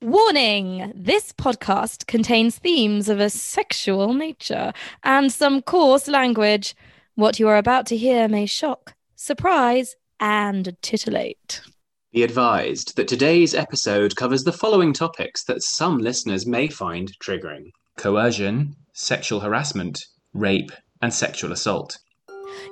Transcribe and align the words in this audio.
Warning! 0.00 0.92
This 0.96 1.32
podcast 1.32 2.08
contains 2.08 2.58
themes 2.58 3.08
of 3.08 3.20
a 3.20 3.30
sexual 3.30 4.12
nature 4.14 4.72
and 5.04 5.32
some 5.32 5.62
coarse 5.62 6.08
language. 6.08 6.74
What 7.14 7.38
you 7.38 7.46
are 7.48 7.56
about 7.56 7.86
to 7.86 7.96
hear 7.96 8.26
may 8.26 8.46
shock, 8.46 8.94
surprise, 9.14 9.94
and 10.18 10.76
titillate. 10.82 11.60
Be 12.12 12.24
advised 12.24 12.96
that 12.96 13.06
today's 13.06 13.54
episode 13.54 14.16
covers 14.16 14.42
the 14.42 14.52
following 14.52 14.92
topics 14.92 15.44
that 15.44 15.62
some 15.62 15.98
listeners 15.98 16.44
may 16.44 16.66
find 16.66 17.12
triggering 17.20 17.70
coercion, 17.96 18.74
sexual 18.92 19.38
harassment, 19.38 20.04
rape, 20.32 20.72
and 21.00 21.14
sexual 21.14 21.52
assault. 21.52 21.98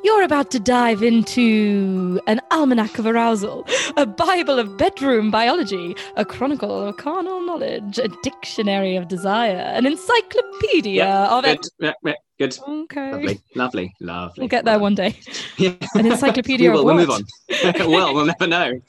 You're 0.04 0.22
about 0.22 0.50
to 0.52 0.60
dive 0.60 1.02
into 1.02 2.20
an 2.26 2.40
almanac 2.50 2.98
of 2.98 3.06
arousal, 3.06 3.66
a 3.96 4.06
Bible 4.06 4.58
of 4.58 4.76
bedroom 4.76 5.30
biology, 5.30 5.94
a 6.16 6.24
chronicle 6.24 6.88
of 6.88 6.96
carnal 6.96 7.40
knowledge, 7.40 7.98
a 7.98 8.08
dictionary 8.22 8.96
of 8.96 9.08
desire, 9.08 9.56
an 9.56 9.86
encyclopedia 9.86 11.06
of 11.06 11.44
good. 11.44 11.58
Yeah, 11.78 11.92
yeah, 12.04 12.14
good. 12.38 12.58
Okay. 12.66 13.12
Lovely, 13.12 13.40
lovely, 13.54 13.94
lovely. 14.00 14.42
We'll 14.42 14.48
get 14.48 14.64
there 14.64 14.78
one 14.78 14.94
day. 14.94 15.18
Yeah. 15.58 15.74
An 15.94 16.06
encyclopedia 16.06 16.70
we 16.70 16.74
will, 16.74 16.80
of 16.80 16.86
We'll 16.86 16.96
move 16.96 17.10
on. 17.10 17.24
well, 17.90 18.14
we'll 18.14 18.24
never 18.26 18.46
know. 18.46 18.80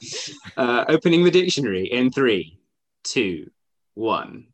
Uh, 0.56 0.84
opening 0.88 1.22
the 1.22 1.30
dictionary 1.30 1.86
in 1.86 2.10
three, 2.10 2.58
two, 3.04 3.50
one. 3.94 4.46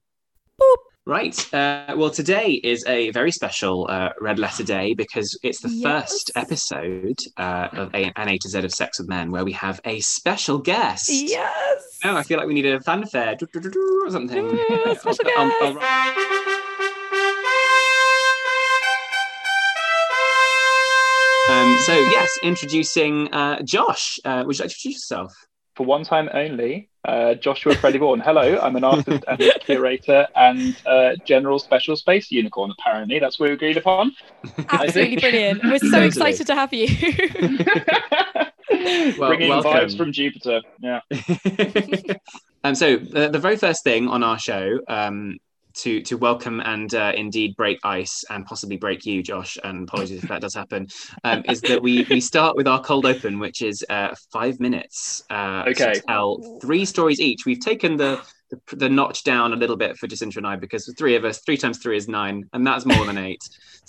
Boop. 1.10 1.14
Right. 1.20 1.54
Uh, 1.54 1.96
well, 1.96 2.10
today 2.10 2.52
is 2.62 2.84
a 2.86 3.10
very 3.10 3.32
special 3.32 3.86
uh, 3.90 4.10
red 4.20 4.38
letter 4.38 4.62
day 4.62 4.94
because 4.94 5.36
it's 5.42 5.60
the 5.60 5.68
Yes. 5.68 5.82
first 5.82 6.30
episode 6.36 7.18
uh, 7.36 7.68
of 7.72 7.94
a, 7.94 8.12
an 8.16 8.28
A 8.28 8.38
to 8.38 8.48
Z 8.48 8.58
of 8.60 8.72
Sex 8.72 8.98
with 9.00 9.08
Men 9.08 9.30
where 9.30 9.44
we 9.44 9.52
have 9.52 9.80
a 9.84 10.00
special 10.00 10.58
guest. 10.58 11.08
Yes. 11.10 11.98
Oh, 12.04 12.16
I 12.16 12.22
feel 12.22 12.38
like 12.38 12.46
we 12.46 12.54
need 12.54 12.66
a 12.66 12.80
fanfare 12.80 13.36
or 13.42 14.10
something. 14.10 14.58
Yeah, 14.70 14.94
special 14.98 15.24
I'll- 15.36 15.52
I'll- 15.62 15.78
I'll- 15.80 16.16
Um, 21.48 21.76
so 21.80 21.94
yes, 22.10 22.30
introducing 22.44 23.32
uh, 23.34 23.60
Josh. 23.62 24.20
Uh, 24.24 24.44
would 24.46 24.56
you 24.56 24.62
like 24.62 24.70
to 24.70 24.76
introduce 24.76 24.96
yourself? 25.10 25.32
for 25.76 25.86
one 25.86 26.02
time 26.04 26.28
only, 26.34 26.89
uh, 27.04 27.34
Joshua 27.34 27.74
Freddie 27.74 27.98
Vaughan. 27.98 28.20
Hello, 28.20 28.58
I'm 28.58 28.76
an 28.76 28.84
artist 28.84 29.24
and 29.26 29.40
curator 29.60 30.26
and 30.36 30.76
uh, 30.86 31.16
general 31.24 31.58
special 31.58 31.96
space 31.96 32.30
unicorn. 32.30 32.70
Apparently, 32.78 33.18
that's 33.18 33.40
what 33.40 33.48
we 33.48 33.54
agreed 33.54 33.76
upon. 33.76 34.12
Absolutely 34.68 35.16
brilliant. 35.16 35.64
We're 35.64 35.78
so 35.78 36.02
excited 36.02 36.46
to 36.46 36.54
have 36.54 36.72
you. 36.72 36.88
Bringing 39.16 39.48
welcome. 39.48 39.72
vibes 39.72 39.96
from 39.96 40.12
Jupiter. 40.12 40.60
Yeah. 40.78 41.00
um, 42.64 42.74
so 42.74 42.96
the, 42.96 43.28
the 43.30 43.38
very 43.38 43.56
first 43.56 43.82
thing 43.82 44.08
on 44.08 44.22
our 44.22 44.38
show 44.38 44.80
um, 44.88 45.38
to 45.82 46.00
to 46.02 46.16
welcome 46.16 46.60
and 46.60 46.94
uh, 46.94 47.12
indeed 47.16 47.56
break 47.56 47.78
ice 47.84 48.24
and 48.30 48.44
possibly 48.46 48.76
break 48.76 49.04
you, 49.06 49.22
Josh, 49.22 49.58
and 49.64 49.88
apologies 49.88 50.22
if 50.22 50.28
that 50.28 50.40
does 50.40 50.54
happen, 50.54 50.88
um, 51.24 51.42
is 51.48 51.60
that 51.62 51.82
we 51.82 52.06
we 52.10 52.20
start 52.20 52.56
with 52.56 52.66
our 52.68 52.80
cold 52.82 53.06
open, 53.06 53.38
which 53.38 53.62
is 53.62 53.84
uh, 53.88 54.14
five 54.32 54.60
minutes. 54.60 55.22
Uh, 55.30 55.64
Okay. 55.70 55.94
To 55.94 56.00
tell 56.00 56.58
three 56.60 56.84
stories 56.84 57.20
each. 57.20 57.44
We've 57.46 57.60
taken 57.60 57.96
the 57.96 58.20
the, 58.50 58.76
the 58.76 58.88
notch 58.88 59.22
down 59.24 59.52
a 59.52 59.56
little 59.56 59.76
bit 59.76 59.96
for 59.96 60.06
Jacinta 60.06 60.38
and 60.38 60.46
I 60.46 60.56
because 60.56 60.84
the 60.84 60.92
three 60.94 61.14
of 61.14 61.24
us, 61.24 61.40
three 61.46 61.56
times 61.56 61.78
three 61.78 61.96
is 61.96 62.08
nine, 62.08 62.48
and 62.52 62.66
that's 62.66 62.84
more 62.84 63.04
than 63.06 63.16
eight. 63.18 63.42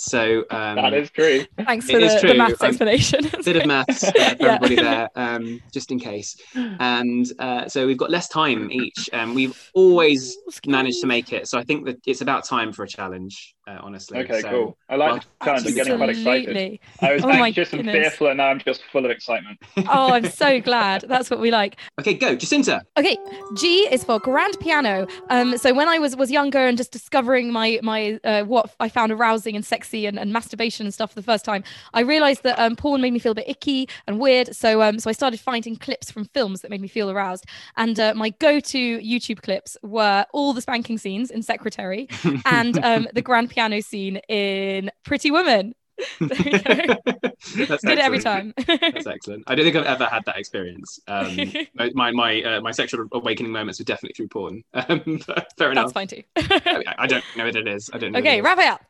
So 0.03 0.45
um, 0.49 0.75
that 0.77 0.93
is 0.95 1.11
true. 1.11 1.45
Thanks 1.63 1.85
for 1.89 1.99
the, 1.99 2.17
true. 2.19 2.29
the 2.29 2.35
maths 2.35 2.59
I'm- 2.61 2.69
explanation. 2.69 3.21
bit 3.45 3.55
of 3.55 3.65
maths 3.67 4.03
uh, 4.03 4.11
for 4.11 4.17
Yeah. 4.39 4.55
everybody 4.55 4.75
there, 4.75 5.09
um, 5.15 5.61
just 5.71 5.91
in 5.91 5.99
case. 5.99 6.35
And 6.55 7.25
uh, 7.37 7.67
so 7.69 7.85
we've 7.85 7.97
got 7.99 8.09
less 8.09 8.27
time 8.27 8.71
each. 8.71 9.11
Um, 9.13 9.35
we've 9.35 9.69
always 9.75 10.35
managed 10.65 11.01
to 11.01 11.07
make 11.07 11.31
it, 11.33 11.47
so 11.47 11.59
I 11.59 11.63
think 11.63 11.85
that 11.85 11.99
it's 12.07 12.21
about 12.21 12.45
time 12.45 12.73
for 12.73 12.83
a 12.83 12.87
challenge. 12.87 13.53
Uh, 13.67 13.77
honestly. 13.83 14.17
Okay, 14.19 14.41
So- 14.41 14.49
cool. 14.49 14.77
I 14.89 14.95
like 14.95 15.11
well, 15.11 15.17
the 15.39 15.45
challenge. 15.45 15.67
I'm 15.67 15.75
getting 15.75 15.97
quite 15.97 16.09
excited. 16.09 16.79
I 16.99 17.13
was 17.13 17.23
Oh 17.23 17.27
my 17.27 17.47
anxious 17.47 17.71
and 17.73 17.85
fearful, 17.85 18.27
and 18.27 18.37
now 18.37 18.47
I'm 18.47 18.59
just 18.59 18.81
full 18.91 19.05
of 19.05 19.11
excitement. 19.11 19.59
Oh, 19.87 20.13
I'm 20.13 20.25
so 20.29 20.59
glad. 20.59 21.05
That's 21.07 21.29
what 21.29 21.39
we 21.39 21.51
like. 21.51 21.75
Okay, 21.99 22.13
go, 22.15 22.35
Jacinta. 22.35 22.81
Okay, 22.97 23.17
G 23.57 23.87
is 23.91 24.03
for 24.03 24.19
grand 24.19 24.59
piano. 24.59 25.05
Um, 25.29 25.57
so 25.57 25.73
when 25.73 25.87
I 25.87 25.99
was 25.99 26.15
was 26.15 26.31
younger 26.31 26.59
and 26.59 26.75
just 26.77 26.91
discovering 26.91 27.51
my 27.51 27.79
my 27.83 28.19
uh, 28.23 28.43
what 28.43 28.73
I 28.79 28.89
found 28.89 29.11
arousing 29.11 29.55
and 29.55 29.63
sexy 29.65 29.90
and, 29.93 30.17
and 30.17 30.31
masturbation 30.31 30.85
and 30.85 30.93
stuff 30.93 31.11
for 31.11 31.15
the 31.15 31.23
first 31.23 31.45
time, 31.45 31.63
I 31.93 32.01
realized 32.01 32.43
that 32.43 32.57
um, 32.59 32.75
porn 32.75 33.01
made 33.01 33.13
me 33.13 33.19
feel 33.19 33.33
a 33.33 33.35
bit 33.35 33.49
icky 33.49 33.87
and 34.07 34.19
weird. 34.19 34.55
So 34.55 34.81
um, 34.81 34.99
so 34.99 35.09
I 35.09 35.13
started 35.13 35.39
finding 35.39 35.75
clips 35.75 36.11
from 36.11 36.25
films 36.25 36.61
that 36.61 36.71
made 36.71 36.81
me 36.81 36.87
feel 36.87 37.09
aroused. 37.09 37.45
And 37.77 37.99
uh, 37.99 38.13
my 38.15 38.29
go-to 38.29 38.99
YouTube 38.99 39.41
clips 39.41 39.77
were 39.83 40.25
all 40.31 40.53
the 40.53 40.61
spanking 40.61 40.97
scenes 40.97 41.31
in 41.31 41.43
Secretary 41.43 42.07
and 42.45 42.83
um, 42.83 43.07
the 43.13 43.21
grand 43.21 43.49
piano 43.49 43.81
scene 43.81 44.17
in 44.27 44.91
Pretty 45.03 45.31
Woman. 45.31 45.75
That's 46.19 47.83
Did 47.83 47.97
it 47.97 47.99
every 47.99 48.19
time. 48.19 48.53
That's 48.67 49.07
excellent. 49.07 49.43
I 49.47 49.55
don't 49.55 49.65
think 49.65 49.75
I've 49.75 49.85
ever 49.85 50.05
had 50.05 50.23
that 50.25 50.37
experience. 50.37 50.99
Um, 51.07 51.53
my 51.75 51.91
my 51.93 52.11
my, 52.11 52.41
uh, 52.43 52.61
my 52.61 52.71
sexual 52.71 53.05
awakening 53.11 53.51
moments 53.51 53.79
were 53.79 53.85
definitely 53.85 54.13
through 54.15 54.27
porn. 54.29 54.63
Um, 54.73 55.21
but 55.27 55.47
fair 55.57 55.71
enough. 55.71 55.93
That's 55.93 55.93
fine 55.93 56.07
too. 56.07 56.23
I, 56.37 56.95
I 56.99 57.07
don't 57.07 57.23
know 57.35 57.45
what 57.45 57.55
it 57.55 57.67
is. 57.67 57.89
I 57.93 57.97
don't 57.97 58.11
know. 58.11 58.19
it 58.19 58.21
okay, 58.21 58.41
wrap 58.41 58.57
it 58.59 58.67
up. 58.67 58.81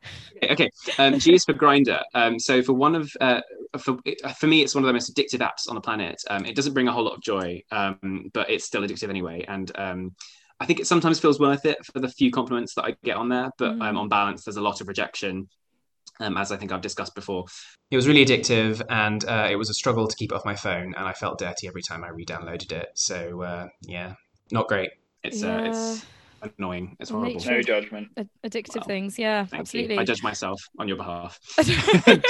Okay, 0.43 0.53
okay. 0.53 0.69
Um, 0.97 1.19
G 1.19 1.33
is 1.33 1.45
for 1.45 1.53
Grindr. 1.53 2.01
Um, 2.13 2.39
so 2.39 2.61
for 2.61 2.73
one 2.73 2.95
of 2.95 3.11
uh, 3.21 3.41
for 3.79 3.97
for 4.37 4.47
me, 4.47 4.61
it's 4.61 4.75
one 4.75 4.83
of 4.83 4.87
the 4.87 4.93
most 4.93 5.13
addictive 5.13 5.39
apps 5.39 5.67
on 5.69 5.75
the 5.75 5.81
planet. 5.81 6.21
Um, 6.29 6.45
it 6.45 6.55
doesn't 6.55 6.73
bring 6.73 6.87
a 6.87 6.91
whole 6.91 7.03
lot 7.03 7.13
of 7.15 7.21
joy, 7.21 7.61
um, 7.71 8.29
but 8.33 8.49
it's 8.49 8.65
still 8.65 8.81
addictive 8.81 9.09
anyway. 9.09 9.45
And 9.47 9.71
um, 9.77 10.15
I 10.59 10.65
think 10.65 10.79
it 10.79 10.87
sometimes 10.87 11.19
feels 11.19 11.39
worth 11.39 11.65
it 11.65 11.83
for 11.85 11.99
the 11.99 12.07
few 12.09 12.31
compliments 12.31 12.75
that 12.75 12.85
I 12.85 12.95
get 13.03 13.17
on 13.17 13.29
there. 13.29 13.49
But 13.57 13.71
um, 13.71 13.79
Mm. 13.79 13.97
on 13.99 14.09
balance, 14.09 14.43
there's 14.43 14.57
a 14.57 14.61
lot 14.61 14.81
of 14.81 14.87
rejection. 14.87 15.49
Um, 16.21 16.37
as 16.37 16.51
I 16.51 16.57
think 16.57 16.71
I've 16.71 16.81
discussed 16.81 17.15
before, 17.15 17.45
it 17.89 17.95
was 17.95 18.07
really 18.07 18.25
addictive, 18.25 18.81
and 18.89 19.25
uh, 19.25 19.47
it 19.49 19.55
was 19.55 19.69
a 19.69 19.73
struggle 19.73 20.07
to 20.07 20.15
keep 20.15 20.31
it 20.31 20.35
off 20.35 20.45
my 20.45 20.55
phone, 20.55 20.93
and 20.95 21.07
I 21.07 21.13
felt 21.13 21.39
dirty 21.39 21.67
every 21.67 21.81
time 21.81 22.03
I 22.03 22.09
re-downloaded 22.09 22.71
it. 22.71 22.89
So 22.95 23.41
uh, 23.41 23.67
yeah, 23.81 24.13
not 24.51 24.67
great. 24.67 24.91
It's 25.23 25.43
uh, 25.43 25.63
it's 25.65 26.05
annoying. 26.57 26.95
It's 26.99 27.09
horrible. 27.09 27.41
No 27.45 27.61
judgment. 27.61 28.09
Addictive 28.45 28.75
Well, 28.75 28.85
things 28.85 29.19
yeah 29.19 29.45
absolutely 29.53 29.95
you. 29.95 30.01
I 30.01 30.03
judge 30.03 30.23
myself 30.23 30.59
on 30.79 30.87
your 30.87 30.97
behalf. 30.97 31.39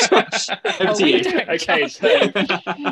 Josh, 0.09 0.49
over 0.79 0.93
to 0.93 1.07
you. 1.07 1.41
Okay, 1.49 1.87
so 1.87 2.31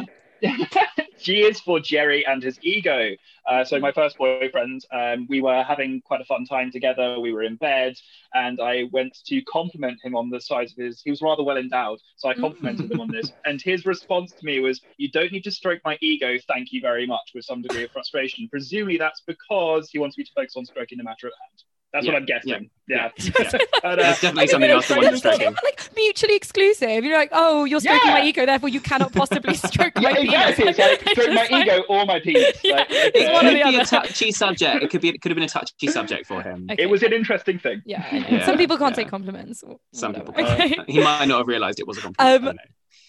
G 1.19 1.41
is 1.41 1.59
for 1.59 1.79
Jerry 1.79 2.25
and 2.25 2.41
his 2.41 2.57
ego. 2.61 3.11
Uh, 3.45 3.63
so 3.63 3.79
my 3.79 3.91
first 3.91 4.17
boyfriend, 4.17 4.85
um, 4.91 5.27
we 5.29 5.41
were 5.41 5.63
having 5.63 6.01
quite 6.01 6.21
a 6.21 6.25
fun 6.25 6.45
time 6.45 6.71
together. 6.71 7.19
We 7.19 7.33
were 7.33 7.43
in 7.43 7.55
bed, 7.55 7.95
and 8.33 8.59
I 8.61 8.85
went 8.91 9.17
to 9.25 9.41
compliment 9.43 9.99
him 10.03 10.15
on 10.15 10.29
the 10.29 10.39
size 10.39 10.71
of 10.71 10.77
his. 10.77 11.01
He 11.01 11.09
was 11.09 11.21
rather 11.21 11.43
well 11.43 11.57
endowed, 11.57 11.99
so 12.15 12.29
I 12.29 12.33
complimented 12.35 12.91
him 12.91 13.01
on 13.01 13.11
this. 13.11 13.31
And 13.45 13.61
his 13.61 13.85
response 13.85 14.31
to 14.33 14.45
me 14.45 14.59
was, 14.59 14.81
"You 14.97 15.09
don't 15.09 15.31
need 15.31 15.43
to 15.43 15.51
stroke 15.51 15.81
my 15.83 15.97
ego, 16.01 16.37
thank 16.47 16.71
you 16.71 16.81
very 16.81 17.05
much," 17.05 17.31
with 17.33 17.45
some 17.45 17.61
degree 17.61 17.83
of 17.83 17.91
frustration. 17.91 18.47
Presumably 18.49 18.97
that's 18.97 19.21
because 19.21 19.89
he 19.89 19.99
wants 19.99 20.17
me 20.17 20.23
to 20.23 20.31
focus 20.35 20.55
on 20.55 20.65
stroking 20.65 20.97
the 20.97 21.03
matter 21.03 21.27
at 21.27 21.33
hand. 21.33 21.63
That's 21.91 22.05
Yeah, 22.05 22.13
what 22.13 22.19
I'm 22.19 22.25
guessing. 22.25 22.49
Yeah. 22.49 22.59
Yeah. 22.87 23.09
But, 23.81 23.83
uh, 23.83 23.95
There's 23.95 24.19
definitely 24.21 24.47
something 24.47 24.69
else 24.69 24.87
that 24.89 24.97
wants 24.97 25.23
it's 25.23 25.25
like, 25.25 25.63
like 25.63 25.89
mutually 25.95 26.35
exclusive. 26.35 27.03
You're 27.03 27.17
like, 27.17 27.29
oh, 27.31 27.63
you're 27.65 27.79
stroking 27.79 28.11
my 28.11 28.23
ego, 28.23 28.45
therefore 28.45 28.69
you 28.69 28.79
cannot 28.81 29.13
possibly 29.13 29.53
stroke 29.69 29.95
my 29.95 30.11
exactly. 30.11 30.65
penis. 30.65 30.77
It's 30.79 30.79
like 30.79 31.09
stroke 31.09 31.29
my 31.33 31.47
like- 31.49 31.67
ego 31.67 31.83
or 31.87 32.05
my 32.05 32.19
penis. 32.19 32.57
Yeah, 32.63 32.75
Like, 32.77 32.87
it's 32.89 33.17
It 33.17 33.31
one 33.33 33.45
or 33.45 33.49
could 33.51 33.59
the 33.59 33.63
be 33.63 33.75
a 33.75 33.79
other. 33.81 33.85
touchy 33.85 34.31
subject. 34.31 34.83
It 34.83 34.89
could 34.89 35.01
be. 35.01 35.09
It 35.09 35.21
could 35.21 35.31
have 35.31 35.35
been 35.35 35.43
a 35.45 35.47
touchy 35.49 35.87
subject 35.87 36.25
for 36.27 36.41
him. 36.41 36.67
Okay. 36.71 36.83
It 36.83 36.87
was 36.87 37.01
an 37.03 37.13
interesting 37.13 37.57
thing. 37.59 37.81
Yeah, 37.85 38.05
I. 38.11 38.17
Yeah, 38.17 38.45
some 38.45 38.57
people 38.57 38.77
can't 38.77 38.91
yeah. 38.91 39.03
take 39.03 39.09
compliments. 39.09 39.63
Some 39.93 40.13
people. 40.13 40.33
Okay. 40.37 40.75
He 40.87 40.99
might 41.01 41.25
not 41.27 41.39
have 41.39 41.47
realised 41.47 41.79
it 41.79 41.87
was 41.87 41.97
a 41.97 42.01
compliment. 42.01 42.35
Um, 42.43 42.43
I 42.43 42.45
don't 42.47 42.55
know. 42.55 42.61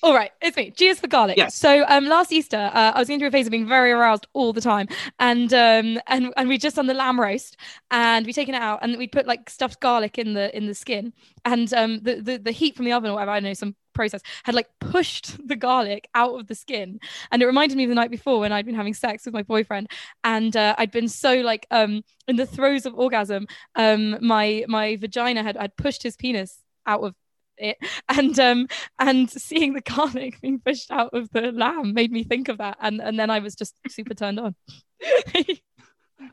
All 0.02 0.14
right, 0.14 0.30
it's 0.40 0.56
me. 0.56 0.70
G 0.70 0.86
is 0.86 0.98
for 0.98 1.08
garlic. 1.08 1.36
Yes. 1.36 1.54
So 1.54 1.84
um, 1.86 2.06
last 2.06 2.32
Easter, 2.32 2.70
uh, 2.72 2.92
I 2.94 2.98
was 2.98 3.08
going 3.08 3.20
through 3.20 3.28
a 3.28 3.30
phase 3.30 3.46
of 3.46 3.50
being 3.50 3.68
very 3.68 3.92
aroused 3.92 4.26
all 4.32 4.54
the 4.54 4.60
time, 4.60 4.88
and 5.18 5.52
um, 5.52 6.00
and 6.06 6.32
and 6.36 6.48
we 6.48 6.56
just 6.56 6.76
done 6.76 6.86
the 6.86 6.94
lamb 6.94 7.20
roast, 7.20 7.58
and 7.90 8.24
we 8.24 8.32
taken 8.32 8.54
it 8.54 8.62
out, 8.62 8.78
and 8.80 8.96
we 8.96 9.06
put 9.06 9.26
like 9.26 9.50
stuffed 9.50 9.78
garlic 9.80 10.16
in 10.16 10.32
the 10.32 10.56
in 10.56 10.66
the 10.66 10.74
skin, 10.74 11.12
and 11.44 11.72
um, 11.74 12.00
the 12.00 12.16
the, 12.16 12.38
the 12.38 12.50
heat 12.50 12.76
from 12.76 12.86
the 12.86 12.92
oven 12.92 13.10
or 13.10 13.14
whatever 13.14 13.32
I 13.32 13.40
don't 13.40 13.50
know 13.50 13.54
some 13.54 13.76
process 13.92 14.22
had 14.44 14.54
like 14.54 14.68
pushed 14.80 15.36
the 15.46 15.56
garlic 15.56 16.08
out 16.14 16.34
of 16.40 16.46
the 16.46 16.54
skin, 16.54 16.98
and 17.30 17.42
it 17.42 17.46
reminded 17.46 17.76
me 17.76 17.84
of 17.84 17.90
the 17.90 17.94
night 17.94 18.10
before 18.10 18.40
when 18.40 18.52
I'd 18.52 18.64
been 18.64 18.74
having 18.74 18.94
sex 18.94 19.26
with 19.26 19.34
my 19.34 19.42
boyfriend, 19.42 19.90
and 20.24 20.56
uh, 20.56 20.74
I'd 20.78 20.92
been 20.92 21.08
so 21.08 21.40
like 21.40 21.66
um 21.70 22.04
in 22.26 22.36
the 22.36 22.46
throes 22.46 22.86
of 22.86 22.94
orgasm, 22.94 23.46
um 23.74 24.16
my 24.24 24.64
my 24.66 24.96
vagina 24.96 25.42
had 25.42 25.58
had 25.58 25.76
pushed 25.76 26.02
his 26.02 26.16
penis 26.16 26.62
out 26.86 27.02
of 27.02 27.14
it 27.60 27.76
and 28.08 28.38
um 28.38 28.66
and 28.98 29.30
seeing 29.30 29.74
the 29.74 29.80
garlic 29.80 30.40
being 30.40 30.58
pushed 30.58 30.90
out 30.90 31.12
of 31.12 31.30
the 31.30 31.52
lamb 31.52 31.94
made 31.94 32.12
me 32.12 32.24
think 32.24 32.48
of 32.48 32.58
that 32.58 32.76
and 32.80 33.00
and 33.00 33.18
then 33.18 33.30
i 33.30 33.38
was 33.38 33.54
just 33.54 33.74
super 33.88 34.14
turned 34.14 34.40
on 34.40 34.54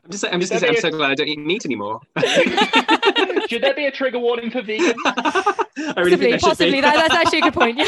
I'm 0.04 0.10
just. 0.10 0.24
I'm 0.24 0.40
just 0.40 0.52
gonna 0.52 0.60
say. 0.60 0.68
I'm 0.68 0.76
so 0.76 0.90
glad 0.90 1.10
I 1.10 1.14
don't 1.14 1.28
eat 1.28 1.38
meat 1.38 1.64
anymore. 1.64 2.00
Should 3.48 3.62
there 3.62 3.74
be 3.74 3.86
a 3.86 3.90
trigger 3.90 4.18
warning 4.18 4.50
for 4.50 4.62
vegans? 4.62 4.94
I 5.06 6.00
really 6.00 6.16
think 6.16 6.18
possibly 6.18 6.30
there 6.30 6.38
should 6.38 6.40
possibly 6.40 6.80
that, 6.80 7.08
that's 7.08 7.14
actually 7.14 7.38
a 7.38 7.42
good 7.42 7.54
point 7.54 7.78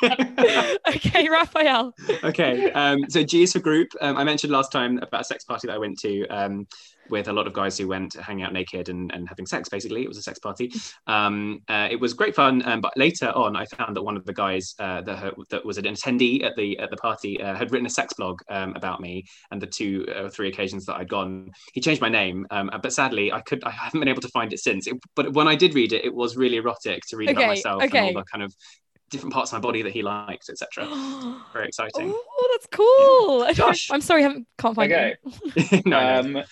yeah 0.00 0.74
okay, 0.88 1.28
Raphael. 1.28 1.92
okay. 2.22 2.70
Um, 2.72 3.10
so 3.10 3.22
G 3.24 3.42
is 3.42 3.52
for 3.52 3.58
group. 3.58 3.88
Um, 4.00 4.16
I 4.16 4.24
mentioned 4.24 4.52
last 4.52 4.70
time 4.70 4.98
about 4.98 5.22
a 5.22 5.24
sex 5.24 5.44
party 5.44 5.66
that 5.66 5.74
I 5.74 5.78
went 5.78 5.98
to. 6.00 6.26
Um, 6.28 6.66
with 7.10 7.28
a 7.28 7.32
lot 7.32 7.46
of 7.46 7.52
guys 7.52 7.76
who 7.78 7.88
went 7.88 8.14
hanging 8.14 8.44
out 8.44 8.52
naked 8.52 8.88
and, 8.88 9.12
and 9.12 9.28
having 9.28 9.46
sex. 9.46 9.68
Basically, 9.68 10.02
it 10.02 10.08
was 10.08 10.18
a 10.18 10.22
sex 10.22 10.38
party. 10.38 10.72
Um, 11.06 11.60
uh, 11.68 11.88
it 11.90 12.00
was 12.00 12.14
great 12.14 12.34
fun, 12.34 12.66
um, 12.66 12.80
but 12.80 12.96
later 12.96 13.30
on, 13.30 13.56
I 13.56 13.64
found 13.66 13.96
that 13.96 14.02
one 14.02 14.16
of 14.16 14.24
the 14.24 14.32
guys 14.32 14.74
uh, 14.78 15.02
that, 15.02 15.34
that 15.50 15.64
was 15.64 15.78
an 15.78 15.84
attendee 15.84 16.44
at 16.44 16.56
the 16.56 16.78
at 16.78 16.90
the 16.90 16.96
party 16.96 17.40
uh, 17.40 17.54
had 17.54 17.70
written 17.72 17.86
a 17.86 17.90
sex 17.90 18.14
blog 18.14 18.40
um, 18.48 18.74
about 18.76 19.00
me 19.00 19.24
and 19.50 19.60
the 19.60 19.66
two 19.66 20.06
or 20.16 20.30
three 20.30 20.48
occasions 20.48 20.86
that 20.86 20.96
I'd 20.96 21.08
gone. 21.08 21.50
He 21.72 21.80
changed 21.80 22.00
my 22.00 22.08
name, 22.08 22.46
um, 22.50 22.70
but 22.82 22.92
sadly, 22.92 23.32
I 23.32 23.40
could 23.40 23.62
I 23.64 23.70
haven't 23.70 24.00
been 24.00 24.08
able 24.08 24.22
to 24.22 24.28
find 24.28 24.52
it 24.52 24.60
since. 24.60 24.86
It, 24.86 24.96
but 25.14 25.32
when 25.32 25.48
I 25.48 25.54
did 25.54 25.74
read 25.74 25.92
it, 25.92 26.04
it 26.04 26.14
was 26.14 26.36
really 26.36 26.56
erotic 26.56 27.02
to 27.08 27.16
read 27.16 27.30
okay, 27.30 27.36
about 27.36 27.48
myself 27.48 27.82
okay. 27.82 27.98
and 27.98 28.16
all 28.16 28.22
the 28.22 28.24
kind 28.24 28.42
of 28.42 28.54
different 29.12 29.32
parts 29.32 29.52
of 29.52 29.58
my 29.58 29.60
body 29.60 29.82
that 29.82 29.92
he 29.92 30.02
liked, 30.02 30.48
etc. 30.48 30.86
Very 31.52 31.68
exciting. 31.68 32.12
Oh, 32.12 32.48
that's 32.52 32.66
cool. 32.66 33.44
Yeah. 33.44 33.52
Josh, 33.68 33.90
I'm 33.92 34.00
sorry, 34.00 34.24
I 34.24 34.34
can't 34.58 34.74
find 34.74 34.92
okay. 34.92 35.14
it. 35.24 35.86
no, 35.86 35.98
um, 35.98 36.42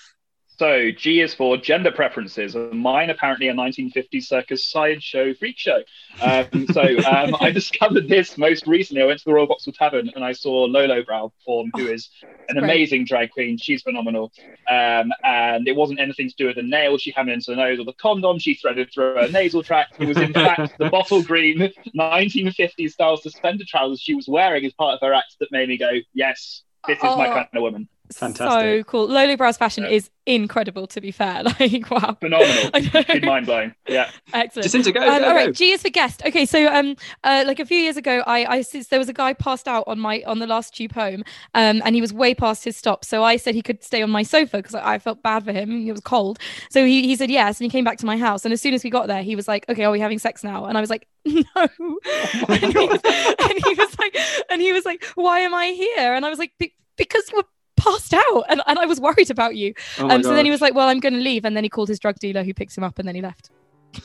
so 0.61 0.91
G 0.91 1.23
is 1.23 1.33
for 1.33 1.57
gender 1.57 1.91
preferences. 1.91 2.55
Mine 2.55 3.09
apparently 3.09 3.49
a 3.49 3.55
1950s 3.55 4.25
circus 4.25 4.63
sideshow 4.63 5.33
freak 5.33 5.57
show. 5.57 5.81
Um, 6.21 6.67
so 6.71 6.83
um, 6.83 7.35
I 7.41 7.51
discovered 7.55 8.11
this 8.11 8.37
most 8.37 8.67
recently. 8.67 9.03
I 9.03 9.07
went 9.07 9.21
to 9.21 9.25
the 9.25 9.33
Royal 9.33 9.47
Vauxhall 9.47 9.73
Tavern 9.73 10.11
and 10.15 10.23
I 10.23 10.33
saw 10.33 10.65
Lolo 10.65 11.03
Brow 11.03 11.33
perform, 11.39 11.71
who 11.75 11.87
is 11.87 12.11
an 12.51 12.59
Great. 12.59 12.65
amazing 12.65 13.07
drag 13.07 13.31
queen. 13.31 13.57
She's 13.57 13.81
phenomenal. 13.81 14.33
Um, 14.71 15.11
and 15.25 15.67
it 15.67 15.75
wasn't 15.75 15.99
anything 15.99 16.29
to 16.29 16.37
do 16.37 16.49
with 16.49 16.57
the 16.57 16.63
nail 16.63 16.99
she 16.99 17.11
hammered 17.11 17.33
into 17.33 17.53
the 17.53 17.57
nose 17.57 17.81
or 17.81 17.87
the 17.87 17.95
condom 17.95 18.39
she 18.39 18.53
threaded 18.53 18.93
through 18.93 19.15
her 19.15 19.29
nasal 19.29 19.63
tract. 19.63 19.95
It 19.99 20.09
was 20.09 20.19
in 20.19 20.33
fact 20.35 20.77
the 20.77 20.91
bottle 20.91 21.23
green 21.23 21.73
1950s 21.97 22.91
style 22.91 23.17
suspender 23.17 23.65
trousers 23.67 24.03
she 24.03 24.15
was 24.15 24.29
wearing 24.29 24.67
as 24.67 24.75
part 24.75 24.93
of 24.93 25.01
her 25.01 25.15
act 25.15 25.37
that 25.41 25.51
made 25.53 25.71
me 25.71 25.79
go, 25.79 25.89
yes, 26.13 26.65
this 26.87 26.99
is 26.99 27.05
oh. 27.05 27.17
my 27.17 27.29
kind 27.29 27.49
of 27.55 27.63
woman. 27.63 27.89
Fantastic. 28.13 28.61
So 28.61 28.83
cool. 28.85 29.07
Lolo 29.07 29.37
Brow's 29.37 29.57
fashion 29.57 29.85
yeah. 29.85 29.91
is 29.91 30.11
incredible, 30.27 30.87
to 30.89 31.01
be 31.01 31.11
fair. 31.11 31.43
Like, 31.61 31.91
wow. 31.91 32.17
Phenomenal. 32.21 33.21
mind 33.23 33.47
blowing. 33.47 33.75
Yeah. 33.87 34.11
Excellent. 34.33 34.65
Jacinta, 34.65 34.93
go, 34.93 35.01
um, 35.01 35.21
go, 35.21 35.29
All 35.29 35.35
right. 35.35 35.55
G 35.55 35.73
is 35.73 35.83
for 35.83 35.91
guest. 35.91 36.23
Okay. 36.25 36.47
So, 36.47 36.73
um, 36.73 36.97
uh, 37.25 37.45
like 37.47 37.59
a 37.59 37.67
few 37.67 37.79
years 37.79 37.97
ago, 37.97 38.23
I, 38.27 38.45
I, 38.45 38.65
there 38.89 38.99
was 38.99 39.09
a 39.09 39.13
guy 39.13 39.33
passed 39.33 39.69
out 39.69 39.85
on 39.87 39.99
my, 39.99 40.23
on 40.27 40.39
the 40.39 40.47
last 40.47 40.75
tube 40.75 40.93
home, 40.93 41.23
um, 41.55 41.83
and 41.85 41.95
he 41.95 42.01
was 42.01 42.13
way 42.13 42.35
past 42.35 42.65
his 42.65 42.77
stop. 42.77 43.05
So 43.05 43.25
I 43.25 43.37
said 43.37 43.55
he 43.55 43.63
could 43.63 43.83
stay 43.83 44.01
on 44.03 44.11
my 44.11 44.23
sofa 44.23 44.59
because 44.59 44.75
I, 44.75 44.95
I, 44.95 44.99
felt 44.99 45.23
bad 45.23 45.45
for 45.45 45.53
him. 45.53 45.87
It 45.87 45.93
was 45.93 46.01
cold. 46.01 46.39
So 46.71 46.85
he, 46.85 47.07
he 47.07 47.17
said 47.17 47.31
yes. 47.31 47.61
And 47.61 47.65
he 47.65 47.71
came 47.71 47.85
back 47.85 47.99
to 47.99 48.07
my 48.07 48.17
house. 48.17 48.45
And 48.45 48.53
as 48.53 48.61
soon 48.61 48.75
as 48.75 48.85
we 48.85 48.91
got 48.91 49.09
there, 49.09 49.23
he 49.23 49.37
was 49.37 49.49
like, 49.49 49.69
okay, 49.69 49.85
are 49.85 49.91
we 49.91 50.01
having 50.01 50.19
sex 50.19 50.45
now? 50.45 50.67
And 50.67 50.79
I 50.79 50.81
was 50.81 50.91
like, 50.91 51.07
no. 51.25 51.45
Oh 51.57 52.47
and, 52.49 52.73
he 52.73 52.87
was, 52.87 53.01
and 53.05 53.65
he 53.65 53.75
was 53.75 53.99
like, 53.99 54.17
and 54.51 54.63
he 54.63 54.73
was 54.73 54.85
like, 54.85 55.05
why 55.15 55.41
am 55.41 55.55
I 55.55 55.69
here? 55.69 56.15
And 56.15 56.25
I 56.25 56.31
was 56.31 56.39
like, 56.39 56.53
because 56.97 57.31
you 57.31 57.39
were 57.39 57.45
passed 57.81 58.15
out 58.15 58.45
and, 58.49 58.63
and 58.67 58.79
I 58.79 58.87
was 58.87 59.01
worried 59.01 59.31
about 59.31 59.57
you. 59.57 59.75
Oh 59.99 60.09
um, 60.09 60.23
so 60.23 60.35
then 60.35 60.45
he 60.45 60.51
was 60.51 60.61
like, 60.61 60.75
well, 60.75 60.89
I'm 60.89 61.01
going 61.01 61.15
to 61.15 61.21
leave. 61.21 61.45
And 61.45 61.57
then 61.57 61.65
he 61.65 61.71
called 61.71 61.89
his 61.89 61.99
drug 61.99 62.19
dealer 62.19 62.43
who 62.45 62.55
picks 62.55 62.77
him 62.77 62.85
up 62.85 62.99
and 62.99 63.09
then 63.09 63.15
he 63.15 63.23
left. 63.23 63.51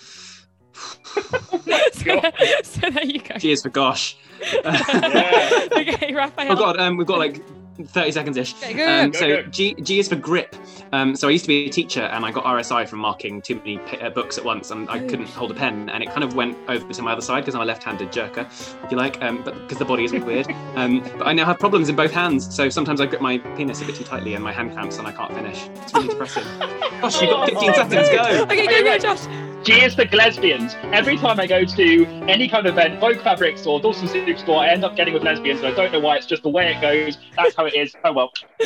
so, 1.94 2.22
so, 2.64 2.90
there 2.90 3.06
you 3.06 3.20
go. 3.20 3.38
Cheers 3.38 3.62
for 3.62 3.70
gosh. 3.70 4.18
yeah. 4.54 5.68
okay, 5.72 6.14
Raphael. 6.14 6.52
Oh 6.52 6.56
God, 6.56 6.78
um, 6.80 6.98
we've 6.98 7.08
got 7.08 7.20
like 7.20 7.42
30 7.84 8.12
seconds 8.12 8.38
ish. 8.38 8.56
Okay, 8.64 9.02
um, 9.02 9.14
so 9.14 9.28
go. 9.28 9.44
G, 9.44 9.74
G 9.76 10.00
is 10.00 10.08
for 10.08 10.16
grip. 10.16 10.56
Um, 10.92 11.16
so 11.16 11.28
I 11.28 11.32
used 11.32 11.46
to 11.46 11.50
be 11.50 11.66
a 11.66 11.70
teacher 11.70 12.04
and 12.04 12.26
I 12.26 12.32
got 12.32 12.46
RSI 12.46 12.88
from 12.88 13.00
marking 13.00 13.42
too 13.42 13.56
many 13.56 13.80
p- 13.80 14.00
uh, 14.00 14.10
books 14.10 14.38
at 14.38 14.46
once 14.46 14.72
and 14.72 14.90
I 14.90 15.00
oh, 15.00 15.08
couldn't 15.08 15.28
hold 15.28 15.52
a 15.52 15.54
pen 15.54 15.90
and 15.90 16.02
it 16.02 16.10
kind 16.10 16.24
of 16.24 16.36
went 16.36 16.58
over 16.70 16.94
to 16.94 17.02
my 17.02 17.12
other 17.12 17.22
side 17.22 17.42
because 17.42 17.56
I'm 17.56 17.62
a 17.62 17.66
left-handed 17.66 18.12
jerker, 18.12 18.46
if 18.84 18.92
you 18.92 18.98
like, 18.98 19.22
um, 19.22 19.44
but 19.44 19.56
because 19.56 19.78
the 19.78 19.86
body 19.86 20.06
is 20.06 20.14
weird. 20.14 20.48
Um, 20.76 21.00
but 21.18 21.26
I 21.28 21.32
now 21.32 21.46
have 21.46 21.58
problems 21.58 21.88
in 21.88 21.96
both 21.96 22.12
hands. 22.12 22.54
So 22.54 22.68
sometimes 22.68 23.00
I 23.00 23.06
grip 23.06 23.22
my 23.22 23.38
penis 23.38 23.82
a 23.82 23.86
bit 23.86 23.96
too 23.96 24.04
tightly 24.04 24.34
and 24.34 24.44
my 24.44 24.52
hand 24.52 24.74
cramps 24.74 24.98
and 24.98 25.08
I 25.08 25.14
can't 25.14 25.34
finish. 25.34 25.70
It's 25.84 25.94
really 25.94 26.10
depressing. 26.10 26.44
Gosh, 27.02 27.22
you've 27.22 27.30
got 27.30 27.50
15 27.50 27.74
seconds, 27.76 28.10
to 28.10 28.16
go. 28.16 28.44
Okay, 28.44 28.68
go, 28.68 28.84
go, 28.84 28.98
Josh. 28.98 29.55
G 29.66 29.84
is 29.84 29.96
for 29.96 30.06
lesbians. 30.16 30.76
Every 30.94 31.18
time 31.18 31.40
I 31.40 31.48
go 31.48 31.66
to 31.66 32.06
any 32.28 32.48
kind 32.48 32.68
of 32.68 32.74
event, 32.74 33.00
Vogue 33.00 33.20
Fabrics 33.22 33.66
or 33.66 33.80
Dalston 33.80 34.08
Superstore, 34.08 34.60
I 34.60 34.70
end 34.70 34.86
up 34.86 34.96
getting 34.96 35.12
with 35.12 35.24
lesbians, 35.24 35.62
and 35.62 35.68
I 35.70 35.76
don't 35.76 35.92
know 35.92 36.00
why. 36.00 36.18
It's 36.18 36.28
just 36.28 36.44
the 36.44 36.50
way 36.50 36.72
it 36.72 36.82
goes. 36.82 37.18
That's 37.36 37.56
how 37.56 37.66
it 37.66 37.74
is. 37.74 37.96
Oh 38.04 38.14
well. 38.14 38.32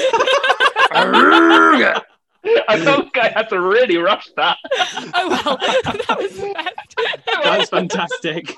I 2.67 2.77
felt 2.83 3.15
like 3.15 3.17
I 3.17 3.29
had 3.29 3.47
to 3.47 3.61
really 3.61 3.95
rush 3.95 4.27
that. 4.35 4.57
Oh 5.13 5.29
well, 5.29 5.57
that 5.85 6.17
was 6.19 6.37
best. 6.37 6.95
That 7.43 7.59
was 7.59 7.69
fantastic. 7.69 8.53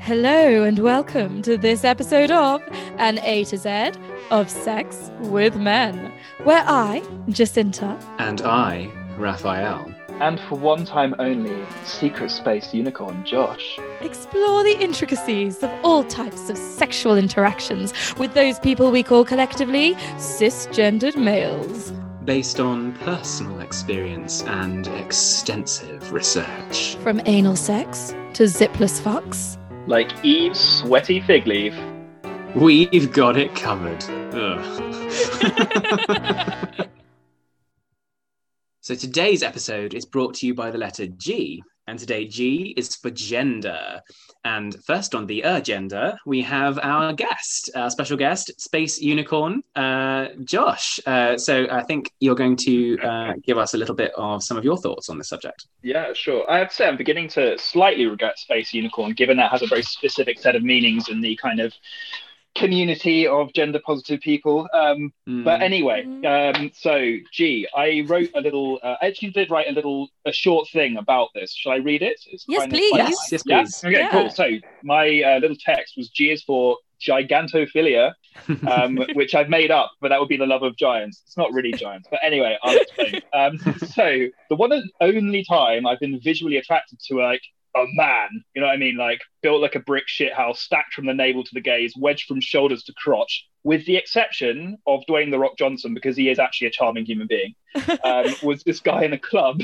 Hello 0.00 0.64
and 0.64 0.80
welcome 0.80 1.40
to 1.42 1.56
this 1.56 1.84
episode 1.84 2.32
of 2.32 2.64
An 2.96 3.20
A 3.20 3.44
to 3.44 3.56
Z 3.56 3.92
of 4.32 4.50
Sex 4.50 5.12
with 5.20 5.54
Men, 5.54 6.12
where 6.42 6.64
I, 6.66 7.00
Jacinta, 7.28 7.96
and 8.18 8.40
I, 8.40 8.90
Raphael. 9.18 9.92
And 10.20 10.40
for 10.40 10.58
one 10.58 10.84
time 10.84 11.14
only, 11.18 11.64
Secret 11.84 12.30
Space 12.30 12.74
Unicorn 12.74 13.24
Josh. 13.24 13.78
Explore 14.00 14.64
the 14.64 14.76
intricacies 14.80 15.62
of 15.62 15.70
all 15.84 16.02
types 16.04 16.50
of 16.50 16.56
sexual 16.56 17.16
interactions 17.16 17.92
with 18.18 18.34
those 18.34 18.58
people 18.58 18.90
we 18.90 19.02
call 19.02 19.24
collectively 19.24 19.94
cisgendered 20.16 21.16
males. 21.16 21.92
Based 22.24 22.58
on 22.58 22.94
personal 22.94 23.60
experience 23.60 24.42
and 24.42 24.88
extensive 24.88 26.12
research. 26.12 26.96
From 26.96 27.22
anal 27.26 27.56
sex 27.56 28.14
to 28.34 28.44
zipless 28.44 29.00
fucks. 29.00 29.56
Like 29.86 30.24
Eve's 30.24 30.58
sweaty 30.58 31.20
fig 31.20 31.46
leaf. 31.46 31.74
We've 32.54 33.12
got 33.12 33.36
it 33.36 33.54
covered. 33.54 34.04
So 38.88 38.94
today's 38.94 39.42
episode 39.42 39.92
is 39.92 40.06
brought 40.06 40.32
to 40.36 40.46
you 40.46 40.54
by 40.54 40.70
the 40.70 40.78
letter 40.78 41.08
G, 41.08 41.62
and 41.86 41.98
today 41.98 42.24
G 42.24 42.72
is 42.74 42.96
for 42.96 43.10
gender. 43.10 44.00
And 44.46 44.74
first 44.86 45.14
on 45.14 45.26
the 45.26 45.42
agenda, 45.42 46.18
we 46.24 46.40
have 46.40 46.78
our 46.82 47.12
guest, 47.12 47.68
our 47.74 47.90
special 47.90 48.16
guest, 48.16 48.58
Space 48.58 48.98
Unicorn, 48.98 49.62
uh, 49.76 50.28
Josh. 50.42 51.00
Uh, 51.04 51.36
so 51.36 51.66
I 51.70 51.82
think 51.82 52.10
you're 52.20 52.34
going 52.34 52.56
to 52.64 52.98
uh, 53.00 53.32
give 53.46 53.58
us 53.58 53.74
a 53.74 53.76
little 53.76 53.94
bit 53.94 54.12
of 54.16 54.42
some 54.42 54.56
of 54.56 54.64
your 54.64 54.78
thoughts 54.78 55.10
on 55.10 55.18
this 55.18 55.28
subject. 55.28 55.66
Yeah, 55.82 56.14
sure. 56.14 56.50
I 56.50 56.56
have 56.56 56.70
to 56.70 56.74
say, 56.74 56.88
I'm 56.88 56.96
beginning 56.96 57.28
to 57.28 57.58
slightly 57.58 58.06
regret 58.06 58.38
Space 58.38 58.72
Unicorn, 58.72 59.12
given 59.12 59.36
that 59.36 59.50
has 59.50 59.60
a 59.60 59.66
very 59.66 59.82
specific 59.82 60.38
set 60.38 60.56
of 60.56 60.62
meanings 60.62 61.10
in 61.10 61.20
the 61.20 61.36
kind 61.36 61.60
of 61.60 61.74
community 62.58 63.26
of 63.26 63.52
gender 63.52 63.80
positive 63.84 64.20
people. 64.20 64.68
Um, 64.74 65.12
mm. 65.28 65.44
But 65.44 65.62
anyway, 65.62 66.04
um, 66.26 66.70
so 66.74 67.16
G, 67.32 67.66
I 67.76 68.04
wrote 68.06 68.30
a 68.34 68.40
little. 68.40 68.78
Uh, 68.82 68.96
I 69.00 69.06
actually 69.06 69.30
did 69.30 69.50
write 69.50 69.68
a 69.68 69.72
little, 69.72 70.08
a 70.26 70.32
short 70.32 70.68
thing 70.68 70.96
about 70.96 71.28
this. 71.34 71.54
Shall 71.54 71.72
I 71.72 71.76
read 71.76 72.02
it? 72.02 72.20
It's 72.26 72.44
yes, 72.48 72.66
please. 72.66 72.92
Yes, 72.94 73.16
yes, 73.30 73.42
please. 73.42 73.82
Yeah? 73.82 73.88
Okay, 73.88 73.98
yeah. 74.00 74.10
cool. 74.10 74.30
So 74.30 74.50
my 74.82 75.22
uh, 75.22 75.38
little 75.38 75.56
text 75.56 75.96
was 75.96 76.08
G 76.08 76.30
is 76.30 76.42
for 76.42 76.76
gigantophilia, 77.00 78.12
um, 78.68 78.98
which 79.14 79.34
I've 79.34 79.48
made 79.48 79.70
up, 79.70 79.92
but 80.00 80.08
that 80.08 80.20
would 80.20 80.28
be 80.28 80.36
the 80.36 80.46
love 80.46 80.62
of 80.62 80.76
giants. 80.76 81.22
It's 81.26 81.36
not 81.36 81.52
really 81.52 81.72
giants, 81.72 82.08
but 82.10 82.20
anyway, 82.22 82.58
I'll 82.62 82.76
explain. 82.76 83.22
Um, 83.32 83.58
so 83.86 84.26
the 84.48 84.56
one 84.56 84.72
and 84.72 84.90
only 85.00 85.44
time 85.44 85.86
I've 85.86 86.00
been 86.00 86.20
visually 86.20 86.56
attracted 86.56 86.98
to 87.06 87.16
like 87.16 87.42
a 87.82 87.86
man. 87.94 88.28
You 88.54 88.60
know 88.60 88.68
what 88.68 88.74
I 88.74 88.78
mean? 88.78 88.96
Like 88.96 89.20
built 89.42 89.62
like 89.62 89.74
a 89.74 89.80
brick 89.80 90.04
shit 90.06 90.32
house, 90.32 90.60
stacked 90.60 90.94
from 90.94 91.06
the 91.06 91.14
navel 91.14 91.44
to 91.44 91.50
the 91.54 91.60
gaze, 91.60 91.94
wedged 91.96 92.26
from 92.26 92.40
shoulders 92.40 92.82
to 92.84 92.92
crotch, 92.94 93.46
with 93.64 93.86
the 93.86 93.96
exception 93.96 94.78
of 94.86 95.02
Dwayne 95.08 95.30
the 95.30 95.38
Rock 95.38 95.56
Johnson, 95.58 95.94
because 95.94 96.16
he 96.16 96.28
is 96.28 96.38
actually 96.38 96.68
a 96.68 96.70
charming 96.70 97.04
human 97.04 97.26
being. 97.26 97.54
Um, 98.04 98.34
was 98.42 98.62
this 98.64 98.80
guy 98.80 99.04
in 99.04 99.12
a 99.12 99.18
club? 99.18 99.62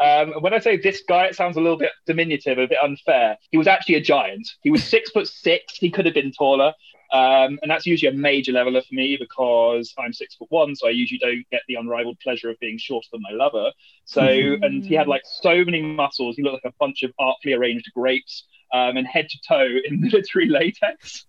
Um, 0.00 0.32
when 0.40 0.54
I 0.54 0.58
say 0.58 0.78
this 0.78 1.02
guy, 1.06 1.26
it 1.26 1.36
sounds 1.36 1.56
a 1.56 1.60
little 1.60 1.76
bit 1.76 1.92
diminutive, 2.06 2.58
a 2.58 2.66
bit 2.66 2.78
unfair. 2.82 3.36
He 3.50 3.58
was 3.58 3.66
actually 3.66 3.96
a 3.96 4.00
giant. 4.00 4.48
He 4.62 4.70
was 4.70 4.82
six 4.82 5.10
foot 5.10 5.28
six. 5.28 5.76
He 5.76 5.90
could 5.90 6.06
have 6.06 6.14
been 6.14 6.32
taller. 6.32 6.72
Um, 7.12 7.58
and 7.62 7.70
that's 7.70 7.86
usually 7.86 8.12
a 8.12 8.16
major 8.16 8.52
leveler 8.52 8.82
for 8.82 8.94
me 8.94 9.16
because 9.18 9.92
I'm 9.98 10.12
six 10.12 10.36
foot 10.36 10.50
one, 10.50 10.76
so 10.76 10.86
I 10.86 10.90
usually 10.90 11.18
don't 11.18 11.44
get 11.50 11.62
the 11.66 11.74
unrivaled 11.74 12.20
pleasure 12.20 12.50
of 12.50 12.58
being 12.60 12.78
shorter 12.78 13.08
than 13.12 13.22
my 13.22 13.32
lover. 13.32 13.72
So, 14.04 14.22
and 14.22 14.84
he 14.84 14.94
had 14.94 15.08
like 15.08 15.22
so 15.24 15.64
many 15.64 15.82
muscles. 15.82 16.36
He 16.36 16.42
looked 16.42 16.64
like 16.64 16.72
a 16.72 16.76
bunch 16.78 17.02
of 17.02 17.12
artfully 17.18 17.54
arranged 17.54 17.90
grapes 17.94 18.44
um, 18.72 18.96
and 18.96 19.06
head 19.06 19.28
to 19.28 19.38
toe 19.46 19.66
in 19.84 20.00
military 20.00 20.46
latex. 20.46 21.26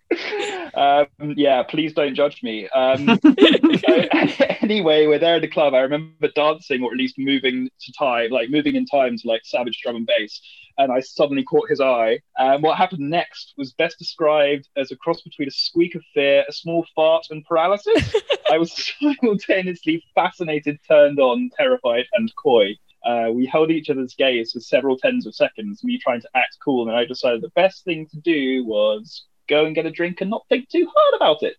um, 0.74 1.06
yeah, 1.36 1.62
please 1.62 1.92
don't 1.92 2.14
judge 2.14 2.42
me. 2.42 2.68
Um, 2.68 3.18
so, 3.22 3.34
anyway, 4.60 5.06
we're 5.06 5.18
there 5.18 5.36
at 5.36 5.42
the 5.42 5.48
club. 5.48 5.74
I 5.74 5.80
remember 5.80 6.28
dancing 6.34 6.82
or 6.82 6.92
at 6.92 6.98
least 6.98 7.16
moving 7.18 7.68
to 7.80 7.92
time, 7.98 8.30
like 8.30 8.50
moving 8.50 8.76
in 8.76 8.86
time 8.86 9.16
to 9.16 9.28
like 9.28 9.42
savage 9.44 9.80
drum 9.82 9.96
and 9.96 10.06
bass. 10.06 10.40
And 10.78 10.90
I 10.90 11.00
suddenly 11.00 11.44
caught 11.44 11.68
his 11.68 11.80
eye. 11.80 12.20
And 12.38 12.62
what 12.62 12.78
happened 12.78 13.10
next 13.10 13.52
was 13.58 13.74
best 13.74 13.98
described 13.98 14.68
as 14.76 14.90
a 14.90 14.96
cross 14.96 15.20
between 15.20 15.48
a 15.48 15.52
squeak 15.52 15.94
of 15.94 16.02
fear, 16.14 16.44
a 16.48 16.52
small 16.52 16.86
fart, 16.94 17.26
and 17.30 17.44
paralysis. 17.44 18.14
I 18.50 18.56
was 18.58 18.72
simultaneously 18.72 20.02
fascinated, 20.14 20.78
turned 20.88 21.18
on, 21.18 21.50
terrified, 21.58 22.06
and 22.14 22.32
coy. 22.36 22.76
Uh, 23.04 23.28
we 23.32 23.46
held 23.46 23.70
each 23.70 23.90
other's 23.90 24.14
gaze 24.14 24.52
for 24.52 24.60
several 24.60 24.96
tens 24.96 25.26
of 25.26 25.34
seconds, 25.34 25.82
me 25.84 25.98
trying 25.98 26.20
to 26.20 26.28
act 26.34 26.56
cool, 26.64 26.88
and 26.88 26.96
I 26.96 27.04
decided 27.04 27.42
the 27.42 27.50
best 27.50 27.84
thing 27.84 28.06
to 28.08 28.18
do 28.20 28.64
was 28.64 29.24
go 29.48 29.64
and 29.66 29.74
get 29.74 29.86
a 29.86 29.90
drink 29.90 30.20
and 30.20 30.30
not 30.30 30.44
think 30.48 30.68
too 30.68 30.88
hard 30.94 31.14
about 31.16 31.42
it. 31.42 31.56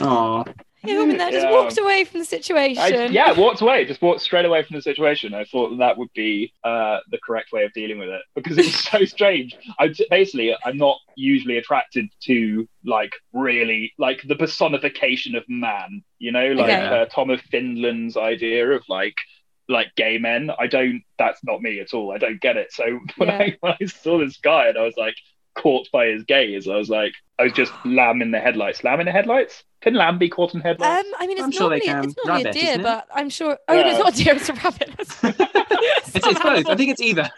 Oh, 0.00 0.44
Yeah, 0.82 0.96
woman 0.98 1.18
there 1.18 1.30
just 1.30 1.46
Yeah. 1.46 1.52
walked 1.52 1.76
away 1.78 2.04
from 2.04 2.20
the 2.20 2.24
situation. 2.24 2.80
I, 2.82 3.06
yeah, 3.08 3.32
walked 3.32 3.60
away, 3.60 3.84
just 3.84 4.00
walked 4.00 4.22
straight 4.22 4.46
away 4.46 4.62
from 4.62 4.76
the 4.76 4.82
situation. 4.82 5.34
I 5.34 5.44
thought 5.44 5.76
that 5.76 5.98
would 5.98 6.08
be 6.14 6.54
uh, 6.64 7.00
the 7.10 7.18
correct 7.22 7.52
way 7.52 7.64
of 7.64 7.72
dealing 7.74 7.98
with 7.98 8.08
it 8.08 8.22
because 8.34 8.56
it 8.56 8.64
was 8.64 8.74
so 8.90 9.04
strange. 9.04 9.54
I 9.78 9.92
basically, 10.08 10.56
I'm 10.64 10.78
not 10.78 10.96
usually 11.16 11.58
attracted 11.58 12.06
to 12.22 12.66
like 12.84 13.12
really 13.34 13.92
like 13.98 14.22
the 14.26 14.36
personification 14.36 15.34
of 15.34 15.44
man. 15.48 16.02
You 16.18 16.32
know, 16.32 16.46
like 16.52 16.70
Okay. 16.72 16.86
uh, 16.86 17.04
Tom 17.06 17.28
of 17.28 17.42
Finland's 17.42 18.16
idea 18.16 18.70
of 18.70 18.82
like 18.88 19.14
like 19.70 19.94
gay 19.96 20.18
men. 20.18 20.50
I 20.58 20.66
don't. 20.66 21.02
That's 21.18 21.42
not 21.44 21.62
me 21.62 21.80
at 21.80 21.94
all. 21.94 22.12
I 22.12 22.18
don't 22.18 22.40
get 22.40 22.56
it. 22.56 22.72
So 22.72 22.84
when 23.16 23.28
Yeah. 23.28 23.38
I 23.38 23.56
when 23.60 23.74
I 23.80 23.86
saw 23.86 24.18
this 24.18 24.36
guy 24.38 24.66
and 24.68 24.76
I 24.78 24.82
was 24.82 24.96
like 24.96 25.14
caught 25.54 25.88
by 25.92 26.06
his 26.06 26.24
gaze, 26.24 26.68
I 26.68 26.76
was 26.76 26.88
like, 26.90 27.12
I 27.38 27.44
was 27.44 27.52
just 27.52 27.72
lamb 27.84 28.22
in 28.22 28.30
the 28.30 28.40
headlights. 28.40 28.84
Lamb 28.84 29.00
in 29.00 29.06
the 29.06 29.12
headlights? 29.12 29.64
Can 29.80 29.94
lamb 29.94 30.18
be 30.18 30.28
caught 30.28 30.54
in 30.54 30.60
headlights? 30.60 31.06
Um, 31.06 31.12
I 31.18 31.26
mean, 31.26 31.38
it's 31.38 31.44
I'm 31.44 31.50
sure 31.52 31.70
they 31.70 31.78
normally, 31.78 31.86
can. 31.86 32.04
it's 32.10 32.14
normally 32.26 32.44
Rabbit, 32.44 32.56
a 32.56 32.60
deer, 32.60 32.78
but 32.82 33.08
I'm 33.14 33.30
sure. 33.30 33.58
Oh, 33.66 33.74
no, 33.74 33.88
it's 33.88 33.98
not 33.98 34.12
a 34.12 34.24
deer; 34.24 34.34
it's 34.36 34.48
a 34.50 34.52
rabbit. 34.52 34.90
it's, 34.98 36.16
it's 36.16 36.40
both. 36.42 36.66
I 36.68 36.74
think 36.76 36.90
it's 36.90 37.00
either. 37.00 37.30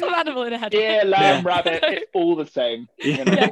some 0.00 0.12
animal 0.12 0.42
in 0.42 0.52
a 0.54 0.58
head. 0.58 0.72
Deer, 0.72 1.04
lamb, 1.04 1.44
Yeah. 1.44 1.48
rabbit, 1.54 1.84
it's 1.86 2.10
all 2.12 2.34
the 2.34 2.46
same. 2.46 2.88
You 2.98 3.24
know? 3.24 3.48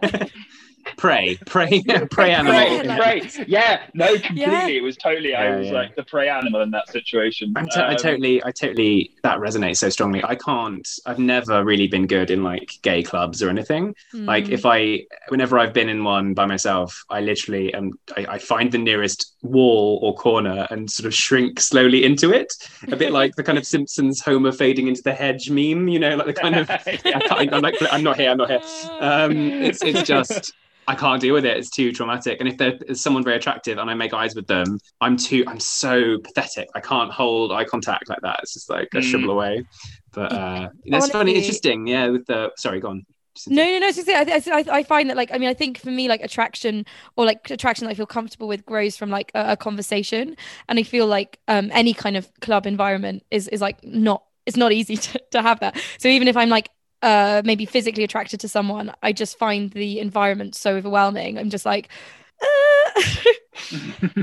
Prey, 0.96 1.36
prey, 1.46 1.82
prey 1.88 2.06
Prey 2.06 2.30
animal. 2.34 2.54
animal. 2.54 2.96
Prey, 2.96 3.20
prey. 3.20 3.44
Yeah, 3.46 3.82
no, 3.94 4.06
completely. 4.18 4.40
Yeah. 4.42 4.66
It 4.68 4.82
was 4.82 4.96
totally. 4.96 5.34
I 5.34 5.44
Yeah, 5.44 5.56
was 5.58 5.66
yeah. 5.68 5.72
like 5.74 5.96
the 5.96 6.02
prey 6.04 6.28
animal 6.28 6.60
in 6.62 6.70
that 6.72 6.88
situation. 6.88 7.52
I'm 7.56 7.66
to- 7.68 7.84
I 7.84 7.90
Um, 7.92 7.96
totally, 7.96 8.42
I 8.44 8.50
totally, 8.50 9.10
that 9.22 9.38
resonates 9.38 9.78
so 9.78 9.88
strongly. 9.88 10.22
I 10.24 10.34
can't, 10.34 10.86
I've 11.06 11.18
never 11.18 11.64
really 11.64 11.86
been 11.88 12.06
good 12.06 12.30
in 12.30 12.42
like 12.42 12.72
gay 12.82 13.02
clubs 13.02 13.42
or 13.42 13.48
anything. 13.50 13.94
Like 14.12 14.44
Mm. 14.46 14.50
if 14.52 14.66
I, 14.66 15.04
whenever 15.28 15.58
I've 15.58 15.72
been 15.72 15.88
in 15.88 16.04
one 16.04 16.34
by 16.34 16.46
myself, 16.46 17.02
I 17.10 17.20
literally 17.20 17.72
am, 17.74 17.92
I, 18.16 18.26
I 18.30 18.38
find 18.38 18.70
the 18.72 18.78
nearest 18.78 19.34
wall 19.42 19.98
or 20.02 20.14
corner 20.14 20.66
and 20.70 20.90
sort 20.90 21.06
of 21.06 21.14
shrink 21.14 21.60
slowly 21.60 22.04
into 22.04 22.32
it. 22.32 22.52
A 22.90 22.96
bit 22.96 23.12
like 23.12 23.34
the 23.36 23.42
kind 23.42 23.58
of 23.58 23.66
Simpsons 23.72 24.20
Homer 24.22 24.52
fading 24.52 24.88
into 24.88 25.02
the 25.02 25.12
hedge 25.14 25.50
meme, 25.50 25.88
you 25.88 25.98
know, 25.98 26.16
like 26.16 26.26
the 26.26 26.32
kind 26.34 26.56
of, 26.56 26.70
I 26.86 27.48
I'm 27.52 27.62
like, 27.62 27.76
I'm 27.90 28.02
not 28.02 28.18
here, 28.18 28.30
I'm 28.30 28.36
not 28.38 28.50
here. 28.50 28.60
Um, 29.00 29.32
it's, 29.36 29.82
it's 29.82 30.02
just, 30.02 30.52
I 30.88 30.94
can't 30.94 31.20
deal 31.20 31.34
with 31.34 31.44
it. 31.44 31.56
It's 31.56 31.70
too 31.70 31.92
traumatic. 31.92 32.38
And 32.40 32.48
if 32.48 32.56
there's 32.58 33.00
someone 33.00 33.22
very 33.22 33.36
attractive 33.36 33.78
and 33.78 33.88
I 33.88 33.94
make 33.94 34.12
eyes 34.12 34.34
with 34.34 34.46
them, 34.46 34.78
I'm 35.00 35.16
too, 35.16 35.44
I'm 35.46 35.60
so 35.60 36.18
pathetic. 36.18 36.68
I 36.74 36.80
can't 36.80 37.10
hold 37.12 37.52
eye 37.52 37.64
contact 37.64 38.08
like 38.08 38.20
that. 38.22 38.40
It's 38.42 38.54
just 38.54 38.68
like 38.68 38.88
I 38.94 38.98
Mm. 38.98 39.02
shrivel 39.02 39.30
away. 39.30 39.64
But 40.12 40.32
uh, 40.32 40.68
that's 40.86 41.10
funny, 41.10 41.36
interesting. 41.36 41.86
Yeah, 41.86 42.08
with 42.08 42.26
the 42.26 42.50
sorry, 42.56 42.80
go 42.80 42.88
on. 42.88 43.06
No, 43.46 43.64
no, 43.64 43.78
no. 43.78 43.86
it's 43.86 43.96
just- 43.96 44.08
I, 44.10 44.58
I, 44.58 44.78
I 44.78 44.82
find 44.82 45.08
that 45.08 45.16
like 45.16 45.30
I 45.32 45.38
mean 45.38 45.48
I 45.48 45.54
think 45.54 45.78
for 45.78 45.90
me 45.90 46.06
like 46.08 46.20
attraction 46.20 46.84
or 47.16 47.24
like 47.24 47.48
attraction 47.50 47.86
that 47.86 47.92
I 47.92 47.94
feel 47.94 48.04
comfortable 48.06 48.46
with 48.46 48.66
grows 48.66 48.96
from 48.96 49.08
like 49.08 49.30
a, 49.34 49.52
a 49.52 49.56
conversation, 49.56 50.36
and 50.68 50.78
I 50.78 50.82
feel 50.82 51.06
like 51.06 51.38
um 51.48 51.70
any 51.72 51.94
kind 51.94 52.16
of 52.18 52.28
club 52.40 52.66
environment 52.66 53.22
is 53.30 53.48
is 53.48 53.60
like 53.62 53.82
not 53.84 54.24
it's 54.44 54.56
not 54.58 54.72
easy 54.72 54.96
to, 55.06 55.22
to 55.30 55.40
have 55.40 55.60
that. 55.60 55.80
So 55.98 56.08
even 56.08 56.28
if 56.28 56.36
I'm 56.36 56.50
like 56.50 56.68
uh 57.02 57.42
maybe 57.44 57.66
physically 57.66 58.04
attracted 58.04 58.40
to 58.40 58.48
someone, 58.48 58.92
I 59.02 59.12
just 59.12 59.38
find 59.38 59.70
the 59.70 60.00
environment 60.00 60.54
so 60.54 60.76
overwhelming. 60.76 61.38
I'm 61.38 61.50
just 61.50 61.66
like. 61.66 61.88
Uh, 62.42 63.02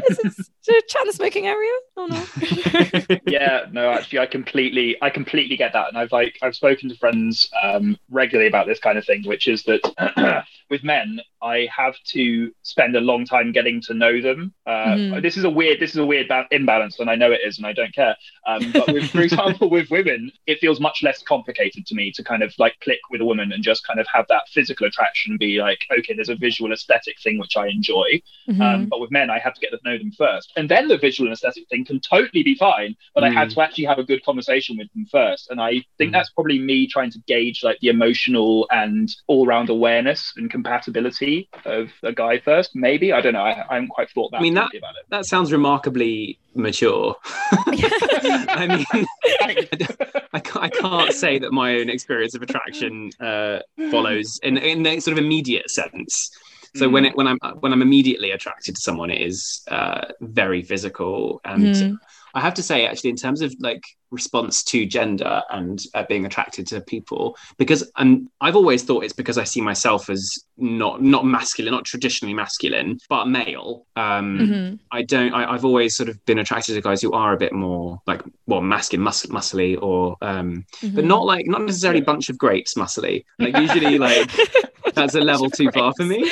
is 0.10 0.50
a 0.78 0.82
chat 0.88 1.02
in 1.02 1.08
the 1.08 1.14
smoking 1.14 1.48
area? 1.48 1.72
Oh 1.98 2.06
no. 2.08 3.18
yeah, 3.26 3.66
no, 3.72 3.92
actually, 3.92 4.20
I 4.20 4.26
completely, 4.26 4.96
I 5.02 5.10
completely 5.10 5.58
get 5.58 5.74
that, 5.74 5.88
and 5.90 5.98
I've 5.98 6.12
like, 6.12 6.38
I've 6.42 6.56
spoken 6.56 6.90
to 6.90 6.96
friends 6.98 7.50
um, 7.64 7.98
regularly 8.10 8.48
about 8.48 8.68
this 8.68 8.80
kind 8.80 8.98
of 8.98 9.06
thing, 9.06 9.24
which 9.26 9.48
is 9.48 9.64
that 9.64 10.44
with 10.70 10.84
men, 10.84 11.20
I 11.42 11.68
have 11.76 11.96
to 12.10 12.52
spend 12.64 12.96
a 12.96 13.02
long 13.02 13.26
time 13.26 13.52
getting 13.52 13.82
to 13.84 13.94
know 13.94 14.22
them. 14.22 14.54
Uh, 14.66 14.96
Mhm. 15.00 15.22
This 15.22 15.38
is 15.38 15.44
a 15.44 15.50
weird, 15.50 15.80
this 15.80 15.92
is 15.92 15.98
a 15.98 16.06
weird 16.06 16.28
ba- 16.28 16.48
imbalance, 16.52 17.00
and 17.00 17.10
I 17.10 17.16
know 17.16 17.32
it 17.32 17.42
is, 17.44 17.58
and 17.58 17.66
I 17.68 17.74
don't 17.74 17.94
care. 17.94 18.16
Um, 18.48 18.72
but 18.74 18.92
with, 18.92 19.10
for 19.12 19.22
example, 19.22 19.70
with 19.78 19.90
women, 19.90 20.32
it 20.48 20.60
feels 20.60 20.80
much 20.80 21.02
less 21.04 21.22
complicated 21.24 21.86
to 21.88 21.96
me 21.96 22.12
to 22.14 22.24
kind 22.24 22.44
of 22.44 22.54
like 22.60 22.80
click 22.82 23.00
with 23.12 23.22
a 23.22 23.26
woman 23.26 23.52
and 23.52 23.64
just 23.64 23.86
kind 23.86 24.00
of 24.00 24.08
have 24.14 24.26
that 24.30 24.44
physical 24.52 24.88
attraction 24.88 25.38
be 25.38 25.60
like, 25.62 25.80
okay, 25.98 26.14
there's 26.14 26.30
a 26.30 26.36
visual 26.36 26.72
aesthetic 26.74 27.16
thing 27.22 27.38
which 27.40 27.56
I 27.58 27.68
enjoy. 27.68 28.22
Um, 28.50 28.56
Mhm. 28.56 28.90
but 28.90 29.00
with 29.00 29.12
men, 29.12 29.30
I 29.30 29.40
have 29.40 29.54
to 29.54 29.62
get 29.62 29.72
to 29.72 29.80
know 29.86 29.98
them 29.98 30.12
first. 30.12 30.52
And 30.60 30.68
then 30.70 30.88
the 30.90 30.98
visual 30.98 31.28
and 31.28 31.34
aesthetic 31.34 31.68
thing 31.70 31.86
can 31.86 32.00
totally 32.02 32.44
be 32.44 32.56
fine, 32.56 32.96
but 33.16 33.24
I 33.24 33.30
had 33.30 33.48
Mm. 33.50 33.54
to 33.54 33.62
actually 33.62 33.86
have 33.86 34.00
a 34.00 34.04
good 34.04 34.22
conversation 34.24 34.78
with 34.78 34.90
them 34.94 35.06
first. 35.12 35.50
And 35.50 35.60
I 35.62 35.72
think 35.98 36.10
Mm. 36.10 36.14
that's 36.14 36.30
probably 36.32 36.60
me 36.60 36.86
trying 36.88 37.12
to 37.12 37.20
gauge 37.28 37.64
like 37.64 37.80
the 37.80 37.88
emotional 37.88 38.68
and 38.72 39.08
all 39.28 39.46
round 39.46 39.70
awareness 39.70 40.34
and 40.38 40.52
compatibility 40.52 41.48
of 41.66 41.92
a 42.04 42.12
guy 42.12 42.40
first. 42.40 42.76
Maybe. 42.76 43.14
I 43.14 43.22
don't 43.22 43.34
know. 43.34 43.42
I, 43.52 43.54
I 43.70 43.74
haven't 43.76 43.90
quite 43.90 44.10
thought 44.12 44.32
that 44.32 44.38
I 44.38 44.42
mean, 44.42 44.54
that- 44.56 44.66
deeply 44.72 44.80
about 44.80 44.96
it. 45.00 45.06
That 45.10 45.26
sounds 45.26 45.52
remarkably 45.52 46.38
mature. 46.56 47.16
I 47.52 48.68
mean, 48.94 49.06
I 50.34 50.40
can't, 50.40 50.64
I 50.66 50.70
can't 50.70 51.14
say 51.14 51.40
that 51.40 51.52
my 51.52 51.76
own 51.76 51.90
experience 51.90 52.36
of 52.36 52.42
attraction 52.42 53.12
uh, 53.20 53.60
follows 53.92 54.40
in 54.44 54.58
in 54.58 54.84
the 54.84 55.00
sort 55.00 55.18
of 55.18 55.24
immediate 55.24 55.70
sense. 55.70 56.32
So 56.76 56.88
when 56.90 57.06
it 57.06 57.16
when 57.16 57.28
I'm 57.28 57.38
when 57.60 57.74
I'm 57.74 57.82
immediately 57.82 58.32
attracted 58.32 58.76
to 58.76 58.82
someone, 58.82 59.10
it 59.10 59.22
is 59.22 59.62
uh, 59.70 60.06
very 60.22 60.62
physical, 60.62 61.42
and 61.46 61.74
Mhm. 61.74 61.98
I 62.36 62.42
have 62.42 62.54
to 62.56 62.64
say, 62.64 62.86
actually, 62.86 63.10
in 63.10 63.16
terms 63.16 63.42
of 63.42 63.54
like 63.60 63.84
response 64.12 64.64
to 64.64 64.86
gender 64.86 65.42
and 65.52 65.82
uh, 65.94 66.04
being 66.08 66.26
attracted 66.26 66.68
to 66.68 66.82
people, 66.82 67.36
because 67.58 67.92
and 67.98 68.30
I've 68.40 68.56
always 68.56 68.84
thought 68.84 69.04
it's 69.04 69.14
because 69.14 69.38
I 69.40 69.44
see 69.46 69.62
myself 69.62 70.10
as 70.12 70.38
not 70.58 71.02
not 71.02 71.26
masculine, 71.26 71.74
not 71.74 71.86
traditionally 71.86 72.34
masculine, 72.36 73.00
but 73.10 73.26
male. 73.28 73.86
Um, 73.96 74.38
Mhm. 74.40 74.80
I 74.92 75.02
don't. 75.04 75.34
I, 75.34 75.52
I've 75.54 75.66
always 75.66 75.96
sort 75.96 76.10
of 76.10 76.24
been 76.26 76.40
attracted 76.40 76.76
to 76.76 76.82
guys 76.82 77.02
who 77.02 77.12
are 77.14 77.34
a 77.34 77.38
bit 77.38 77.54
more 77.54 78.00
like 78.06 78.22
well 78.46 78.62
masculine, 78.62 79.04
mus- 79.04 79.26
muscly, 79.28 79.82
or 79.82 80.18
um, 80.22 80.66
but 80.84 81.04
Mhm. 81.04 81.08
not 81.08 81.26
like 81.26 81.48
not 81.48 81.62
necessarily 81.62 82.02
bunch 82.02 82.30
of 82.30 82.38
grapes 82.38 82.76
muscly. 82.76 83.26
Like 83.40 83.56
usually, 83.56 83.98
like 83.98 84.30
that's 84.96 85.16
a 85.16 85.22
level 85.22 85.50
too 85.50 85.72
far 85.72 85.94
for 85.96 86.06
me. 86.06 86.30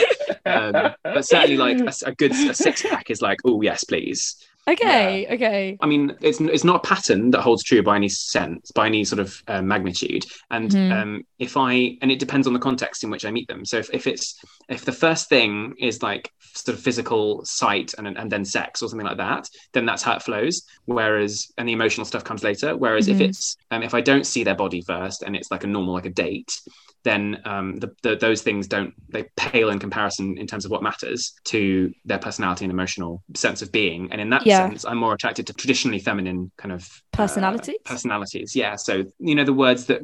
Um, 0.47 0.93
but 1.03 1.25
certainly, 1.25 1.57
like 1.57 1.79
a, 1.79 1.93
a 2.05 2.15
good 2.15 2.31
a 2.31 2.53
six 2.53 2.81
pack 2.83 3.09
is 3.09 3.21
like, 3.21 3.39
oh 3.45 3.61
yes, 3.61 3.83
please. 3.83 4.35
Okay, 4.69 5.25
okay. 5.31 5.77
I 5.79 5.85
mean, 5.85 6.13
it's 6.21 6.41
it's 6.41 6.65
not 6.65 6.75
a 6.77 6.87
pattern 6.87 7.31
that 7.31 7.39
holds 7.39 7.63
true 7.63 7.81
by 7.81 7.95
any 7.95 8.09
sense, 8.09 8.69
by 8.71 8.87
any 8.87 9.05
sort 9.05 9.19
of 9.19 9.41
uh, 9.47 9.61
magnitude. 9.61 10.25
And 10.51 10.69
Mhm. 10.71 10.91
um, 10.91 11.23
if 11.39 11.55
I 11.55 11.97
and 12.01 12.11
it 12.11 12.19
depends 12.19 12.47
on 12.47 12.53
the 12.53 12.59
context 12.59 13.03
in 13.05 13.09
which 13.09 13.23
I 13.23 13.31
meet 13.31 13.47
them. 13.47 13.63
So 13.63 13.77
if, 13.77 13.89
if 13.93 14.07
it's 14.07 14.37
if 14.67 14.83
the 14.83 14.91
first 14.91 15.29
thing 15.29 15.73
is 15.79 16.03
like 16.03 16.29
sort 16.53 16.77
of 16.77 16.83
physical 16.83 17.45
sight 17.45 17.93
and 17.97 18.07
and 18.07 18.29
then 18.29 18.43
sex 18.43 18.81
or 18.81 18.89
something 18.89 19.07
like 19.07 19.17
that, 19.17 19.47
then 19.71 19.85
that's 19.85 20.03
how 20.03 20.15
it 20.17 20.21
flows. 20.23 20.63
Whereas 20.83 21.49
and 21.57 21.67
the 21.69 21.73
emotional 21.73 22.05
stuff 22.05 22.25
comes 22.25 22.43
later. 22.43 22.75
Whereas 22.75 23.07
if 23.07 23.19
Mhm. 23.19 23.29
it's 23.29 23.55
um, 23.71 23.83
if 23.83 23.93
I 23.93 24.01
don't 24.01 24.25
see 24.27 24.43
their 24.43 24.55
body 24.55 24.81
first 24.81 25.23
and 25.23 25.33
it's 25.33 25.49
like 25.49 25.63
a 25.63 25.67
normal 25.67 25.93
like 25.93 26.07
a 26.07 26.09
date, 26.09 26.59
then 27.07 27.41
um, 27.45 27.77
the, 27.77 27.89
the, 28.03 28.15
those 28.15 28.41
things 28.41 28.67
don't 28.67 28.93
they 29.09 29.23
pale 29.35 29.69
in 29.69 29.79
comparison 29.79 30.37
in 30.37 30.45
terms 30.47 30.65
of 30.65 30.71
what 30.71 30.83
matters 30.83 31.33
to 31.45 31.91
their 32.05 32.19
personality 32.19 32.65
and 32.65 32.71
emotional 32.71 33.23
sense 33.35 33.61
of 33.61 33.71
being. 33.71 34.11
And 34.11 34.19
in 34.19 34.29
that 34.31 34.45
Yeah. 34.45 34.67
sense, 34.67 34.83
I'm 34.85 34.97
more 34.97 35.13
attracted 35.13 35.47
to 35.47 35.53
traditionally 35.53 35.99
feminine 35.99 36.51
kind 36.57 36.73
of 36.73 36.81
uh, 36.83 37.17
Personalities? 37.23 37.77
personalities, 37.85 38.55
yeah. 38.55 38.75
So 38.75 39.03
you 39.19 39.35
know 39.35 39.43
the 39.43 39.53
words 39.53 39.85
that 39.85 40.01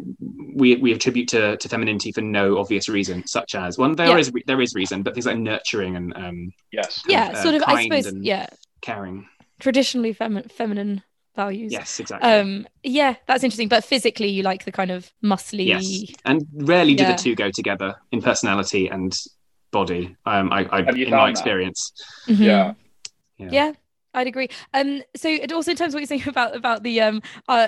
we 0.55 0.75
we 0.77 0.91
attribute 0.93 1.27
to, 1.29 1.57
to 1.57 1.69
femininity 1.69 2.11
for 2.11 2.21
no 2.21 2.57
obvious 2.57 2.87
reason, 2.89 3.27
such 3.27 3.55
as 3.55 3.77
well, 3.77 3.93
there 3.95 4.07
yeah. 4.07 4.17
is, 4.17 4.31
there 4.47 4.61
is 4.61 4.73
reason, 4.73 5.03
but 5.03 5.13
things 5.13 5.25
like 5.25 5.37
nurturing 5.37 5.95
and 5.95 6.13
um, 6.15 6.51
Yes. 6.71 7.03
Yeah, 7.07 7.31
uh, 7.33 7.43
sort 7.43 7.55
of. 7.55 7.63
I 7.67 7.83
suppose. 7.83 8.13
Yeah, 8.21 8.47
caring. 8.81 9.27
traditionally 9.59 10.13
femi- 10.13 10.51
feminine 10.51 11.03
values. 11.35 11.71
Yes, 11.71 11.99
exactly. 11.99 12.29
Um. 12.29 12.67
Yeah, 12.83 13.15
that's 13.27 13.43
interesting. 13.43 13.67
But 13.69 13.83
physically, 13.83 14.29
you 14.29 14.43
like 14.43 14.65
the 14.65 14.71
kind 14.71 14.91
of 14.91 15.11
muscly. 15.23 15.65
yes, 15.65 16.15
and 16.25 16.45
rarely 16.53 16.95
do 16.95 17.03
Yeah. 17.03 17.15
the 17.15 17.21
two 17.21 17.35
go 17.35 17.49
together 17.51 17.95
in 18.11 18.21
personality 18.21 18.87
and 18.89 19.13
body. 19.71 20.15
Um, 20.25 20.51
I, 20.53 20.65
I 20.71 20.79
in 20.81 21.09
my 21.11 21.25
that? 21.25 21.29
experience. 21.29 21.91
Mhm. 22.27 22.37
Yeah. 22.39 22.73
Yeah, 23.39 23.73
I'd 24.13 24.27
agree. 24.27 24.49
Um, 24.73 25.01
so 25.15 25.29
it 25.29 25.51
also 25.51 25.71
in 25.71 25.77
terms 25.77 25.93
of 25.93 25.95
what 25.95 26.01
you're 26.01 26.07
saying 26.19 26.27
about 26.27 26.55
about 26.55 26.83
the 26.83 27.01
um, 27.01 27.21
uh, 27.47 27.67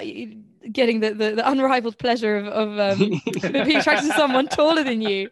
getting 0.71 0.99
the, 0.99 1.13
the, 1.13 1.31
the 1.35 1.49
unrivaled 1.49 1.97
pleasure 1.97 2.37
of, 2.37 2.47
of 2.47 2.79
um, 2.79 3.21
being 3.63 3.77
attracted 3.77 4.07
to 4.07 4.13
someone 4.13 4.47
taller 4.47 4.83
than 4.83 5.01
you. 5.01 5.29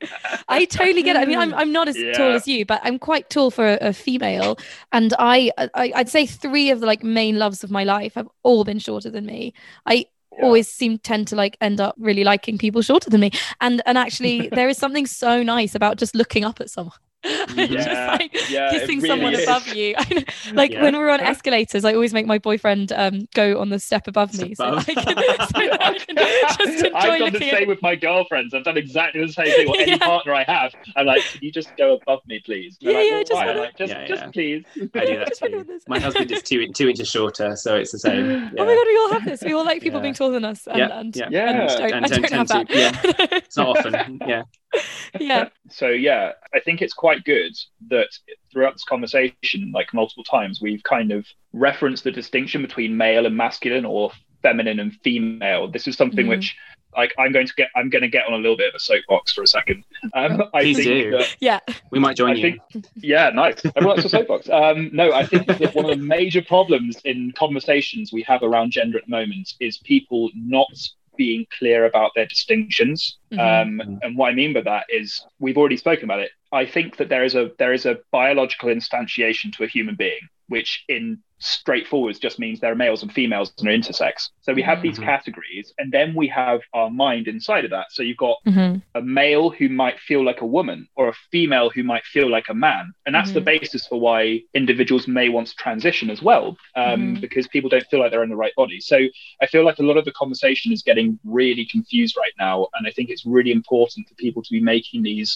I 0.47 0.65
totally 0.65 1.03
get 1.03 1.15
it. 1.15 1.19
I 1.21 1.25
mean, 1.25 1.37
I'm 1.37 1.53
I'm 1.53 1.71
not 1.71 1.87
as 1.87 2.03
tall 2.11 2.33
as 2.35 2.47
you, 2.47 2.65
but 2.65 2.81
I'm 2.83 2.99
quite 2.99 3.29
tall 3.29 3.51
for 3.51 3.65
a, 3.67 3.77
a 3.81 3.93
female, 3.93 4.57
and 4.91 5.13
I, 5.19 5.51
I 5.57 5.91
I'd 5.95 6.09
say 6.09 6.25
three 6.25 6.69
of 6.69 6.79
the 6.81 6.85
like 6.85 7.03
main 7.03 7.39
loves 7.39 7.63
of 7.63 7.71
my 7.71 7.83
life 7.83 8.13
have 8.15 8.27
all 8.43 8.63
been 8.63 8.79
shorter 8.79 9.09
than 9.09 9.25
me. 9.25 9.53
I 9.85 10.05
Yeah. 10.35 10.45
always 10.45 10.67
seem 10.67 10.97
tend 10.97 11.27
to 11.27 11.35
like 11.35 11.57
end 11.61 11.79
up 11.79 11.93
really 11.99 12.23
liking 12.23 12.57
people 12.57 12.81
shorter 12.81 13.09
than 13.09 13.21
me, 13.21 13.31
and 13.61 13.81
and 13.85 13.97
actually 13.97 14.49
there 14.53 14.69
is 14.69 14.77
something 14.77 15.05
so 15.05 15.43
nice 15.43 15.75
about 15.75 15.97
just 15.97 16.15
looking 16.15 16.43
up 16.43 16.59
at 16.59 16.69
someone. 16.69 16.97
And 17.55 17.71
just 17.71 17.87
Yeah, 17.87 18.17
like 18.19 18.49
yeah, 18.49 18.69
kissing 18.71 18.97
really 18.99 19.07
someone 19.07 19.33
is. 19.33 19.43
above 19.43 19.67
you. 19.69 19.95
Like 20.53 20.71
Yeah. 20.71 20.81
when 20.83 20.97
we're 20.97 21.09
on 21.09 21.19
escalators, 21.21 21.85
I 21.85 21.93
always 21.93 22.13
make 22.13 22.25
my 22.25 22.37
boyfriend 22.37 22.91
um 22.91 23.27
go 23.33 23.59
on 23.59 23.69
the 23.69 23.79
step 23.79 24.07
above 24.07 24.33
me 24.33 24.55
so 24.55 24.65
Above. 24.65 24.85
that 24.87 24.97
I 24.97 25.03
can, 25.03 25.47
so 25.47 25.59
I 25.79 25.99
can 25.99 26.15
just 26.15 26.85
enjoy 26.85 26.97
I've 26.97 27.19
done 27.19 27.33
the 27.33 27.39
same 27.39 27.53
at 27.55 27.67
with 27.67 27.81
my 27.81 27.95
girlfriends. 27.95 28.53
I've 28.53 28.63
done 28.65 28.77
exactly 28.77 29.25
the 29.25 29.31
same 29.31 29.47
thing 29.47 29.69
with 29.69 29.79
any 29.81 29.91
Yeah. 29.91 29.97
partner 29.99 30.33
I 30.33 30.43
have. 30.43 30.73
I'm 30.95 31.05
like, 31.05 31.23
can 31.23 31.39
you 31.41 31.51
just 31.51 31.75
go 31.77 31.95
above 31.95 32.19
me, 32.27 32.41
please? 32.45 32.77
Yeah, 32.79 32.91
like, 32.93 33.05
yeah, 33.05 33.11
"Well, 33.13 33.23
just 33.23 33.33
wanna- 33.33 33.59
like, 33.59 33.77
just, 33.77 33.93
Yeah, 33.93 34.07
just 34.07 34.33
please. 34.33 34.63
I 34.75 35.05
do 35.05 35.17
that 35.19 35.27
Just 35.29 35.41
too. 35.43 35.79
My 35.87 35.99
husband 35.99 36.31
is 36.31 36.41
two 36.43 36.67
two 36.73 36.89
inches 36.89 37.07
shorter, 37.09 37.55
so 37.55 37.75
it's 37.75 37.91
the 37.91 37.99
same. 37.99 38.25
Oh 38.57 38.65
my 38.65 38.75
god, 38.75 38.87
we 38.87 38.97
all 38.97 39.11
have 39.13 39.25
this. 39.25 39.41
We 39.43 39.53
all 39.53 39.63
like 39.65 39.81
people 39.81 39.99
Yeah. 39.99 40.03
being 40.03 40.13
taller 40.13 40.33
than 40.33 40.45
us. 40.45 40.67
And, 40.67 40.77
Yeah, 40.77 40.99
and, 40.99 41.15
yeah. 41.15 41.27
Yeah. 41.31 41.49
and 41.49 41.57
don't, 41.69 41.81
And 41.93 42.05
I 42.05 42.07
don't 42.09 42.21
don't 42.21 42.31
have 42.33 42.47
tend 42.47 42.67
that. 42.67 43.27
to- 43.29 43.35
It's 43.37 43.57
not 43.57 43.77
often. 43.77 44.19
Yeah. 44.27 44.43
yeah. 45.19 45.49
So 45.69 45.87
yeah, 45.89 46.33
I 46.53 46.59
think 46.59 46.81
it's 46.81 46.93
quite 46.93 47.23
good 47.23 47.53
that 47.89 48.09
throughout 48.51 48.73
this 48.73 48.83
conversation, 48.83 49.71
like 49.73 49.93
multiple 49.93 50.23
times, 50.23 50.61
we've 50.61 50.83
kind 50.83 51.11
of 51.11 51.25
referenced 51.53 52.03
the 52.03 52.11
distinction 52.11 52.61
between 52.61 52.95
male 52.97 53.25
and 53.25 53.35
masculine 53.37 53.85
or 53.85 54.11
feminine 54.41 54.79
and 54.79 54.93
female. 55.03 55.67
This 55.69 55.87
is 55.87 55.95
something 55.95 56.25
Mhm. 56.25 56.29
which 56.29 56.55
like 56.95 57.11
I'm 57.17 57.31
going 57.31 57.47
to 57.47 57.53
get 57.55 57.69
I'm 57.75 57.89
going 57.89 58.03
to 58.03 58.07
get 58.07 58.27
on 58.27 58.33
a 58.33 58.37
little 58.37 58.57
bit 58.57 58.69
of 58.69 58.75
a 58.75 58.79
soapbox 58.79 59.33
for 59.33 59.41
a 59.41 59.47
second. 59.47 59.83
Um, 60.13 60.43
I 60.53 60.61
Please 60.61 60.77
think 60.77 60.87
do. 60.89 61.11
that 61.17 61.35
Yeah. 61.39 61.59
We 61.89 61.97
might 61.99 62.15
join 62.17 62.31
I 62.31 62.33
you. 62.35 62.41
think, 62.71 62.85
yeah, 62.95 63.29
nice. 63.29 63.65
Everyone 63.75 63.95
likes 63.97 64.05
a 64.05 64.09
soapbox. 64.09 64.47
Um, 64.49 64.89
no, 64.93 65.11
I 65.11 65.25
think 65.25 65.47
that 65.47 65.73
one 65.73 65.85
of 65.89 65.91
the 65.97 66.03
major 66.05 66.41
problems 66.43 66.97
in 67.03 67.31
conversations 67.35 68.11
we 68.13 68.21
have 68.23 68.43
around 68.43 68.71
gender 68.71 68.97
at 68.99 69.05
the 69.05 69.09
moment 69.11 69.53
is 69.59 69.77
people 69.79 70.29
not 70.35 70.67
being 71.17 71.45
clear 71.57 71.85
about 71.85 72.11
their 72.15 72.25
distinctions. 72.25 73.17
Mhm. 73.31 73.39
Um, 73.39 73.99
and 74.01 74.17
what 74.17 74.29
I 74.29 74.33
mean 74.33 74.53
by 74.53 74.61
that 74.61 74.85
is 74.89 75.25
we've 75.39 75.57
already 75.57 75.77
spoken 75.77 76.05
about 76.05 76.19
it. 76.19 76.31
I 76.51 76.65
think 76.65 76.97
that 76.97 77.09
there 77.09 77.23
is 77.23 77.35
a 77.35 77.51
there 77.57 77.73
is 77.73 77.85
a 77.85 77.99
biological 78.11 78.69
instantiation 78.69 79.51
to 79.53 79.63
a 79.63 79.67
human 79.67 79.95
being, 79.95 80.21
which 80.53 80.71
in 80.87 81.03
straightforward 81.39 82.15
just 82.25 82.37
means 82.43 82.55
there 82.59 82.71
are 82.71 82.85
males 82.85 83.01
and 83.03 83.11
females 83.19 83.51
and 83.57 83.67
are 83.67 83.77
intersex. 83.79 84.15
So 84.45 84.53
we 84.53 84.61
have 84.69 84.79
these 84.81 84.99
Mhm. 84.99 85.09
categories, 85.11 85.67
and 85.79 85.91
then 85.97 86.09
we 86.21 86.27
have 86.43 86.59
our 86.77 86.89
mind 87.05 87.27
inside 87.27 87.65
of 87.65 87.71
that. 87.71 87.87
So 87.95 88.01
you've 88.03 88.25
got 88.29 88.37
Mhm. 88.45 88.81
a 88.95 89.01
male 89.01 89.47
who 89.57 89.67
might 89.83 89.99
feel 90.09 90.23
like 90.29 90.41
a 90.41 90.51
woman 90.57 90.79
or 90.97 91.05
a 91.09 91.17
female 91.33 91.69
who 91.75 91.83
might 91.83 92.05
feel 92.15 92.29
like 92.35 92.47
a 92.49 92.53
man. 92.67 92.85
And 93.05 93.13
that's 93.15 93.33
the 93.33 93.41
Mhm. 93.41 93.51
basis 93.53 93.83
for 93.89 93.99
why 94.07 94.19
individuals 94.61 95.05
may 95.19 95.27
want 95.35 95.47
to 95.49 95.55
transition 95.65 96.07
as 96.15 96.21
well, 96.29 96.45
um, 96.83 97.01
Mhm. 97.01 97.21
because 97.25 97.45
people 97.55 97.69
don't 97.73 97.89
feel 97.91 97.99
like 98.01 98.11
they're 98.11 98.29
in 98.29 98.35
the 98.35 98.43
right 98.45 98.55
body. 98.63 98.79
So 98.91 98.97
I 99.43 99.45
feel 99.53 99.63
like 99.65 99.79
a 99.79 99.87
lot 99.89 99.97
of 99.97 100.05
the 100.05 100.17
conversation 100.21 100.71
is 100.71 100.81
getting 100.89 101.19
really 101.41 101.65
confused 101.75 102.15
right 102.23 102.35
now. 102.47 102.57
And 102.75 102.83
I 102.87 102.91
think 102.91 103.09
it's 103.09 103.25
really 103.37 103.53
important 103.61 104.07
for 104.07 104.15
people 104.25 104.41
to 104.43 104.51
be 104.57 104.61
making 104.61 105.01
these. 105.09 105.31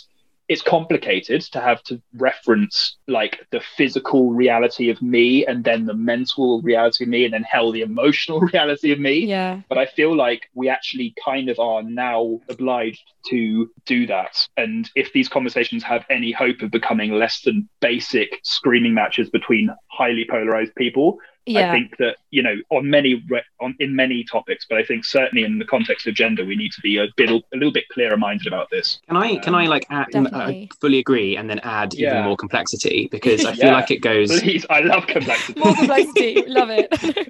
It's 0.50 0.62
complicated 0.62 1.42
to 1.51 1.60
have 1.60 1.84
to 1.84 2.01
reference 2.16 2.98
like 3.08 3.46
the 3.51 3.62
physical 3.75 4.32
reality 4.32 4.89
of 4.89 5.01
me 5.01 5.46
and 5.46 5.63
then 5.63 5.86
the 5.86 5.94
mental 5.94 6.62
reality 6.62 7.04
of 7.04 7.10
me 7.10 7.25
and 7.25 7.34
then 7.34 7.44
hell, 7.44 7.72
the 7.72 7.82
emotional 7.82 8.39
reality 8.54 8.92
of 8.92 9.00
me 9.00 9.25
Yeah. 9.25 9.62
but 9.70 9.77
I 9.77 9.86
feel 9.86 10.16
like 10.16 10.50
we 10.54 10.70
actually 10.70 11.13
kind 11.24 11.50
of 11.50 11.60
are 11.60 11.84
now 11.84 12.39
obliged 12.50 13.04
to 13.30 13.70
do 13.86 14.08
that. 14.08 14.48
And 14.56 14.89
if 14.96 15.12
these 15.13 15.27
conversations 15.27 15.84
have 15.84 16.06
any 16.10 16.32
hope 16.32 16.62
of 16.62 16.72
becoming 16.72 17.12
less 17.12 17.42
than 17.42 17.68
basic 17.82 18.39
screaming 18.44 18.94
matches 18.94 19.30
between 19.30 19.70
highly 19.88 20.25
polarized 20.30 20.75
people, 20.75 21.18
Yeah. 21.48 21.72
I 21.72 21.75
think 21.75 21.98
that 21.98 22.18
you 22.32 22.44
know 22.44 22.56
on 22.70 22.89
many 22.89 23.24
re- 23.30 23.42
on 23.62 23.75
in 23.80 23.96
many 23.96 24.24
topics, 24.24 24.66
but 24.70 24.77
I 24.77 24.84
think 24.84 25.06
certainly 25.06 25.44
in 25.44 25.60
the 25.60 25.66
context 25.66 26.06
of 26.08 26.13
gender, 26.16 26.46
we 26.46 26.56
need 26.56 26.72
to 26.74 26.82
be 26.82 26.98
a 26.98 27.08
bit 27.16 27.30
a 27.30 27.42
little 27.54 27.72
bit 27.72 27.88
clearer 27.89 28.18
minded 28.18 28.48
about 28.48 28.70
this. 28.70 29.00
Can 29.08 29.18
I 29.18 29.38
can 29.38 29.56
I 29.56 29.66
like 29.66 29.86
add, 29.89 30.08
uh, 30.16 30.51
fully 30.82 31.00
agree 31.00 31.38
and 31.38 31.50
then 31.50 31.60
add 31.60 31.94
even 31.96 32.24
more 32.24 32.38
complexity 32.38 33.08
because 33.12 33.46
I 33.46 33.54
feel 33.56 33.66
Yeah. 33.68 33.74
like 33.74 33.92
it 33.92 34.00
goes. 34.01 34.42
Please, 34.42 34.66
I 34.70 34.80
love 34.82 35.08
complexity. 35.08 35.60
More 35.60 35.74
complexity. 35.75 36.44
Love 36.48 36.70
it. 36.72 36.88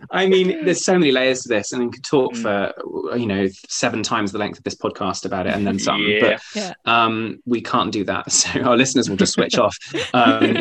I 0.12 0.26
mean, 0.28 0.64
there's 0.66 0.84
so 0.84 0.98
many 0.98 1.12
layers 1.12 1.42
to 1.44 1.50
this, 1.50 1.74
and 1.74 1.86
we 1.86 1.92
could 1.92 2.04
talk 2.04 2.34
Mm. 2.34 2.42
for 2.42 3.18
you 3.18 3.26
know 3.26 3.48
seven 3.70 4.04
times 4.04 4.32
the 4.32 4.38
length 4.38 4.58
of 4.58 4.64
this 4.64 4.76
podcast 4.76 5.26
about 5.26 5.48
it, 5.48 5.54
and 5.54 5.66
then 5.68 5.80
some. 5.80 6.02
Yeah. 6.02 6.38
Yeah. 6.56 6.74
But 6.84 6.92
um, 6.92 7.40
we 7.46 7.62
can't 7.62 7.92
do 7.92 8.04
that, 8.06 8.32
so 8.32 8.62
our 8.62 8.76
listeners 8.78 9.10
will 9.10 9.18
just 9.18 9.34
switch 9.34 9.58
off. 9.58 9.78
Um, 10.14 10.58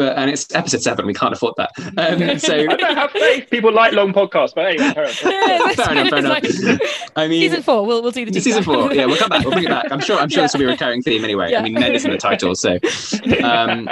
but 0.00 0.16
and 0.16 0.30
it's 0.30 0.52
episode 0.54 0.80
seven, 0.80 1.04
we 1.06 1.12
can't 1.12 1.34
afford 1.34 1.54
that. 1.58 1.70
Um, 2.00 2.38
so 2.38 2.54
I 2.54 2.66
don't 2.76 2.96
have 2.96 3.10
faith. 3.10 3.50
People 3.50 3.72
like 3.72 3.92
long 3.92 4.12
podcasts, 4.14 4.54
but 4.54 4.64
anyway, 4.66 4.92
carry 4.94 5.06
on. 5.08 5.12
Yeah, 5.24 5.72
fair 5.74 5.92
enough, 5.92 6.08
fair 6.08 6.18
enough. 6.18 6.38
It's 6.42 7.10
I 7.16 7.28
mean, 7.28 7.42
Season 7.42 7.62
four, 7.62 7.84
we'll 7.84 8.00
we'll 8.02 8.10
do 8.12 8.24
the 8.24 8.40
season 8.40 8.62
four. 8.62 8.92
Yeah, 8.94 9.04
we'll 9.06 9.16
come 9.16 9.28
back. 9.28 9.42
We'll 9.44 9.52
bring 9.52 9.64
it 9.64 9.70
back. 9.70 9.90
I'm 9.92 10.00
sure. 10.00 10.18
I'm 10.18 10.28
sure 10.30 10.38
Yeah. 10.40 10.44
this 10.44 10.52
will 10.54 10.60
be 10.60 10.64
a 10.66 10.68
recurring 10.68 11.02
theme 11.02 11.24
anyway. 11.24 11.50
Yeah. 11.50 11.58
I 11.60 11.62
mean, 11.62 11.74
men 11.74 11.94
is 11.94 12.04
in 12.04 12.12
the 12.12 12.16
title, 12.18 12.54
so. 12.54 12.78
Um, 13.44 13.88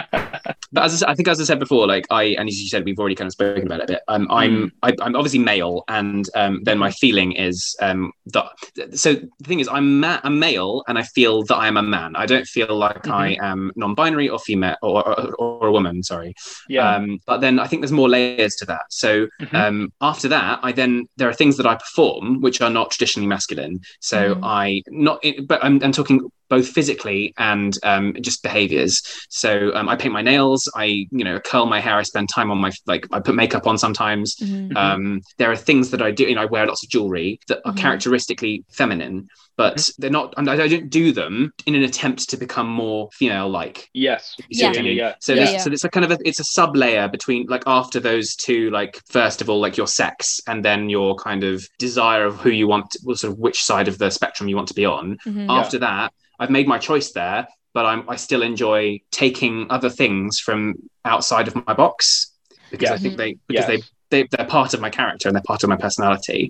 but 0.72 0.84
as 0.84 1.02
I, 1.02 1.10
I 1.10 1.14
think, 1.14 1.28
as 1.28 1.40
I 1.40 1.44
said 1.44 1.58
before, 1.58 1.86
like 1.86 2.06
I 2.10 2.24
and 2.38 2.48
as 2.48 2.60
you 2.60 2.68
said, 2.68 2.84
we've 2.84 2.98
already 2.98 3.14
kind 3.14 3.26
of 3.26 3.32
spoken 3.32 3.66
about 3.66 3.80
it 3.80 3.84
a 3.84 3.92
bit. 3.94 4.02
Um, 4.08 4.26
I'm 4.30 4.72
I, 4.82 4.92
I'm 5.00 5.16
obviously 5.16 5.38
male, 5.38 5.84
and 5.88 6.26
um, 6.34 6.60
then 6.64 6.78
my 6.78 6.90
feeling 6.90 7.32
is 7.32 7.74
um, 7.80 8.12
that. 8.26 8.46
So 8.94 9.14
the 9.14 9.28
thing 9.44 9.60
is, 9.60 9.68
I'm 9.68 10.00
ma- 10.00 10.20
I'm 10.24 10.38
male, 10.38 10.82
and 10.88 10.98
I 10.98 11.02
feel 11.02 11.42
that 11.44 11.56
I 11.56 11.68
am 11.68 11.76
a 11.76 11.82
man. 11.82 12.16
I 12.16 12.26
don't 12.26 12.46
feel 12.46 12.74
like 12.76 13.08
I 13.08 13.36
am 13.40 13.72
non-binary 13.76 14.28
or 14.28 14.38
female 14.38 14.76
or, 14.82 15.06
or, 15.08 15.34
or 15.34 15.66
a 15.68 15.72
woman. 15.72 16.02
Sorry. 16.02 16.34
yeah. 16.68 16.96
Um, 16.96 17.18
but 17.26 17.40
then 17.40 17.58
I 17.58 17.66
think 17.66 17.82
there's 17.82 17.92
more 17.92 18.08
layers 18.08 18.54
to 18.56 18.66
that. 18.66 18.82
So 18.90 19.28
Mhm. 19.40 19.54
um, 19.54 19.92
after 20.00 20.28
that, 20.28 20.60
I 20.62 20.72
then 20.72 21.06
there 21.16 21.28
are 21.28 21.34
things 21.34 21.56
that 21.56 21.66
I 21.66 21.74
perform 21.76 22.40
which 22.40 22.60
are 22.60 22.70
not 22.70 22.90
traditionally 22.90 23.26
masculine. 23.26 23.80
So 24.00 24.34
Mhm. 24.34 24.40
I 24.42 24.82
not, 24.88 25.24
but 25.46 25.64
I'm, 25.64 25.82
I'm 25.82 25.92
talking 25.92 26.30
both 26.48 26.68
physically 26.68 27.34
and 27.38 27.76
um, 27.82 28.14
just 28.20 28.42
behaviors. 28.42 29.02
So 29.30 29.72
um, 29.74 29.88
I 29.88 29.96
paint 29.96 30.12
my 30.14 30.22
nails. 30.22 30.68
I 30.74 30.84
you 31.10 31.24
know 31.24 31.38
curl 31.40 31.66
my 31.66 31.80
hair. 31.80 31.96
I 31.96 32.02
spend 32.02 32.28
time 32.34 32.50
on 32.50 32.58
my 32.58 32.70
like 32.86 33.06
I 33.12 33.20
put 33.20 33.34
makeup 33.34 33.66
on 33.66 33.78
sometimes. 33.78 34.36
Mhm. 34.36 34.76
Um, 34.76 35.20
there 35.38 35.50
are 35.50 35.56
things 35.56 35.90
that 35.90 36.02
I 36.02 36.10
do. 36.10 36.24
You 36.24 36.34
know, 36.34 36.42
I 36.42 36.46
wear 36.46 36.66
lots 36.66 36.82
of 36.84 36.90
jewelry 36.90 37.40
that 37.48 37.60
are 37.64 37.72
Mhm. 37.72 37.76
characteristically 37.76 38.64
feminine, 38.70 39.28
but 39.58 39.90
they're 39.98 40.08
not. 40.08 40.32
and 40.38 40.48
I, 40.48 40.68
don't 40.68 40.88
do 40.88 41.12
them 41.12 41.52
in 41.66 41.74
an 41.74 41.82
attempt 41.82 42.30
to 42.30 42.36
become 42.38 42.68
more 42.68 43.10
female-like. 43.12 43.90
yes. 43.92 44.34
You 44.38 44.44
Yeah, 44.62 44.68
I 44.68 44.72
yeah, 44.72 44.82
mean? 44.82 44.96
yeah. 44.96 45.14
So 45.20 45.34
Yeah, 45.34 45.50
yeah. 45.50 45.58
so 45.58 45.70
it's 45.70 45.84
a 45.84 45.90
kind 45.90 46.04
of 46.06 46.12
a, 46.12 46.18
it's 46.24 46.40
a 46.40 46.44
sub 46.44 46.76
layer 46.76 47.08
between 47.08 47.46
like 47.48 47.64
after 47.66 47.98
those 48.00 48.34
two 48.36 48.70
like 48.70 49.02
first 49.06 49.42
of 49.42 49.50
all 49.50 49.60
like 49.60 49.76
your 49.76 49.88
sex 49.88 50.40
and 50.46 50.64
then 50.64 50.88
your 50.88 51.16
kind 51.16 51.42
of 51.44 51.68
desire 51.78 52.24
of 52.24 52.36
who 52.36 52.50
you 52.50 52.66
want 52.68 52.96
well, 53.04 53.16
sort 53.16 53.32
of 53.34 53.38
which 53.38 53.62
side 53.62 53.88
of 53.88 53.98
the 53.98 54.08
spectrum 54.10 54.48
you 54.48 54.56
want 54.56 54.68
to 54.68 54.74
be 54.74 54.86
on. 54.86 55.18
Mhm. 55.26 55.46
Yeah. 55.46 55.52
After 55.60 55.78
that, 55.80 56.12
I've 56.38 56.50
made 56.50 56.68
my 56.68 56.78
choice 56.78 57.10
there, 57.12 57.46
but 57.74 57.84
I'm 57.84 58.08
I 58.08 58.16
still 58.16 58.42
enjoy 58.42 59.00
taking 59.10 59.66
other 59.70 59.90
things 59.90 60.38
from 60.38 60.74
outside 61.04 61.48
of 61.48 61.54
my 61.66 61.74
box 61.74 62.32
because 62.70 62.88
Yeah. 62.90 62.94
I 62.94 62.98
think 62.98 63.16
they 63.16 63.36
because 63.48 63.68
Yes. 63.68 63.90
They 64.10 64.26
they're 64.30 64.46
part 64.46 64.74
of 64.74 64.80
my 64.80 64.90
character 64.90 65.28
and 65.28 65.34
they're 65.36 65.42
part 65.42 65.62
of 65.62 65.68
my 65.68 65.76
personality. 65.76 66.48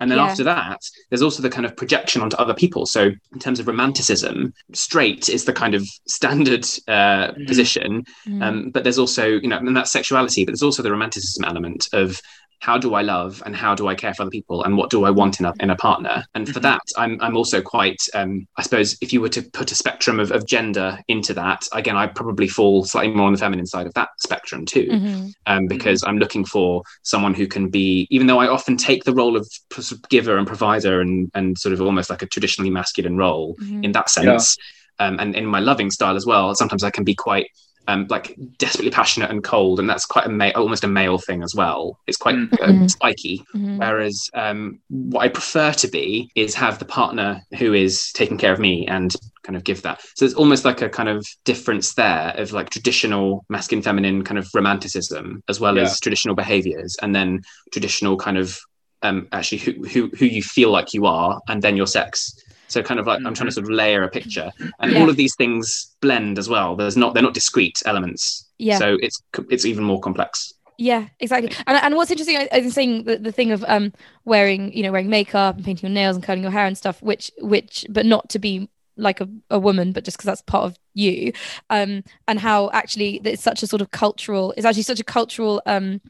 And 0.00 0.10
then 0.10 0.18
Yeah. 0.18 0.26
after 0.26 0.44
that, 0.44 0.80
there's 1.10 1.22
also 1.22 1.42
the 1.42 1.50
kind 1.50 1.64
of 1.66 1.76
projection 1.76 2.22
onto 2.22 2.36
other 2.36 2.54
people. 2.54 2.86
So 2.86 3.10
in 3.32 3.38
terms 3.38 3.60
of 3.60 3.66
romanticism, 3.66 4.52
straight 4.72 5.28
is 5.28 5.44
the 5.44 5.52
kind 5.52 5.74
of 5.74 5.86
standard 6.06 6.64
uh, 6.88 7.32
Mhm. 7.32 7.46
position. 7.46 8.04
Mhm. 8.26 8.42
Um, 8.42 8.70
but 8.70 8.82
there's 8.84 8.98
also, 8.98 9.26
you 9.26 9.48
know, 9.48 9.58
and 9.58 9.76
that's 9.76 9.92
sexuality, 9.92 10.44
but 10.44 10.52
there's 10.52 10.62
also 10.62 10.82
the 10.82 10.90
romanticism 10.90 11.44
element 11.44 11.88
of 11.92 12.20
how 12.60 12.78
do 12.78 12.94
I 12.94 13.02
love 13.02 13.42
and 13.46 13.54
how 13.54 13.74
do 13.74 13.86
I 13.88 13.94
care 13.94 14.14
for 14.14 14.22
other 14.22 14.30
people 14.30 14.64
and 14.64 14.76
what 14.76 14.90
do 14.90 15.04
I 15.04 15.10
want 15.10 15.40
in 15.40 15.46
a, 15.46 15.52
in 15.60 15.70
a 15.70 15.76
partner? 15.76 16.24
And 16.34 16.48
for 16.48 16.58
Mhm. 16.58 16.62
that, 16.62 16.80
I'm, 16.96 17.18
I'm 17.20 17.36
also 17.36 17.60
quite, 17.62 17.98
um, 18.14 18.46
I 18.56 18.62
suppose, 18.62 18.96
if 19.00 19.12
you 19.12 19.20
were 19.20 19.28
to 19.30 19.42
put 19.42 19.72
a 19.72 19.74
spectrum 19.74 20.18
of, 20.20 20.32
of 20.32 20.46
gender 20.46 20.98
into 21.08 21.34
that, 21.34 21.66
again, 21.72 21.96
I 21.96 22.06
probably 22.06 22.48
fall 22.48 22.84
slightly 22.84 23.14
more 23.14 23.26
on 23.26 23.32
the 23.32 23.38
feminine 23.38 23.66
side 23.66 23.86
of 23.86 23.94
that 23.94 24.08
spectrum 24.18 24.64
too 24.66 24.88
Mhm. 24.88 25.32
um, 25.46 25.66
because 25.66 26.02
I'm 26.04 26.18
looking 26.18 26.44
for 26.44 26.82
someone 27.02 27.34
who 27.34 27.46
can 27.46 27.68
be, 27.68 28.06
even 28.10 28.26
though 28.26 28.38
I 28.38 28.48
often 28.48 28.76
take 28.76 29.04
the 29.04 29.14
role 29.14 29.36
of 29.36 29.48
p- 29.70 29.82
sort 29.82 30.00
of 30.02 30.08
giver 30.08 30.36
and 30.38 30.46
provider 30.46 31.00
and 31.00 31.30
and 31.34 31.56
sort 31.58 31.72
of 31.72 31.80
almost 31.80 32.10
like 32.10 32.22
a 32.22 32.26
traditionally 32.26 32.70
masculine 32.70 33.16
role 33.16 33.56
Mhm. 33.60 33.84
in 33.84 33.92
that 33.92 34.10
sense, 34.10 34.56
um, 34.98 35.18
and 35.20 35.34
in 35.36 35.46
my 35.46 35.60
loving 35.60 35.90
style 35.90 36.16
as 36.16 36.26
well. 36.26 36.54
Sometimes 36.54 36.82
I 36.84 36.90
can 36.90 37.04
be 37.04 37.14
quite 37.14 37.48
um, 37.88 38.06
like 38.08 38.36
desperately 38.58 38.90
passionate 38.90 39.30
and 39.30 39.42
cold, 39.44 39.78
and 39.80 39.88
that's 39.88 40.06
quite 40.06 40.26
a 40.26 40.28
ma- 40.28 40.50
almost 40.54 40.84
a 40.84 40.88
male 40.88 41.18
thing 41.18 41.42
as 41.42 41.54
well. 41.54 41.98
It's 42.06 42.16
quite 42.16 42.34
Mm. 42.36 42.52
uh, 42.54 42.66
Mhm. 42.66 42.90
spiky. 42.90 43.44
Mhm. 43.54 43.78
Whereas 43.78 44.28
um, 44.34 44.80
what 44.88 45.20
I 45.20 45.28
prefer 45.28 45.72
to 45.72 45.88
be 45.88 46.30
is 46.34 46.54
have 46.54 46.78
the 46.78 46.84
partner 46.84 47.42
who 47.58 47.72
is 47.74 48.10
taking 48.12 48.38
care 48.38 48.52
of 48.52 48.58
me 48.58 48.86
and 48.86 49.14
kind 49.42 49.56
of 49.56 49.62
give 49.64 49.82
that. 49.82 50.00
So 50.16 50.24
it's 50.24 50.34
almost 50.34 50.64
like 50.64 50.82
a 50.82 50.88
kind 50.88 51.08
of 51.08 51.24
difference 51.44 51.94
there 51.94 52.34
of 52.36 52.52
like 52.52 52.70
traditional 52.70 53.44
masculine, 53.48 53.82
feminine 53.82 54.24
kind 54.24 54.38
of 54.38 54.48
romanticism, 54.54 55.42
as 55.48 55.60
well 55.60 55.76
Yeah. 55.76 55.82
as 55.82 56.00
traditional 56.00 56.34
behaviors, 56.34 56.96
and 57.02 57.14
then 57.14 57.42
traditional 57.72 58.16
kind 58.16 58.38
of 58.38 58.58
um, 59.02 59.28
actually 59.30 59.58
who, 59.58 59.72
who 59.86 60.10
who 60.18 60.24
you 60.24 60.42
feel 60.42 60.70
like 60.70 60.92
you 60.94 61.06
are, 61.06 61.40
and 61.48 61.62
then 61.62 61.76
your 61.76 61.86
sex. 61.86 62.34
So 62.68 62.82
kind 62.82 62.98
of 63.00 63.06
like 63.06 63.20
I'm 63.24 63.34
trying 63.34 63.48
to 63.48 63.52
sort 63.52 63.64
of 63.64 63.70
layer 63.70 64.02
a 64.02 64.08
picture, 64.08 64.52
and 64.80 64.92
Yeah. 64.92 65.00
all 65.00 65.08
of 65.08 65.16
these 65.16 65.34
things 65.36 65.94
blend 66.00 66.38
as 66.38 66.48
well. 66.48 66.76
There's 66.76 66.96
not 66.96 67.14
they're 67.14 67.22
not 67.22 67.34
discrete 67.34 67.82
elements. 67.86 68.44
Yeah. 68.58 68.78
So 68.78 68.98
it's 69.00 69.22
it's 69.50 69.64
even 69.64 69.84
more 69.84 70.00
complex. 70.00 70.52
Yeah, 70.78 71.08
exactly. 71.20 71.52
And 71.66 71.78
and 71.78 71.94
what's 71.96 72.10
interesting, 72.10 72.36
I, 72.52 72.60
was 72.60 72.74
saying 72.74 73.04
the, 73.04 73.18
the 73.18 73.32
thing 73.32 73.50
of 73.50 73.64
um 73.68 73.92
wearing 74.24 74.72
you 74.72 74.82
know 74.82 74.92
wearing 74.92 75.08
makeup 75.08 75.56
and 75.56 75.64
painting 75.64 75.88
your 75.88 75.94
nails 75.94 76.16
and 76.16 76.24
curling 76.24 76.42
your 76.42 76.52
hair 76.52 76.66
and 76.66 76.76
stuff, 76.76 77.00
which 77.02 77.30
which 77.40 77.86
but 77.88 78.04
not 78.04 78.28
to 78.30 78.38
be 78.38 78.68
like 78.98 79.20
a, 79.20 79.28
a 79.50 79.58
woman 79.58 79.92
but 79.92 80.04
just 80.04 80.16
because 80.16 80.24
that's 80.24 80.40
part 80.40 80.64
of 80.64 80.78
you 80.94 81.30
um 81.68 82.02
and 82.26 82.40
how 82.40 82.70
actually 82.72 83.20
it's 83.24 83.42
such 83.42 83.62
a 83.62 83.66
sort 83.66 83.82
of 83.82 83.90
cultural 83.90 84.54
it's 84.56 84.64
actually 84.64 84.82
such 84.82 84.98
a 84.98 85.04
cultural 85.04 85.60
um 85.66 86.00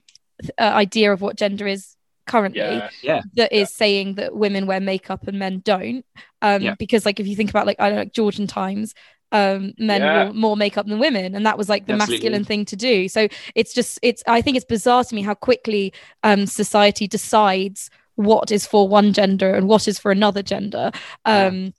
uh, 0.57 0.63
idea 0.63 1.13
of 1.13 1.21
what 1.21 1.37
gender 1.37 1.67
is 1.67 1.96
currently 2.27 2.61
Yeah. 2.61 2.91
Yeah. 3.03 3.23
that 3.35 3.53
is 3.53 3.71
Yeah. 3.71 3.77
saying 3.77 4.15
that 4.17 4.35
women 4.35 4.67
wear 4.67 4.81
makeup 4.81 5.27
and 5.29 5.39
men 5.39 5.61
don't 5.65 6.05
um 6.43 6.63
Yeah. 6.63 6.75
because 6.79 7.07
like 7.07 7.21
if 7.21 7.27
you 7.27 7.37
think 7.37 7.51
about 7.51 7.67
like 7.67 7.79
i 7.81 7.87
don't 7.89 7.97
know 7.97 8.03
like 8.03 8.13
georgian 8.13 8.47
times 8.47 8.95
um 9.33 9.73
men 9.79 10.01
Yeah. 10.03 10.25
wore 10.25 10.33
more 10.35 10.57
makeup 10.57 10.87
than 10.87 10.99
women 10.99 11.35
and 11.35 11.45
that 11.47 11.59
was 11.59 11.69
like 11.69 11.87
the 11.87 11.93
Absolutely. 11.95 12.17
masculine 12.17 12.45
thing 12.45 12.65
to 12.67 12.77
do 12.77 13.09
so 13.09 13.29
it's 13.55 13.73
just 13.75 13.99
it's 14.03 14.23
i 14.27 14.41
think 14.43 14.57
it's 14.57 14.67
bizarre 14.67 15.05
to 15.05 15.15
me 15.15 15.23
how 15.23 15.35
quickly 15.35 15.93
um 16.23 16.47
society 16.47 17.07
decides 17.09 17.91
what 18.15 18.51
is 18.51 18.67
for 18.67 18.89
one 18.89 19.13
gender 19.13 19.55
and 19.55 19.69
what 19.69 19.87
is 19.89 19.99
for 19.99 20.11
another 20.11 20.43
gender 20.43 20.91
um 21.25 21.73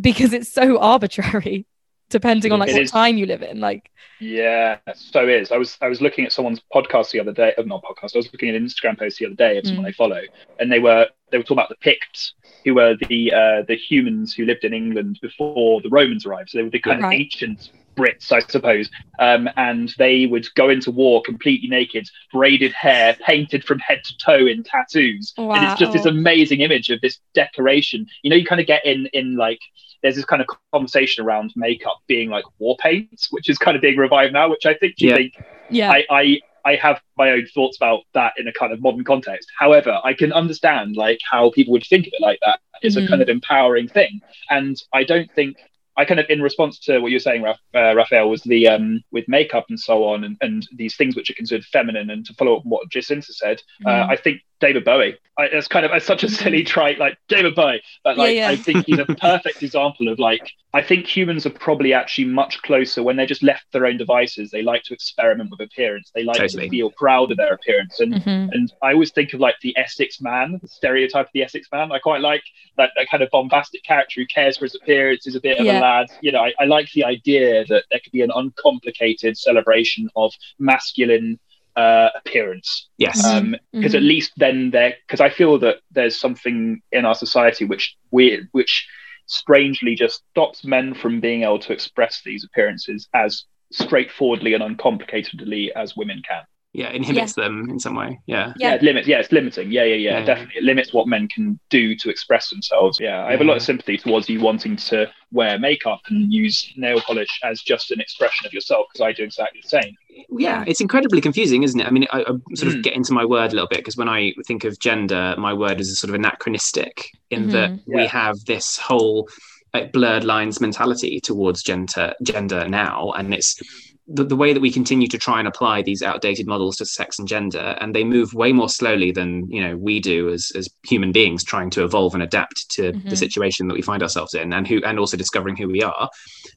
because 0.00 0.32
it's 0.32 0.50
so 0.52 0.78
arbitrary 0.92 1.66
depending 2.10 2.52
on 2.52 2.58
like 2.60 2.68
It 2.70 2.74
what 2.74 2.82
is. 2.82 2.90
time 2.90 3.16
you 3.18 3.26
live 3.26 3.42
in 3.42 3.60
like 3.60 3.90
Yeah, 4.20 4.78
so 4.94 5.28
is. 5.28 5.50
I 5.52 5.56
was 5.56 5.76
I 5.80 5.88
was 5.88 6.00
looking 6.00 6.24
at 6.24 6.32
someone's 6.32 6.60
podcast 6.72 7.10
the 7.10 7.20
other 7.20 7.32
day, 7.32 7.52
uh, 7.58 7.62
not 7.62 7.82
podcast. 7.82 8.14
I 8.14 8.18
was 8.18 8.32
looking 8.32 8.48
at 8.48 8.54
an 8.54 8.64
Instagram 8.66 8.98
post 8.98 9.18
the 9.18 9.26
other 9.26 9.34
day 9.34 9.58
of 9.58 9.66
someone 9.66 9.86
I 9.86 9.92
follow, 9.92 10.20
and 10.58 10.70
they 10.70 10.78
were 10.78 11.08
they 11.30 11.38
were 11.38 11.44
talking 11.44 11.58
about 11.58 11.68
the 11.68 11.76
Picts, 11.76 12.34
who 12.64 12.74
were 12.74 12.96
the 13.08 13.32
uh, 13.32 13.62
the 13.66 13.76
humans 13.76 14.34
who 14.34 14.44
lived 14.44 14.64
in 14.64 14.72
England 14.74 15.18
before 15.20 15.80
the 15.82 15.88
Romans 15.90 16.26
arrived. 16.26 16.50
So 16.50 16.58
they 16.58 16.64
were 16.64 16.70
the 16.70 16.80
kind 16.80 17.00
Right. 17.02 17.14
of 17.16 17.20
ancient 17.20 17.70
Brits, 17.96 18.32
I 18.32 18.40
suppose. 18.40 18.90
Um, 19.18 19.48
and 19.56 19.92
they 19.98 20.26
would 20.26 20.46
go 20.54 20.68
into 20.68 20.90
war 20.90 21.22
completely 21.22 21.68
naked, 21.68 22.08
braided 22.32 22.72
hair, 22.72 23.16
painted 23.26 23.64
from 23.64 23.78
head 23.78 24.02
to 24.04 24.16
toe 24.18 24.46
in 24.46 24.62
tattoos. 24.64 25.32
And 25.36 25.64
it's 25.64 25.74
just 25.74 25.92
this 25.92 26.04
amazing 26.06 26.60
image 26.60 26.90
of 26.90 27.00
this 27.00 27.18
decoration. 27.34 28.06
You 28.22 28.30
know, 28.30 28.36
you 28.36 28.44
kind 28.44 28.60
of 28.60 28.66
get 28.66 28.84
in 28.84 29.06
in 29.12 29.36
like 29.36 29.60
there's 30.02 30.16
this 30.16 30.24
kind 30.24 30.42
of 30.42 30.48
conversation 30.72 31.24
around 31.24 31.52
makeup 31.56 31.98
being 32.06 32.28
like 32.30 32.44
war 32.58 32.76
paint, 32.80 33.26
which 33.30 33.48
is 33.48 33.58
kind 33.58 33.74
of 33.76 33.80
being 33.80 33.96
revived 33.96 34.32
now, 34.32 34.50
which 34.50 34.66
I 34.66 34.74
think 34.74 34.96
do 34.96 35.06
you 35.06 35.10
Yeah. 35.10 35.16
think 35.16 35.34
yeah 35.68 35.90
I, 35.92 36.04
I 36.10 36.40
I 36.66 36.76
have 36.76 37.00
my 37.18 37.30
own 37.30 37.46
thoughts 37.54 37.76
about 37.76 38.00
that 38.14 38.32
in 38.38 38.48
a 38.48 38.52
kind 38.52 38.72
of 38.72 38.80
modern 38.80 39.04
context. 39.04 39.48
However, 39.58 40.00
I 40.02 40.14
can 40.14 40.32
understand 40.32 40.96
like 40.96 41.18
how 41.30 41.50
people 41.50 41.72
would 41.72 41.84
think 41.84 42.06
of 42.06 42.12
it 42.14 42.22
like 42.22 42.38
that. 42.44 42.58
It's 42.82 42.96
Mhm. 42.96 43.04
a 43.04 43.08
kind 43.08 43.22
of 43.22 43.28
empowering 43.28 43.88
thing, 43.88 44.20
and 44.50 44.76
I 44.92 45.04
don't 45.04 45.30
think 45.34 45.56
I 45.96 46.04
kind 46.04 46.20
of 46.20 46.26
in 46.28 46.42
response 46.42 46.78
to 46.80 46.98
what 46.98 47.10
you're 47.10 47.20
saying, 47.20 47.42
Raf, 47.42 47.58
uh, 47.74 47.94
Raphael, 47.94 48.28
was 48.28 48.42
the 48.42 48.68
um 48.68 49.02
with 49.12 49.26
makeup 49.28 49.66
and 49.68 49.78
so 49.78 50.04
on, 50.04 50.24
and, 50.24 50.36
and 50.40 50.66
these 50.74 50.96
things 50.96 51.14
which 51.16 51.30
are 51.30 51.34
considered 51.34 51.64
feminine. 51.66 52.10
And 52.10 52.24
to 52.26 52.34
follow 52.34 52.56
up 52.56 52.64
on 52.64 52.70
what 52.70 52.90
Jacinta 52.90 53.32
said, 53.32 53.62
uh, 53.86 53.90
Mhm. 53.90 54.10
I 54.10 54.16
think 54.16 54.40
David 54.64 54.84
Bowie. 54.84 55.16
I, 55.36 55.44
it's 55.46 55.66
kind 55.68 55.84
of 55.84 55.90
it's 55.92 56.06
such 56.06 56.22
a 56.22 56.28
silly 56.28 56.62
trite 56.62 56.98
like 56.98 57.18
David 57.28 57.54
Bowie, 57.56 57.82
but 58.04 58.16
like 58.16 58.34
Yeah, 58.36 58.42
yeah. 58.46 58.48
I 58.50 58.56
think 58.56 58.86
he's 58.86 58.98
a 59.00 59.04
perfect 59.30 59.62
example 59.62 60.06
of 60.08 60.18
like 60.18 60.52
I 60.72 60.80
think 60.82 61.06
humans 61.06 61.44
are 61.44 61.50
probably 61.50 61.92
actually 61.92 62.24
much 62.26 62.62
closer 62.62 63.02
when 63.02 63.16
they're 63.16 63.26
just 63.26 63.42
left 63.42 63.64
their 63.72 63.84
own 63.86 63.96
devices. 63.96 64.50
They 64.50 64.62
like 64.62 64.82
to 64.84 64.94
experiment 64.94 65.50
with 65.50 65.60
appearance. 65.60 66.10
They 66.14 66.24
like 66.24 66.38
Totally. 66.38 66.64
to 66.64 66.70
feel 66.70 66.90
proud 66.96 67.30
of 67.30 67.36
their 67.36 67.52
appearance. 67.52 68.00
And 68.00 68.14
Mhm. 68.14 68.48
and 68.52 68.72
I 68.82 68.92
always 68.92 69.10
think 69.12 69.34
of 69.34 69.40
like 69.40 69.56
the 69.60 69.76
Essex 69.76 70.20
man, 70.20 70.58
the 70.62 70.68
stereotype 70.68 71.26
of 71.26 71.32
the 71.34 71.42
Essex 71.42 71.68
man. 71.72 71.92
I 71.92 71.98
quite 71.98 72.20
like 72.22 72.44
that, 72.78 72.90
that 72.96 73.08
kind 73.10 73.22
of 73.22 73.28
bombastic 73.30 73.82
character 73.84 74.20
who 74.20 74.26
cares 74.26 74.56
for 74.56 74.64
his 74.64 74.74
appearance, 74.76 75.26
is 75.26 75.34
a 75.34 75.40
bit 75.40 75.58
of 75.58 75.66
Yeah. 75.66 75.78
a 75.78 75.88
lad. 75.88 76.06
You 76.22 76.32
know, 76.32 76.40
I, 76.40 76.54
I 76.58 76.64
like 76.64 76.90
the 76.92 77.04
idea 77.04 77.64
that 77.66 77.84
there 77.90 78.00
could 78.02 78.12
be 78.12 78.22
an 78.22 78.32
uncomplicated 78.34 79.36
celebration 79.36 80.08
of 80.16 80.32
masculine 80.58 81.38
uh, 81.76 82.08
appearance 82.16 82.88
Yes. 82.98 83.22
Mhm. 83.22 83.36
um 83.38 83.56
because 83.72 83.94
at 83.94 84.02
least 84.02 84.32
then 84.36 84.70
there 84.70 84.94
because 85.06 85.20
i 85.20 85.28
feel 85.28 85.58
that 85.58 85.78
there's 85.90 86.18
something 86.18 86.80
in 86.92 87.04
our 87.04 87.14
society 87.14 87.64
which 87.64 87.96
we 88.10 88.46
which 88.52 88.86
strangely 89.26 89.94
just 89.94 90.22
stops 90.30 90.64
men 90.64 90.94
from 90.94 91.20
being 91.20 91.42
able 91.42 91.58
to 91.58 91.72
express 91.72 92.22
these 92.24 92.44
appearances 92.44 93.08
as 93.14 93.44
straightforwardly 93.72 94.54
and 94.54 94.62
uncomplicatedly 94.62 95.70
as 95.74 95.96
women 95.96 96.22
can 96.28 96.42
yeah. 96.74 96.90
Inhibits 96.90 97.34
them 97.34 97.70
in 97.70 97.78
some 97.78 97.94
way. 97.94 98.18
Yeah. 98.26 98.52
Yeah. 98.56 98.74
it 98.74 98.82
limits 98.82 99.06
yeah 99.08 99.20
it's 99.20 99.30
limiting 99.32 99.70
yeah 99.70 99.84
yeah 99.84 99.94
yeah, 99.94 100.18
Yeah. 100.18 100.24
definitely 100.24 100.56
it 100.56 100.64
limits 100.64 100.92
what 100.92 101.06
men 101.08 101.28
can 101.28 101.58
do 101.70 101.94
to 101.96 102.10
express 102.10 102.50
themselves 102.50 102.98
yeah 103.00 103.24
i 103.24 103.30
have 103.30 103.40
a 103.40 103.44
lot 103.44 103.56
of 103.56 103.62
sympathy 103.62 103.96
towards 103.96 104.28
you 104.28 104.40
wanting 104.40 104.76
to 104.90 105.06
wear 105.32 105.58
makeup 105.58 106.00
and 106.08 106.32
use 106.32 106.72
nail 106.76 107.00
polish 107.00 107.40
as 107.44 107.62
just 107.62 107.90
an 107.92 108.00
expression 108.00 108.44
of 108.46 108.52
yourself 108.52 108.86
because 108.92 109.04
i 109.08 109.12
do 109.12 109.22
exactly 109.22 109.60
the 109.62 109.68
same 109.68 109.94
yeah, 110.30 110.62
it's 110.66 110.80
incredibly 110.80 111.20
confusing, 111.20 111.64
isn't 111.64 111.80
it? 111.80 111.86
I 111.88 111.90
mean, 111.90 112.06
I, 112.12 112.20
I 112.20 112.54
sort 112.54 112.68
of 112.72 112.74
Mm. 112.78 112.82
get 112.84 112.94
into 112.94 113.12
my 113.12 113.24
word 113.24 113.50
a 113.50 113.54
little 113.56 113.66
bit 113.66 113.78
because 113.80 113.96
when 113.96 114.08
I 114.08 114.32
think 114.46 114.62
of 114.62 114.78
gender, 114.78 115.34
my 115.38 115.52
word 115.52 115.80
is 115.80 115.98
sort 115.98 116.08
of 116.10 116.14
anachronistic 116.14 117.10
in 117.30 117.48
that 117.48 117.70
Mhm. 117.72 117.80
we 117.86 118.02
Yeah. 118.02 118.08
have 118.08 118.36
this 118.46 118.78
whole 118.78 119.28
like, 119.74 119.90
blurred 119.92 120.22
lines 120.22 120.60
mentality 120.60 121.18
towards 121.20 121.64
gender 121.64 122.14
gender 122.22 122.68
now, 122.68 123.10
and 123.16 123.34
it's 123.34 123.60
the, 124.06 124.24
the 124.24 124.36
way 124.36 124.52
that 124.52 124.60
we 124.60 124.70
continue 124.70 125.08
to 125.08 125.18
try 125.18 125.38
and 125.38 125.48
apply 125.48 125.82
these 125.82 126.02
outdated 126.02 126.46
models 126.46 126.76
to 126.76 126.84
sex 126.86 127.18
and 127.18 127.26
gender, 127.26 127.76
and 127.80 127.94
they 127.94 128.04
move 128.04 128.34
way 128.34 128.52
more 128.52 128.68
slowly 128.68 129.10
than 129.12 129.48
you 129.48 129.60
know 129.66 129.76
we 129.76 129.98
do 130.00 130.28
as 130.28 130.52
as 130.54 130.68
human 130.86 131.10
beings 131.12 131.42
trying 131.42 131.70
to 131.70 131.84
evolve 131.84 132.14
and 132.14 132.22
adapt 132.22 132.68
to 132.70 132.92
the 132.92 132.98
Mhm. 132.98 133.16
situation 133.16 133.66
that 133.68 133.74
we 133.74 133.82
find 133.82 134.02
ourselves 134.02 134.34
in, 134.34 134.52
and 134.52 134.68
who 134.68 134.82
and 134.84 134.98
also 134.98 135.16
discovering 135.16 135.56
who 135.56 135.68
we 135.68 135.82
are. 135.82 136.08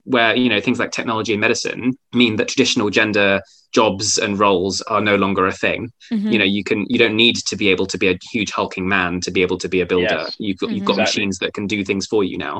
Where 0.03 0.35
you 0.35 0.49
know 0.49 0.59
things 0.59 0.79
like 0.79 0.91
technology 0.91 1.33
and 1.33 1.41
medicine 1.41 1.93
mean 2.13 2.35
that 2.35 2.49
traditional 2.49 2.89
gender 2.89 3.41
jobs 3.79 4.07
and 4.23 4.39
roles 4.45 4.75
are 4.93 5.01
no 5.11 5.15
longer 5.23 5.43
a 5.47 5.57
thing 5.63 5.81
Mhm. 6.13 6.31
you 6.33 6.39
know 6.39 6.49
you 6.55 6.63
can 6.69 6.79
you 6.93 6.99
don't 7.03 7.17
need 7.25 7.35
to 7.49 7.55
be 7.61 7.67
able 7.73 7.87
to 7.93 7.97
be 8.03 8.07
a 8.13 8.17
huge 8.33 8.51
hulking 8.57 8.87
man 8.95 9.11
to 9.25 9.31
be 9.37 9.41
able 9.45 9.59
to 9.63 9.69
be 9.75 9.79
a 9.81 9.87
builder 9.91 10.19
Yes. 10.23 10.35
you've 10.45 10.59
got 10.61 10.69
you've 10.73 10.83
Mhm. 10.83 10.91
got 10.91 10.97
Exactly. 10.99 11.21
machines 11.21 11.35
that 11.41 11.51
can 11.57 11.65
do 11.75 11.79
things 11.89 12.05
for 12.11 12.21
you 12.29 12.37
now 12.49 12.55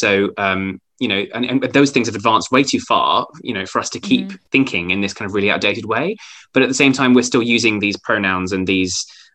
so 0.00 0.10
um 0.46 0.62
you 1.02 1.08
know 1.12 1.22
and, 1.34 1.44
and 1.50 1.58
those 1.78 1.90
things 1.94 2.06
have 2.08 2.18
advanced 2.22 2.48
way 2.56 2.62
too 2.72 2.82
far 2.92 3.10
you 3.48 3.54
know 3.56 3.66
for 3.72 3.78
us 3.82 3.90
to 3.94 4.00
keep 4.10 4.26
thinking 4.54 4.84
in 4.94 5.00
this 5.04 5.14
kind 5.16 5.28
of 5.28 5.34
really 5.36 5.50
outdated 5.54 5.84
way 5.94 6.06
but 6.52 6.62
at 6.64 6.68
the 6.72 6.80
same 6.82 6.92
time 6.98 7.10
we're 7.16 7.30
still 7.32 7.46
using 7.56 7.74
these 7.80 7.98
pronouns 8.08 8.50
and 8.54 8.62
these 8.74 8.94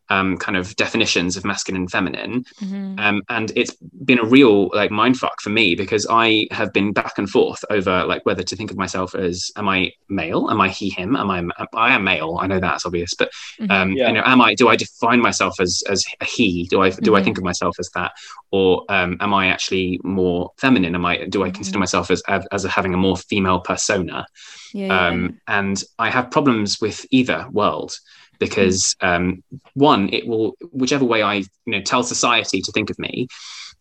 um, 0.09 0.37
kind 0.37 0.57
of 0.57 0.75
definitions 0.77 1.35
of 1.37 1.43
masculine 1.45 1.81
and 1.83 1.91
feminine 1.91 2.43
Mhm. 2.63 2.99
um, 2.99 3.21
and 3.29 3.51
it's 3.55 3.75
been 4.05 4.19
a 4.19 4.25
real 4.25 4.69
like 4.69 4.89
mindfuck 4.89 5.37
for 5.41 5.49
me 5.49 5.75
because 5.75 6.07
I 6.09 6.47
have 6.51 6.71
been 6.73 6.93
back 6.93 7.17
and 7.17 7.29
forth 7.29 7.63
over 7.69 8.05
like 8.05 8.25
whether 8.25 8.43
to 8.43 8.55
think 8.55 8.71
of 8.71 8.77
myself 8.77 9.13
as 9.15 9.51
am 9.55 9.67
I 9.69 9.91
male, 10.09 10.49
am 10.49 10.61
I 10.61 10.69
he 10.69 10.89
him, 10.89 11.15
am 11.15 11.29
I 11.31 11.43
I 11.73 11.93
am 11.95 12.03
male. 12.03 12.37
I 12.41 12.47
know 12.47 12.59
that's 12.59 12.85
obvious, 12.85 13.13
but 13.15 13.29
Mhm. 13.59 13.71
um, 13.71 13.91
Yeah. 13.93 14.07
you 14.07 14.13
know, 14.15 14.23
am 14.25 14.41
I 14.41 14.55
do 14.55 14.67
I 14.69 14.75
define 14.75 15.21
myself 15.21 15.59
as 15.59 15.83
as 15.89 16.05
a 16.21 16.25
he? 16.25 16.63
Do 16.69 16.81
I 16.81 16.89
do 16.89 17.15
I 17.15 17.19
Mhm. 17.21 17.23
think 17.25 17.37
of 17.37 17.43
myself 17.43 17.75
as 17.79 17.89
that, 17.95 18.11
or 18.51 18.85
um, 18.89 19.17
am 19.19 19.33
I 19.33 19.47
actually 19.47 19.99
more 20.03 20.51
feminine? 20.57 20.95
Am 20.95 21.05
I 21.05 21.25
do 21.25 21.43
I 21.43 21.51
consider 21.51 21.77
Mhm. 21.77 21.81
myself 21.81 22.09
as 22.11 22.21
as, 22.27 22.45
as 22.51 22.63
having 22.63 22.93
a 22.93 22.97
more 22.97 23.17
female 23.17 23.59
persona? 23.59 24.25
yeah, 24.73 24.87
yeah. 24.87 25.07
um, 25.07 25.39
and 25.47 25.83
I 25.97 26.09
have 26.09 26.29
problems 26.29 26.79
with 26.81 27.05
either 27.11 27.47
world 27.51 27.97
because 28.39 28.95
um, 29.01 29.43
one, 29.73 30.09
it 30.13 30.27
will 30.27 30.55
whichever 30.71 31.05
way 31.05 31.23
I 31.23 31.35
you 31.35 31.45
know 31.67 31.81
tell 31.81 32.03
society 32.03 32.61
to 32.61 32.71
think 32.71 32.89
of 32.89 32.99
me, 32.99 33.27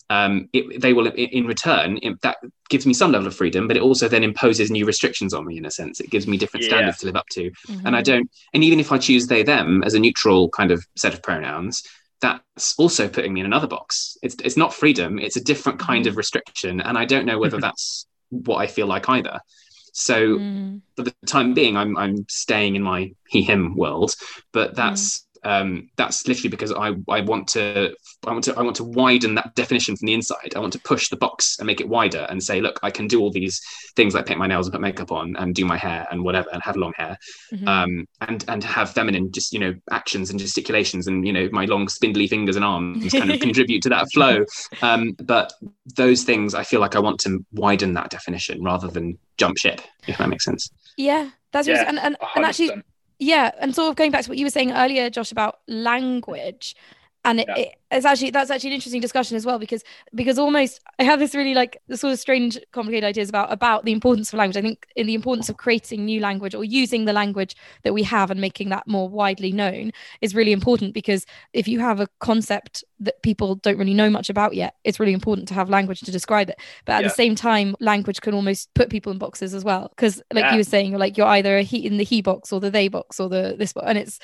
um, 0.08 0.48
it, 0.52 0.80
they 0.80 0.92
will 0.92 1.06
in, 1.06 1.28
in 1.30 1.46
return 1.46 1.98
it, 2.02 2.20
that 2.22 2.38
gives 2.68 2.86
me 2.86 2.94
some 2.94 3.12
level 3.12 3.26
of 3.26 3.34
freedom, 3.36 3.66
but 3.66 3.76
it 3.76 3.82
also 3.82 4.08
then 4.08 4.22
imposes 4.24 4.70
new 4.70 4.86
restrictions 4.86 5.34
on 5.34 5.46
me 5.46 5.58
in 5.58 5.66
a 5.66 5.70
sense. 5.70 6.00
It 6.00 6.10
gives 6.10 6.26
me 6.26 6.36
different 6.36 6.64
Yeah. 6.64 6.70
standards 6.70 6.98
to 6.98 7.06
live 7.06 7.16
up 7.16 7.26
to, 7.32 7.50
and 7.84 7.96
I 7.96 8.00
Mhm. 8.00 8.04
don't. 8.04 8.30
And 8.54 8.62
even 8.64 8.80
if 8.80 8.92
I 8.92 8.98
choose 8.98 9.26
they 9.26 9.42
them 9.42 9.82
as 9.84 9.94
a 9.94 9.98
neutral 9.98 10.48
kind 10.50 10.70
of 10.70 10.84
set 10.96 11.14
of 11.14 11.22
pronouns. 11.22 11.82
That's 12.22 12.74
also 12.78 13.08
putting 13.08 13.34
me 13.34 13.40
in 13.40 13.46
another 13.46 13.66
box. 13.66 14.16
It's 14.22 14.36
it's 14.42 14.56
not 14.56 14.72
freedom. 14.72 15.18
It's 15.18 15.36
a 15.36 15.44
different 15.44 15.78
kind 15.78 16.06
of 16.06 16.16
restriction, 16.16 16.80
and 16.80 16.96
I 16.96 17.04
don't 17.04 17.26
know 17.26 17.38
whether 17.38 17.58
that's 17.60 18.06
what 18.30 18.56
I 18.56 18.66
feel 18.68 18.86
like 18.86 19.06
either. 19.08 19.38
So 19.96 20.40
Mhm. 20.40 20.82
for 20.96 21.02
the 21.02 21.14
time 21.26 21.54
being, 21.54 21.76
I'm 21.76 21.96
I'm 21.96 22.26
staying 22.28 22.76
in 22.76 22.82
my 22.82 23.12
he 23.28 23.42
him 23.42 23.76
world, 23.76 24.14
but 24.52 24.74
that's 24.76 25.25
um, 25.46 25.88
that's 25.96 26.26
literally 26.28 26.48
because 26.50 26.72
I 26.72 26.88
I 27.08 27.20
want 27.22 27.46
to 27.56 27.94
I 28.26 28.32
want 28.32 28.44
to 28.44 28.52
I 28.58 28.62
want 28.62 28.76
to 28.76 28.84
widen 28.84 29.34
that 29.36 29.54
definition 29.54 29.96
from 29.96 30.06
the 30.06 30.14
inside. 30.14 30.50
I 30.56 30.58
want 30.58 30.72
to 30.72 30.80
push 30.80 31.08
the 31.08 31.16
box 31.16 31.56
and 31.58 31.66
make 31.66 31.80
it 31.80 31.88
wider 31.88 32.26
and 32.30 32.42
say, 32.42 32.60
look, 32.60 32.80
I 32.82 32.90
can 32.90 33.06
do 33.06 33.20
all 33.20 33.30
these 33.30 33.60
things 33.94 34.14
like 34.14 34.26
paint 34.26 34.38
my 34.40 34.46
nails 34.48 34.66
and 34.66 34.72
put 34.72 34.80
makeup 34.80 35.12
on 35.12 35.36
and 35.36 35.54
do 35.54 35.64
my 35.64 35.76
hair 35.76 36.06
and 36.10 36.22
whatever 36.24 36.48
and 36.52 36.62
have 36.62 36.76
long 36.76 36.92
hair, 36.96 37.16
Mhm. 37.52 37.68
um, 37.68 37.92
and 38.28 38.44
and 38.48 38.64
have 38.64 38.90
feminine 38.90 39.30
just 39.32 39.52
you 39.52 39.60
know 39.60 39.74
actions 39.90 40.30
and 40.30 40.40
gesticulations 40.40 41.06
and 41.06 41.26
you 41.26 41.32
know 41.32 41.48
my 41.52 41.64
long 41.66 41.88
spindly 41.88 42.26
fingers 42.26 42.56
and 42.56 42.64
arms 42.64 43.12
kind 43.20 43.30
of 43.30 43.38
contribute 43.40 43.82
to 43.82 43.88
that 43.90 44.06
flow. 44.12 44.44
Um, 44.82 45.12
but 45.22 45.52
those 45.96 46.24
things, 46.24 46.54
I 46.54 46.64
feel 46.64 46.80
like 46.80 46.96
I 46.96 47.00
want 47.00 47.20
to 47.20 47.44
widen 47.52 47.94
that 47.94 48.10
definition 48.10 48.62
rather 48.64 48.88
than 48.88 49.18
jump 49.38 49.56
ship, 49.58 49.80
if 50.08 50.18
that 50.18 50.28
makes 50.28 50.44
sense. 50.44 50.70
yeah, 50.96 51.30
that's 51.52 51.68
Yeah, 51.68 51.74
really, 51.74 51.86
and, 51.86 51.98
and, 51.98 52.16
and 52.34 52.44
actually, 52.44 52.68
percent. 52.68 52.86
Yeah, 53.18 53.50
and 53.60 53.74
sort 53.74 53.90
of 53.90 53.96
going 53.96 54.10
back 54.10 54.24
to 54.24 54.30
what 54.30 54.38
you 54.38 54.46
were 54.46 54.50
saying 54.50 54.72
earlier, 54.72 55.10
Josh, 55.10 55.32
about 55.32 55.60
language. 55.66 56.74
And 57.26 57.40
it, 57.40 57.46
Yeah. 57.48 57.56
it, 57.56 57.74
it's 57.90 58.04
actually 58.06 58.30
that's 58.30 58.50
actually 58.50 58.70
an 58.70 58.74
interesting 58.74 59.00
discussion 59.00 59.36
as 59.36 59.46
well 59.46 59.58
because 59.58 59.82
because 60.14 60.38
almost 60.38 60.80
I 60.98 61.04
have 61.04 61.18
this 61.20 61.34
really 61.34 61.54
like 61.54 61.78
the 61.86 61.96
sort 61.96 62.12
of 62.12 62.18
strange 62.18 62.58
complicated 62.72 63.06
ideas 63.06 63.28
about 63.28 63.52
about 63.52 63.84
the 63.84 63.92
importance 63.92 64.32
of 64.32 64.38
language. 64.38 64.56
I 64.56 64.62
think 64.62 64.86
in 64.96 65.06
the 65.06 65.14
importance 65.14 65.48
of 65.48 65.56
creating 65.56 66.04
new 66.04 66.20
language 66.20 66.54
or 66.54 66.64
using 66.64 67.04
the 67.04 67.12
language 67.12 67.54
that 67.84 67.92
we 67.92 68.02
have 68.04 68.30
and 68.30 68.40
making 68.40 68.70
that 68.70 68.88
more 68.88 69.08
widely 69.08 69.52
known 69.52 69.92
is 70.20 70.34
really 70.34 70.52
important 70.52 70.94
because 70.94 71.26
if 71.52 71.68
you 71.68 71.78
have 71.80 72.00
a 72.00 72.08
concept 72.20 72.82
that 73.00 73.22
people 73.22 73.56
don't 73.56 73.78
really 73.78 73.94
know 73.94 74.10
much 74.10 74.30
about 74.30 74.54
yet, 74.54 74.74
it's 74.84 74.98
really 74.98 75.12
important 75.12 75.46
to 75.48 75.54
have 75.54 75.68
language 75.70 76.00
to 76.00 76.10
describe 76.10 76.48
it. 76.48 76.58
But 76.86 76.94
at 76.94 77.02
Yeah. 77.02 77.08
the 77.08 77.14
same 77.14 77.34
time, 77.34 77.76
language 77.78 78.20
can 78.20 78.34
almost 78.34 78.72
put 78.74 78.88
people 78.90 79.12
in 79.12 79.18
boxes 79.18 79.54
as 79.54 79.64
well 79.64 79.90
because 79.94 80.22
like 80.32 80.44
Yeah. 80.44 80.52
you 80.52 80.58
were 80.58 80.64
saying, 80.64 80.90
you're 80.90 80.98
like 81.00 81.16
you're 81.16 81.26
either 81.28 81.58
a 81.58 81.62
he 81.62 81.86
in 81.86 81.98
the 81.98 82.04
he 82.04 82.20
box 82.22 82.52
or 82.52 82.58
the 82.60 82.70
they 82.70 82.88
box 82.88 83.20
or 83.20 83.28
the 83.28 83.54
this 83.58 83.72
box, 83.72 83.86
and 83.88 83.98
it's 83.98 84.18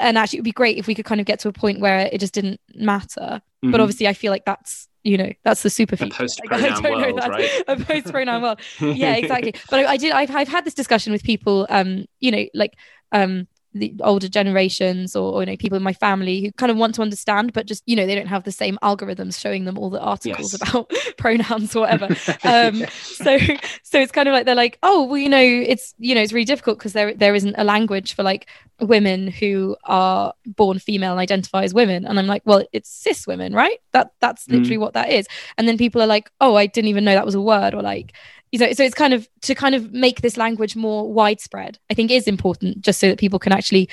and 0.00 0.18
actually 0.18 0.38
it 0.38 0.40
would 0.40 0.44
be 0.44 0.52
great 0.52 0.78
if 0.78 0.86
we 0.86 0.94
could 0.94 1.04
kind 1.04 1.20
of 1.20 1.26
get 1.26 1.38
to 1.40 1.48
a 1.48 1.52
point 1.52 1.80
where 1.80 2.08
it 2.12 2.18
just 2.18 2.34
didn't 2.34 2.60
matter 2.74 3.40
but 3.62 3.78
Mhm. 3.78 3.80
obviously 3.80 4.08
i 4.08 4.12
feel 4.12 4.30
like 4.32 4.44
that's 4.44 4.88
you 5.04 5.16
know 5.16 5.30
that's 5.44 5.62
the 5.62 5.70
super 5.70 5.96
feature. 5.96 6.16
Post-pronoun 6.16 6.82
I 6.84 6.90
world, 6.90 7.18
right? 7.28 7.50
a 7.68 7.76
post 7.76 8.06
pronoun 8.06 8.42
world 8.42 8.60
yeah 8.80 9.14
exactly 9.16 9.54
but 9.70 9.80
I, 9.80 9.92
I 9.92 9.96
did 9.96 10.12
I've, 10.12 10.34
I've 10.34 10.48
had 10.48 10.64
this 10.64 10.74
discussion 10.74 11.12
with 11.12 11.22
people 11.22 11.66
um 11.70 12.06
you 12.20 12.30
know 12.30 12.44
like 12.54 12.74
um 13.12 13.46
the 13.74 13.94
older 14.02 14.28
generations 14.28 15.16
or, 15.16 15.32
or 15.34 15.42
you 15.42 15.46
know 15.46 15.56
people 15.56 15.76
in 15.76 15.82
my 15.82 15.92
family 15.92 16.42
who 16.42 16.52
kind 16.52 16.70
of 16.70 16.76
want 16.76 16.94
to 16.94 17.02
understand 17.02 17.52
but 17.52 17.66
just 17.66 17.82
you 17.86 17.96
know 17.96 18.06
they 18.06 18.14
don't 18.14 18.26
have 18.26 18.44
the 18.44 18.52
same 18.52 18.78
algorithms 18.82 19.38
showing 19.40 19.64
them 19.64 19.78
all 19.78 19.88
the 19.90 20.00
articles 20.00 20.52
Yes. 20.52 20.70
about 20.70 20.90
pronouns 21.16 21.74
or 21.74 21.80
whatever. 21.80 22.08
Um 22.44 22.84
so 23.02 23.38
so 23.82 24.00
it's 24.00 24.12
kind 24.12 24.28
of 24.28 24.32
like 24.32 24.44
they're 24.46 24.54
like 24.54 24.78
oh 24.82 25.04
well 25.04 25.16
you 25.18 25.28
know 25.28 25.40
it's 25.42 25.94
you 25.98 26.14
know 26.14 26.20
it's 26.20 26.32
really 26.32 26.44
difficult 26.44 26.78
because 26.78 26.92
there 26.92 27.14
there 27.14 27.34
isn't 27.34 27.54
a 27.56 27.64
language 27.64 28.14
for 28.14 28.22
like 28.22 28.48
women 28.80 29.28
who 29.28 29.76
are 29.84 30.32
born 30.44 30.78
female 30.78 31.12
and 31.12 31.20
identify 31.20 31.62
as 31.62 31.72
women. 31.72 32.04
And 32.04 32.18
i'm 32.18 32.26
like 32.26 32.42
well 32.44 32.64
it's 32.72 32.90
cis 32.90 33.26
women 33.26 33.54
right? 33.54 33.78
That 33.92 34.12
that's 34.20 34.46
Mm. 34.46 34.52
literally 34.54 34.78
what 34.78 34.94
that 34.94 35.10
is. 35.10 35.26
And 35.56 35.66
then 35.68 35.78
people 35.78 36.02
are 36.02 36.06
like 36.06 36.30
oh 36.40 36.56
i 36.56 36.66
didn't 36.66 36.88
even 36.88 37.04
know 37.04 37.14
that 37.14 37.24
was 37.26 37.34
a 37.34 37.40
word 37.40 37.74
or 37.74 37.82
like 37.82 38.12
you 38.52 38.58
know 38.58 38.72
so 38.72 38.84
it's 38.84 38.94
kind 38.94 39.12
of 39.14 39.28
to 39.40 39.54
kind 39.54 39.74
of 39.74 39.92
make 39.92 40.20
this 40.20 40.36
language 40.36 40.76
more 40.76 41.12
widespread 41.12 41.78
i 41.90 41.94
think 41.94 42.10
is 42.10 42.28
important 42.28 42.80
just 42.80 43.00
so 43.00 43.08
that 43.08 43.18
people 43.18 43.38
can 43.38 43.52
actually 43.52 43.88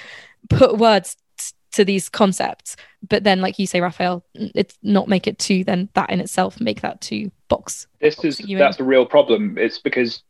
put 0.50 0.78
words 0.78 1.15
t- 1.38 1.54
to 1.72 1.84
these 1.86 2.10
concepts 2.10 2.76
but 3.08 3.24
then 3.24 3.41
like 3.41 3.58
you 3.58 3.65
say 3.65 3.82
raphael 3.82 4.24
it's 4.36 4.78
not 4.84 5.08
make 5.08 5.26
it 5.26 5.39
too 5.39 5.63
then 5.63 5.89
that 5.93 6.10
in 6.12 6.19
itself 6.19 6.60
make 6.62 6.82
that 6.82 7.02
too 7.02 7.32
box 7.48 7.88
this 8.00 8.24
is 8.24 8.38
that's 8.38 8.80
a 8.80 8.84
real 8.84 9.06
problem. 9.06 9.58
It's 9.58 9.80
because 9.80 10.24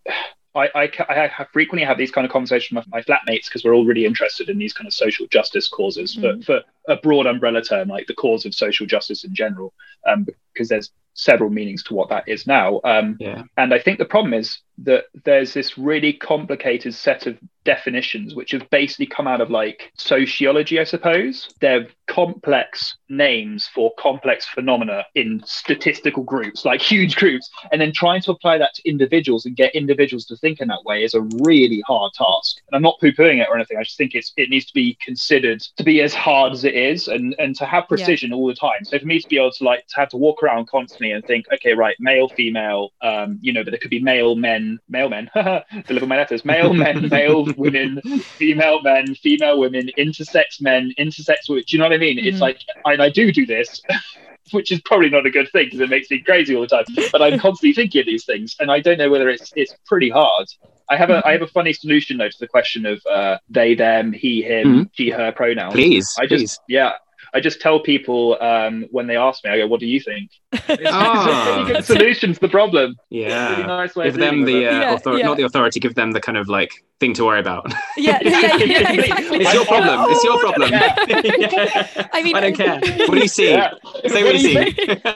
I, 0.55 0.69
I, 0.73 0.91
I 1.07 1.27
have 1.27 1.47
frequently 1.53 1.85
have 1.85 1.97
these 1.97 2.09
kind 2.11 2.25
of 2.25 2.31
conversations 2.31 2.75
with 2.75 2.87
my 2.87 3.01
flatmates 3.01 3.45
because 3.45 3.63
we're 3.63 3.75
all 3.75 3.85
really 3.85 4.05
interested 4.05 4.49
in 4.49 4.57
these 4.57 4.73
kind 4.73 4.87
of 4.87 4.93
social 4.93 5.27
justice 5.27 5.67
causes 5.67 6.15
Mm. 6.15 6.43
for, 6.43 6.63
for 6.85 6.91
a 6.91 6.95
broad 6.97 7.27
umbrella 7.27 7.61
term, 7.61 7.87
like 7.87 8.07
the 8.07 8.15
cause 8.15 8.45
of 8.45 8.55
social 8.55 8.87
justice 8.87 9.23
in 9.23 9.35
general, 9.35 9.73
um, 10.07 10.25
because 10.53 10.69
there's 10.69 10.91
several 11.19 11.49
meanings 11.49 11.83
to 11.83 11.93
what 11.93 12.09
that 12.09 12.27
is 12.27 12.47
now. 12.47 12.79
Um, 12.83 13.17
yeah. 13.19 13.43
and 13.57 13.73
I 13.73 13.79
think 13.79 13.99
the 13.99 14.05
problem 14.05 14.33
is 14.33 14.59
that 14.79 15.05
there's 15.25 15.53
this 15.53 15.77
really 15.77 16.13
complicated 16.13 16.93
set 16.93 17.27
of 17.27 17.37
definitions 17.69 18.33
which 18.33 18.49
have 18.49 18.67
basically 18.71 19.05
come 19.05 19.27
out 19.27 19.41
of 19.41 19.51
like 19.51 19.91
sociology, 19.95 20.79
I 20.79 20.85
suppose. 20.85 21.53
They're 21.61 21.85
complex 22.07 22.97
names 23.09 23.69
for 23.75 23.91
complex 23.99 24.47
phenomena 24.47 25.05
in 25.13 25.43
statistical 25.45 26.23
groups, 26.23 26.65
like 26.65 26.81
huge 26.81 27.15
groups. 27.15 27.47
And 27.71 27.79
then 27.79 27.91
trying 27.93 28.21
to 28.21 28.31
apply 28.31 28.57
that 28.57 28.73
to 28.73 28.89
individuals 28.89 29.45
and 29.45 29.55
get 29.55 29.75
individuals 29.75 30.25
to 30.25 30.35
think 30.37 30.61
in 30.61 30.67
that 30.69 30.83
way 30.83 31.03
is 31.03 31.13
a 31.13 31.21
really 31.43 31.83
hard 31.85 32.11
task. 32.13 32.57
And 32.67 32.75
I'm 32.75 32.81
not 32.81 32.99
poo-pooing 32.99 33.39
it 33.39 33.47
or 33.47 33.55
anything. 33.55 33.77
I 33.77 33.83
just 33.83 33.97
think 33.97 34.15
it's 34.15 34.33
it 34.35 34.49
needs 34.49 34.65
to 34.65 34.73
be 34.73 34.97
considered 35.05 35.61
to 35.77 35.83
be 35.83 36.01
as 36.01 36.13
hard 36.15 36.53
as 36.53 36.63
it 36.63 36.73
is 36.73 37.07
and, 37.07 37.35
and 37.37 37.55
to 37.57 37.65
have 37.65 37.87
precision 37.87 38.33
all 38.33 38.47
the 38.47 38.55
time. 38.55 38.83
So 38.83 38.97
for 38.97 39.05
me 39.05 39.19
to 39.19 39.27
be 39.27 39.37
able 39.37 39.51
to 39.51 39.63
like 39.63 39.85
to 39.89 39.95
have 39.97 40.09
to 40.09 40.17
walk 40.17 40.41
around 40.41 40.67
constantly 40.69 41.11
and 41.11 41.23
think, 41.23 41.45
okay, 41.53 41.73
right, 41.73 41.95
male, 41.99 42.29
female, 42.29 42.89
um, 43.03 43.37
you 43.41 43.53
know, 43.53 43.63
but 43.63 43.69
there 43.69 43.79
could 43.79 43.91
be 43.91 44.01
male 44.01 44.35
men, 44.35 44.79
male 44.89 45.09
men, 45.09 45.29
deliver 45.87 46.07
my 46.07 46.17
letters, 46.17 46.43
male 46.43 46.73
men, 46.73 47.09
male 47.09 47.45
women, 47.59 48.01
female 48.37 48.81
men, 48.81 49.13
female 49.15 49.59
women, 49.59 49.89
intersex 49.97 50.61
men, 50.61 50.93
intersex 50.97 51.47
women. 51.49 51.63
Do 51.67 51.75
you 51.75 51.79
know 51.79 51.85
what 51.85 51.93
I 51.93 51.97
mean? 51.97 52.17
It's 52.19 52.37
Mhm. 52.37 52.41
like, 52.41 52.57
and 52.85 53.01
I 53.01 53.09
do 53.09 53.31
do 53.31 53.45
this. 53.45 53.81
Which 54.51 54.71
is 54.71 54.81
probably 54.81 55.09
not 55.11 55.27
a 55.27 55.29
good 55.29 55.47
thing 55.51 55.65
because 55.65 55.79
it 55.79 55.89
makes 55.89 56.09
me 56.09 56.21
crazy 56.21 56.55
all 56.55 56.61
the 56.61 56.67
time. 56.67 56.85
But 57.11 57.21
I'm 57.21 57.37
constantly 57.37 57.73
thinking 57.73 57.99
of 57.99 58.07
these 58.07 58.25
things, 58.25 58.55
and 58.59 58.71
I 58.71 58.79
don't 58.79 58.97
know 58.97 59.09
whether 59.11 59.29
it's 59.29 59.51
it's 59.55 59.75
pretty 59.85 60.09
hard. 60.09 60.47
I 60.89 60.95
have 60.97 61.11
a 61.11 61.21
I 61.23 61.33
have 61.33 61.43
a 61.43 61.47
funny 61.47 61.71
solution 61.71 62.17
though 62.17 62.29
to 62.29 62.39
the 62.39 62.47
question 62.47 62.87
of 62.87 62.99
uh, 63.05 63.37
they, 63.47 63.75
them, 63.75 64.11
he, 64.11 64.41
him, 64.41 64.89
she, 64.93 65.11
her 65.11 65.31
pronouns. 65.31 65.73
Please, 65.75 66.09
I 66.17 66.25
please. 66.25 66.41
just 66.41 66.61
yeah, 66.67 66.93
I 67.33 67.39
just 67.39 67.61
tell 67.61 67.79
people 67.79 68.37
um, 68.41 68.85
when 68.91 69.05
they 69.07 69.15
ask 69.17 69.43
me, 69.43 69.51
I 69.51 69.57
go, 69.57 69.67
"What 69.67 69.79
do 69.79 69.85
you 69.85 69.99
think?" 69.99 70.31
It's 70.69 70.91
Ah. 70.91 71.53
a 71.55 71.59
really 71.61 71.73
good 71.73 71.85
solution 71.85 72.33
to 72.33 72.39
the 72.39 72.49
problem. 72.49 72.95
Yeah. 73.09 73.51
Really 73.51 73.63
nice 73.67 73.95
way 73.95 74.05
give 74.05 74.15
of 74.15 74.19
them 74.19 74.45
the 74.45 74.53
with 74.55 74.67
uh, 74.73 74.79
Yeah, 74.79 74.93
author- 74.93 75.17
yeah. 75.17 75.25
not 75.25 75.37
the 75.37 75.43
authority 75.43 75.79
give 75.79 75.95
them 75.95 76.11
the 76.11 76.19
kind 76.21 76.37
of 76.37 76.47
like 76.47 76.71
thing 76.99 77.13
to 77.13 77.23
worry 77.23 77.39
about 77.39 77.65
yeah 77.95 78.19
yeah, 78.21 78.57
yeah 78.57 78.91
exactly 78.91 79.37
it's 79.39 79.53
your 79.53 79.63
problem 79.65 80.05
it's 80.11 80.21
your 80.25 80.37
problem 80.39 80.69
Yeah. 80.69 82.09
I 82.13 82.21
mean, 82.21 82.35
i 82.35 82.41
don't 82.41 82.55
care 82.57 82.75
what 83.07 83.11
do 83.15 83.19
you 83.19 83.27
see 83.29 83.51
Yeah. 83.51 83.71
say 84.07 84.21
what 84.25 84.33
do 84.35 84.37
you 84.37 84.49
see 84.49 84.57
I 84.57 84.63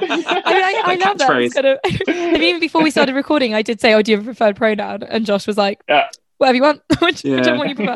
mean, 0.08 0.24
I, 0.30 0.82
I 0.86 0.96
love 0.96 1.18
that. 1.18 1.52
Kind 1.54 1.68
of, 1.68 1.80
I 2.08 2.32
mean, 2.32 2.42
even 2.42 2.62
before 2.62 2.82
we 2.82 2.90
started 2.90 3.16
recording, 3.16 3.54
I 3.54 3.62
did 3.64 3.82
say, 3.82 3.94
"Oh, 3.94 4.02
do 4.02 4.12
you 4.12 4.18
have 4.18 4.26
a 4.26 4.30
preferred 4.32 4.56
pronoun?" 4.56 5.04
And 5.04 5.26
Josh 5.26 5.46
was 5.46 5.58
like, 5.58 5.82
Yeah. 5.90 6.08
"Whatever 6.38 6.56
you 6.56 6.62
want, 6.64 6.82
Which- 7.02 7.26
Yeah. 7.26 7.36
whichever 7.38 7.58
one 7.58 7.70
you 7.70 7.76
prefer, 7.76 7.94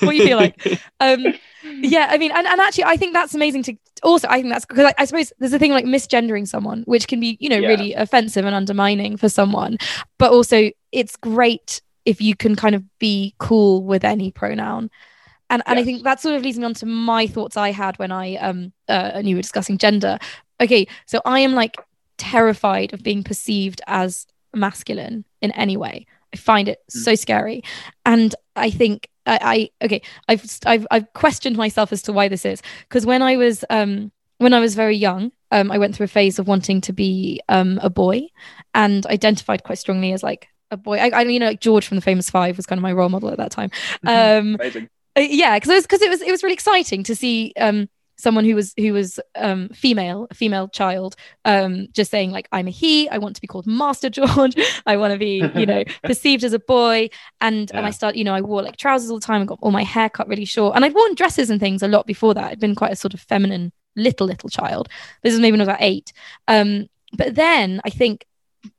what 0.00 0.10
do 0.12 0.16
you 0.16 0.24
feel 0.24 0.38
like." 0.38 0.56
Um, 1.00 1.20
yeah, 1.80 2.08
I 2.10 2.18
mean, 2.18 2.32
and, 2.32 2.46
and 2.46 2.60
actually, 2.60 2.84
I 2.84 2.96
think 2.96 3.12
that's 3.12 3.34
amazing 3.34 3.62
to. 3.64 3.76
Also, 4.02 4.28
I 4.28 4.40
think 4.40 4.52
that's 4.52 4.64
because 4.64 4.86
I, 4.86 4.94
I 4.98 5.04
suppose 5.04 5.32
there's 5.38 5.52
a 5.52 5.58
thing 5.58 5.72
like 5.72 5.84
misgendering 5.84 6.48
someone, 6.48 6.82
which 6.86 7.06
can 7.06 7.20
be, 7.20 7.36
you 7.40 7.48
know, 7.48 7.58
Yeah. 7.58 7.68
really 7.68 7.94
offensive 7.94 8.44
and 8.46 8.54
undermining 8.54 9.16
for 9.16 9.28
someone. 9.28 9.76
But 10.18 10.32
also, 10.32 10.70
it's 10.92 11.16
great 11.16 11.82
if 12.06 12.20
you 12.20 12.34
can 12.34 12.56
kind 12.56 12.74
of 12.74 12.82
be 12.98 13.34
cool 13.38 13.82
with 13.84 14.04
any 14.04 14.30
pronoun. 14.30 14.90
And, 15.50 15.62
and 15.66 15.78
I 15.78 15.84
think 15.84 16.04
that 16.04 16.20
sort 16.20 16.36
of 16.36 16.42
leads 16.42 16.58
me 16.58 16.64
on 16.64 16.74
to 16.74 16.86
my 16.86 17.26
thoughts 17.26 17.56
I 17.56 17.72
had 17.72 17.98
when 17.98 18.12
I 18.12 18.36
um 18.36 18.72
uh, 18.88 19.10
and 19.14 19.28
you 19.28 19.34
were 19.36 19.42
discussing 19.42 19.78
gender. 19.78 20.18
Okay, 20.60 20.86
so 21.06 21.20
I 21.24 21.40
am 21.40 21.54
like 21.54 21.76
terrified 22.18 22.92
of 22.94 23.02
being 23.02 23.22
perceived 23.24 23.80
as 23.86 24.26
masculine 24.54 25.24
in 25.42 25.50
any 25.52 25.76
way. 25.76 26.06
I 26.32 26.36
find 26.36 26.68
it 26.68 26.78
Mm. 26.90 27.02
so 27.02 27.14
scary, 27.14 27.62
and 28.04 28.34
I 28.56 28.70
think 28.70 29.08
I, 29.26 29.70
I 29.80 29.84
okay. 29.86 30.02
I've 30.28 30.44
I've 30.66 30.86
I've 30.90 31.12
questioned 31.12 31.56
myself 31.56 31.92
as 31.92 32.02
to 32.02 32.12
why 32.12 32.28
this 32.28 32.44
is 32.44 32.62
because 32.88 33.06
when 33.06 33.22
I 33.22 33.36
was 33.36 33.64
um 33.70 34.12
when 34.38 34.54
I 34.54 34.60
was 34.60 34.74
very 34.74 34.96
young, 34.96 35.32
um, 35.50 35.70
I 35.70 35.78
went 35.78 35.94
through 35.94 36.04
a 36.04 36.08
phase 36.08 36.38
of 36.38 36.48
wanting 36.48 36.80
to 36.82 36.92
be 36.92 37.40
um 37.48 37.78
a 37.82 37.90
boy, 37.90 38.22
and 38.74 39.04
identified 39.06 39.64
quite 39.64 39.78
strongly 39.78 40.12
as 40.12 40.22
like 40.22 40.48
a 40.70 40.76
boy. 40.76 40.98
I, 40.98 41.08
I 41.10 41.22
you 41.22 41.38
know 41.38 41.46
like 41.46 41.60
George 41.60 41.86
from 41.86 41.96
the 41.96 42.02
Famous 42.02 42.30
Five 42.30 42.56
was 42.56 42.66
kind 42.66 42.78
of 42.78 42.82
my 42.82 42.92
role 42.92 43.08
model 43.08 43.30
at 43.30 43.38
that 43.38 43.50
time. 43.50 43.70
Um, 44.06 44.54
Amazing. 44.54 44.88
uh, 45.16 45.20
yeah 45.20 45.56
because 45.56 45.70
it 45.70 45.74
was 45.74 45.84
because 45.84 46.02
it 46.02 46.08
was 46.10 46.22
it 46.22 46.30
was 46.30 46.42
really 46.42 46.54
exciting 46.54 47.02
to 47.04 47.14
see 47.16 47.52
um 47.58 47.88
someone 48.20 48.44
who 48.44 48.54
was 48.54 48.74
who 48.76 48.92
was 48.92 49.18
um 49.36 49.68
female 49.70 50.26
a 50.30 50.34
female 50.34 50.68
child 50.68 51.16
um 51.44 51.86
just 51.92 52.10
saying 52.10 52.30
like 52.30 52.48
i'm 52.52 52.68
a 52.68 52.70
he 52.70 53.08
i 53.08 53.18
want 53.18 53.34
to 53.34 53.40
be 53.40 53.46
called 53.46 53.66
master 53.66 54.10
george 54.18 54.54
i 54.86 54.96
want 54.96 55.12
to 55.12 55.18
be 55.18 55.50
you 55.54 55.66
know 55.66 55.82
perceived 56.04 56.44
as 56.44 56.52
a 56.52 56.58
boy. 56.58 57.08
And 57.40 57.70
and 57.72 57.80
i 57.86 57.88
Yeah. 57.88 57.90
start 57.90 58.16
you 58.16 58.24
know 58.24 58.34
i 58.34 58.40
wore 58.40 58.62
like 58.62 58.76
trousers 58.76 59.10
all 59.10 59.18
the 59.18 59.26
time 59.26 59.40
and 59.40 59.48
got 59.48 59.58
all 59.62 59.70
my 59.70 59.84
hair 59.84 60.08
cut 60.08 60.28
really 60.28 60.44
short 60.44 60.76
and 60.76 60.84
i'd 60.84 60.94
worn 60.94 61.14
dresses 61.14 61.50
and 61.50 61.58
things 61.60 61.82
a 61.82 61.88
lot 61.88 62.06
before 62.06 62.34
that 62.34 62.50
i'd 62.50 62.60
been 62.60 62.74
quite 62.74 62.92
a 62.92 62.96
sort 62.96 63.14
of 63.14 63.20
feminine 63.20 63.72
little 63.96 64.26
little 64.26 64.48
child. 64.48 64.88
This 65.22 65.34
is 65.34 65.40
maybe 65.40 65.52
when 65.52 65.60
i 65.60 65.64
was 65.64 65.68
about 65.68 65.82
eight. 65.82 66.12
Um 66.46 66.86
but 67.12 67.34
then 67.34 67.80
i 67.84 67.90
think 67.90 68.24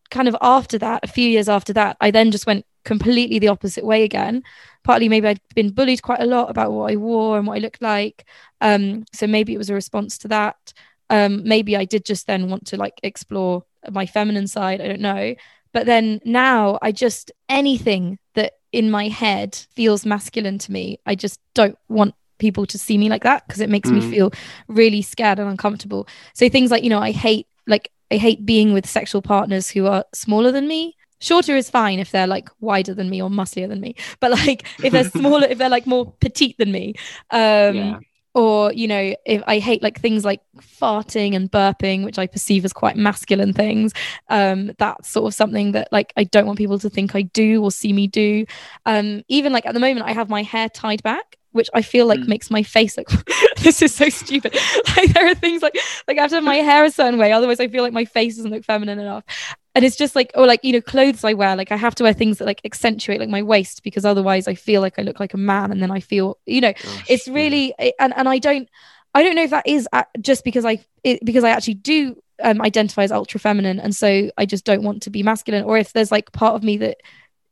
kind 0.09 0.27
of 0.27 0.35
after 0.41 0.77
that 0.77 1.03
a 1.03 1.07
few 1.07 1.27
years 1.29 1.47
after 1.49 1.73
that 1.73 1.97
i 2.01 2.11
then 2.11 2.31
just 2.31 2.45
went 2.45 2.65
completely 2.83 3.39
the 3.39 3.47
opposite 3.47 3.85
way 3.85 4.03
again 4.03 4.43
partly 4.83 5.09
maybe 5.09 5.27
I'd 5.27 5.39
been 5.55 5.71
bullied 5.71 6.01
quite 6.01 6.21
a 6.21 6.25
lot 6.25 6.49
about 6.49 6.71
what 6.71 6.91
I 6.91 6.95
wore 6.95 7.37
and 7.37 7.45
what 7.45 7.55
I 7.55 7.59
looked 7.59 7.81
like. 7.81 8.25
Um, 8.61 9.05
so 9.13 9.27
maybe 9.27 9.53
it 9.53 9.57
was 9.57 9.69
a 9.69 9.73
response 9.73 10.17
to 10.19 10.27
that. 10.29 10.73
Um, 11.09 11.43
maybe 11.43 11.75
I 11.75 11.85
did 11.85 12.05
just 12.05 12.27
then 12.27 12.49
want 12.49 12.65
to 12.67 12.77
like 12.77 12.99
explore 13.03 13.63
my 13.91 14.05
feminine 14.05 14.47
side. 14.47 14.81
I 14.81 14.87
don't 14.87 15.01
know. 15.01 15.35
But 15.73 15.85
then 15.85 16.19
now 16.25 16.79
I 16.81 16.91
just 16.91 17.31
anything 17.47 18.17
that 18.35 18.53
in 18.71 18.89
my 18.89 19.07
head 19.07 19.55
feels 19.75 20.05
masculine 20.05 20.57
to 20.59 20.71
me, 20.71 20.99
I 21.05 21.15
just 21.15 21.39
don't 21.53 21.77
want 21.87 22.15
people 22.39 22.65
to 22.65 22.77
see 22.77 22.97
me 22.97 23.09
like 23.09 23.23
that 23.23 23.45
because 23.45 23.61
it 23.61 23.69
makes 23.69 23.91
me 23.91 24.01
Mm. 24.01 24.09
feel 24.09 24.31
really 24.67 25.01
scared 25.01 25.37
and 25.39 25.49
uncomfortable. 25.49 26.07
So 26.33 26.49
things 26.49 26.71
like, 26.71 26.83
you 26.83 26.89
know, 26.89 26.99
I 26.99 27.11
hate 27.11 27.47
like 27.67 27.91
I 28.09 28.17
hate 28.17 28.45
being 28.45 28.73
with 28.73 28.89
sexual 28.89 29.21
partners 29.21 29.69
who 29.69 29.85
are 29.85 30.05
smaller 30.13 30.51
than 30.51 30.67
me. 30.67 30.95
Shorter 31.21 31.55
is 31.55 31.69
fine 31.69 31.99
if 31.99 32.11
they're 32.11 32.27
like 32.27 32.49
wider 32.59 32.93
than 32.93 33.09
me 33.09 33.21
or 33.21 33.29
musclier 33.29 33.67
than 33.67 33.79
me. 33.79 33.95
But 34.19 34.31
like 34.31 34.65
if 34.83 34.91
they're 34.91 35.09
smaller, 35.09 35.47
if 35.47 35.57
they're 35.57 35.69
like 35.69 35.87
more 35.87 36.11
petite 36.19 36.57
than 36.57 36.71
me, 36.71 36.95
um, 37.31 37.75
Yeah. 37.75 37.99
or 38.33 38.73
you 38.73 38.87
know, 38.87 39.15
if 39.25 39.41
I 39.47 39.59
hate 39.59 39.81
like 39.83 39.99
things 39.99 40.25
like 40.25 40.41
farting 40.59 41.35
and 41.35 41.51
burping, 41.51 42.03
which 42.03 42.17
I 42.17 42.27
perceive 42.27 42.65
as 42.65 42.73
quite 42.73 42.95
masculine 42.97 43.53
things, 43.53 43.93
um, 44.29 44.71
that's 44.77 45.09
sort 45.09 45.27
of 45.27 45.33
something 45.33 45.73
that 45.73 45.89
like 45.91 46.11
I 46.17 46.23
don't 46.25 46.45
want 46.45 46.57
people 46.57 46.79
to 46.79 46.89
think 46.89 47.15
I 47.15 47.21
do 47.23 47.63
or 47.63 47.71
see 47.71 47.93
me 47.93 48.07
do. 48.07 48.45
Um, 48.85 49.23
even 49.27 49.53
like 49.53 49.65
at 49.65 49.73
the 49.73 49.79
moment, 49.79 50.05
I 50.07 50.13
have 50.13 50.29
my 50.29 50.43
hair 50.43 50.69
tied 50.69 51.03
back. 51.03 51.37
which 51.53 51.69
I 51.73 51.81
feel 51.81 52.05
like 52.05 52.21
Mm. 52.21 52.27
makes 52.29 52.49
my 52.49 52.63
face 52.63 52.95
look. 52.97 53.09
this 53.57 53.81
is 53.81 53.93
so 53.93 54.07
stupid. 54.07 54.55
Like 54.95 55.11
there 55.13 55.27
are 55.27 55.35
things 55.35 55.61
like 55.61 55.75
like 56.07 56.17
I 56.17 56.21
have 56.21 56.29
to 56.29 56.37
have 56.37 56.45
my 56.45 56.55
hair 56.69 56.85
a 56.85 56.89
certain 56.91 57.19
way, 57.19 57.33
otherwise 57.33 57.59
I 57.59 57.67
feel 57.67 57.83
like 57.83 57.91
my 57.91 58.05
face 58.05 58.37
doesn't 58.37 58.51
look 58.51 58.63
feminine 58.63 58.99
enough. 58.99 59.25
And 59.73 59.85
it's 59.85 59.95
just 59.95 60.15
like, 60.15 60.31
oh 60.35 60.43
like 60.43 60.63
you 60.63 60.73
know, 60.73 60.81
clothes 60.81 61.23
I 61.23 61.33
wear, 61.33 61.55
like 61.55 61.71
I 61.71 61.77
have 61.77 61.95
to 61.95 62.03
wear 62.03 62.13
things 62.13 62.37
that 62.37 62.45
like 62.45 62.61
accentuate 62.65 63.19
like 63.19 63.29
my 63.29 63.41
waist 63.41 63.83
because 63.83 64.05
otherwise 64.05 64.47
I 64.47 64.55
feel 64.55 64.81
like 64.81 64.99
I 64.99 65.01
look 65.01 65.19
like 65.19 65.33
a 65.33 65.37
man, 65.37 65.71
and 65.71 65.81
then 65.81 65.91
I 65.91 65.99
feel, 65.99 66.37
you 66.45 66.61
know, 66.61 66.73
Gosh, 66.73 67.09
it's 67.09 67.27
yeah. 67.27 67.33
really 67.33 67.73
and 67.99 68.13
and 68.15 68.27
I 68.27 68.37
don't 68.37 68.69
I 69.13 69.23
don't 69.23 69.35
know 69.35 69.43
if 69.43 69.51
that 69.51 69.67
is 69.67 69.87
just 70.19 70.43
because 70.43 70.65
I 70.65 70.83
it, 71.03 71.23
because 71.23 71.43
I 71.43 71.49
actually 71.49 71.75
do 71.75 72.21
um, 72.43 72.61
identify 72.61 73.03
as 73.03 73.11
ultra 73.11 73.39
feminine 73.39 73.79
and 73.79 73.95
so 73.95 74.31
I 74.37 74.45
just 74.45 74.65
don't 74.65 74.83
want 74.83 75.03
to 75.03 75.09
be 75.09 75.21
masculine 75.21 75.63
or 75.63 75.77
if 75.77 75.93
there's 75.93 76.11
like 76.11 76.31
part 76.31 76.55
of 76.55 76.63
me 76.63 76.77
that 76.77 76.97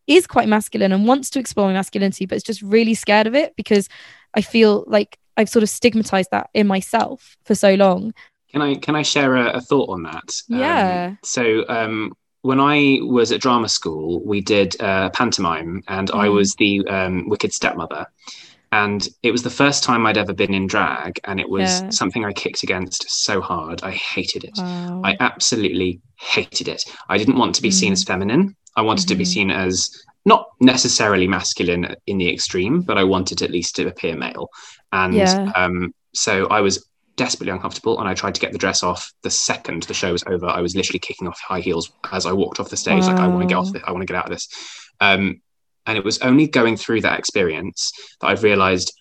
is 0.08 0.26
quite 0.26 0.48
masculine 0.48 0.92
and 0.92 1.08
wants 1.08 1.30
to 1.32 1.40
explore 1.40 1.68
my 1.68 1.74
masculinity 1.74 2.26
but 2.26 2.36
it's 2.36 2.44
just 2.44 2.64
really 2.64 2.96
scared 2.96 3.28
of 3.28 3.36
it 3.36 3.56
because 3.56 3.88
I 4.34 4.42
feel 4.42 4.84
like 4.88 5.20
I've 5.40 5.50
sort 5.50 5.64
of 5.64 5.70
stigmatized 5.70 6.32
that 6.32 6.50
in 6.54 6.68
myself 6.68 7.38
for 7.46 7.56
so 7.56 7.76
long. 7.76 8.14
Can 8.52 8.62
I 8.62 8.76
can 8.76 8.96
I 8.96 9.04
share 9.04 9.36
a, 9.36 9.52
a 9.58 9.62
thought 9.62 9.90
on 9.90 10.04
that? 10.04 10.34
Um, 10.52 11.02
Yeah. 11.02 11.18
so 11.24 11.66
um, 11.70 12.14
when 12.42 12.60
I 12.60 13.00
was 13.02 13.32
at 13.32 13.42
drama 13.42 13.70
school, 13.70 14.22
we 14.26 14.42
did 14.42 14.80
uh, 14.82 15.10
pantomime, 15.12 15.84
and 15.88 16.10
I 16.12 16.30
Mhm. 16.30 16.30
was 16.30 16.56
the 16.56 16.86
um, 16.88 17.30
wicked 17.30 17.54
stepmother. 17.54 18.06
And 18.72 19.08
it 19.24 19.32
was 19.32 19.44
the 19.44 19.50
first 19.50 19.84
time 19.84 20.06
I'd 20.06 20.18
ever 20.18 20.34
been 20.34 20.54
in 20.54 20.68
drag, 20.68 21.20
and 21.26 21.40
it 21.40 21.50
was 21.50 21.84
Yeah. 21.84 21.92
something 21.92 22.26
I 22.26 22.34
kicked 22.34 22.64
against 22.64 23.06
so 23.10 23.42
hard. 23.42 23.84
I 23.84 23.92
hated 23.92 24.44
it. 24.44 24.58
Wow. 24.58 25.04
I 25.04 25.18
absolutely 25.20 26.02
hated 26.20 26.68
it. 26.68 26.84
I 27.10 27.18
didn't 27.18 27.38
want 27.38 27.56
to 27.56 27.62
be 27.62 27.72
seen 27.72 27.92
Mm. 27.92 27.94
as 27.94 28.04
feminine. 28.04 28.56
I 28.76 28.82
wanted 28.82 29.08
to 29.10 29.16
be 29.16 29.26
Mhm. 29.26 29.26
seen 29.26 29.52
as 29.52 29.90
not 30.26 30.48
necessarily 30.62 31.28
masculine 31.28 31.96
in 32.08 32.18
the 32.20 32.32
extreme, 32.34 32.82
but 32.82 32.98
I 32.98 33.04
wanted 33.06 33.42
at 33.42 33.52
least 33.52 33.76
to 33.78 33.88
appear 33.88 34.16
male. 34.16 34.50
And 34.92 35.28
Yeah. 35.28 35.54
um, 35.56 35.94
so 36.14 36.48
I 36.48 36.62
was 36.62 36.89
desperately 37.20 37.52
uncomfortable 37.52 38.00
and 38.00 38.08
I 38.08 38.14
tried 38.14 38.34
to 38.36 38.42
get 38.42 38.52
the 38.54 38.58
dress 38.66 38.82
off 38.82 39.12
the 39.24 39.30
second 39.30 39.84
the 39.84 39.94
show 39.94 40.12
was 40.14 40.24
over. 40.34 40.46
I 40.48 40.62
was 40.62 40.74
literally 40.76 41.00
kicking 41.08 41.28
off 41.28 41.40
high 41.52 41.60
heels 41.60 41.92
as 42.12 42.26
I 42.26 42.32
walked 42.32 42.60
off 42.60 42.70
the 42.70 42.78
stage, 42.78 43.06
like 43.08 43.20
I 43.20 43.28
want 43.28 43.42
to 43.42 43.48
get 43.48 43.58
off 43.58 43.66
Wow. 43.68 43.72
this, 43.74 43.84
I 43.88 43.92
want 43.92 44.02
to 44.04 44.06
get 44.12 44.18
out 44.20 44.26
of 44.30 44.32
this. 44.32 44.48
Um, 45.02 45.42
and 45.86 45.98
it 45.98 46.04
was 46.06 46.18
only 46.20 46.48
going 46.48 46.78
through 46.78 47.02
that 47.02 47.20
experience 47.20 47.92
that 48.22 48.28
I've 48.28 48.44
realized 48.44 48.94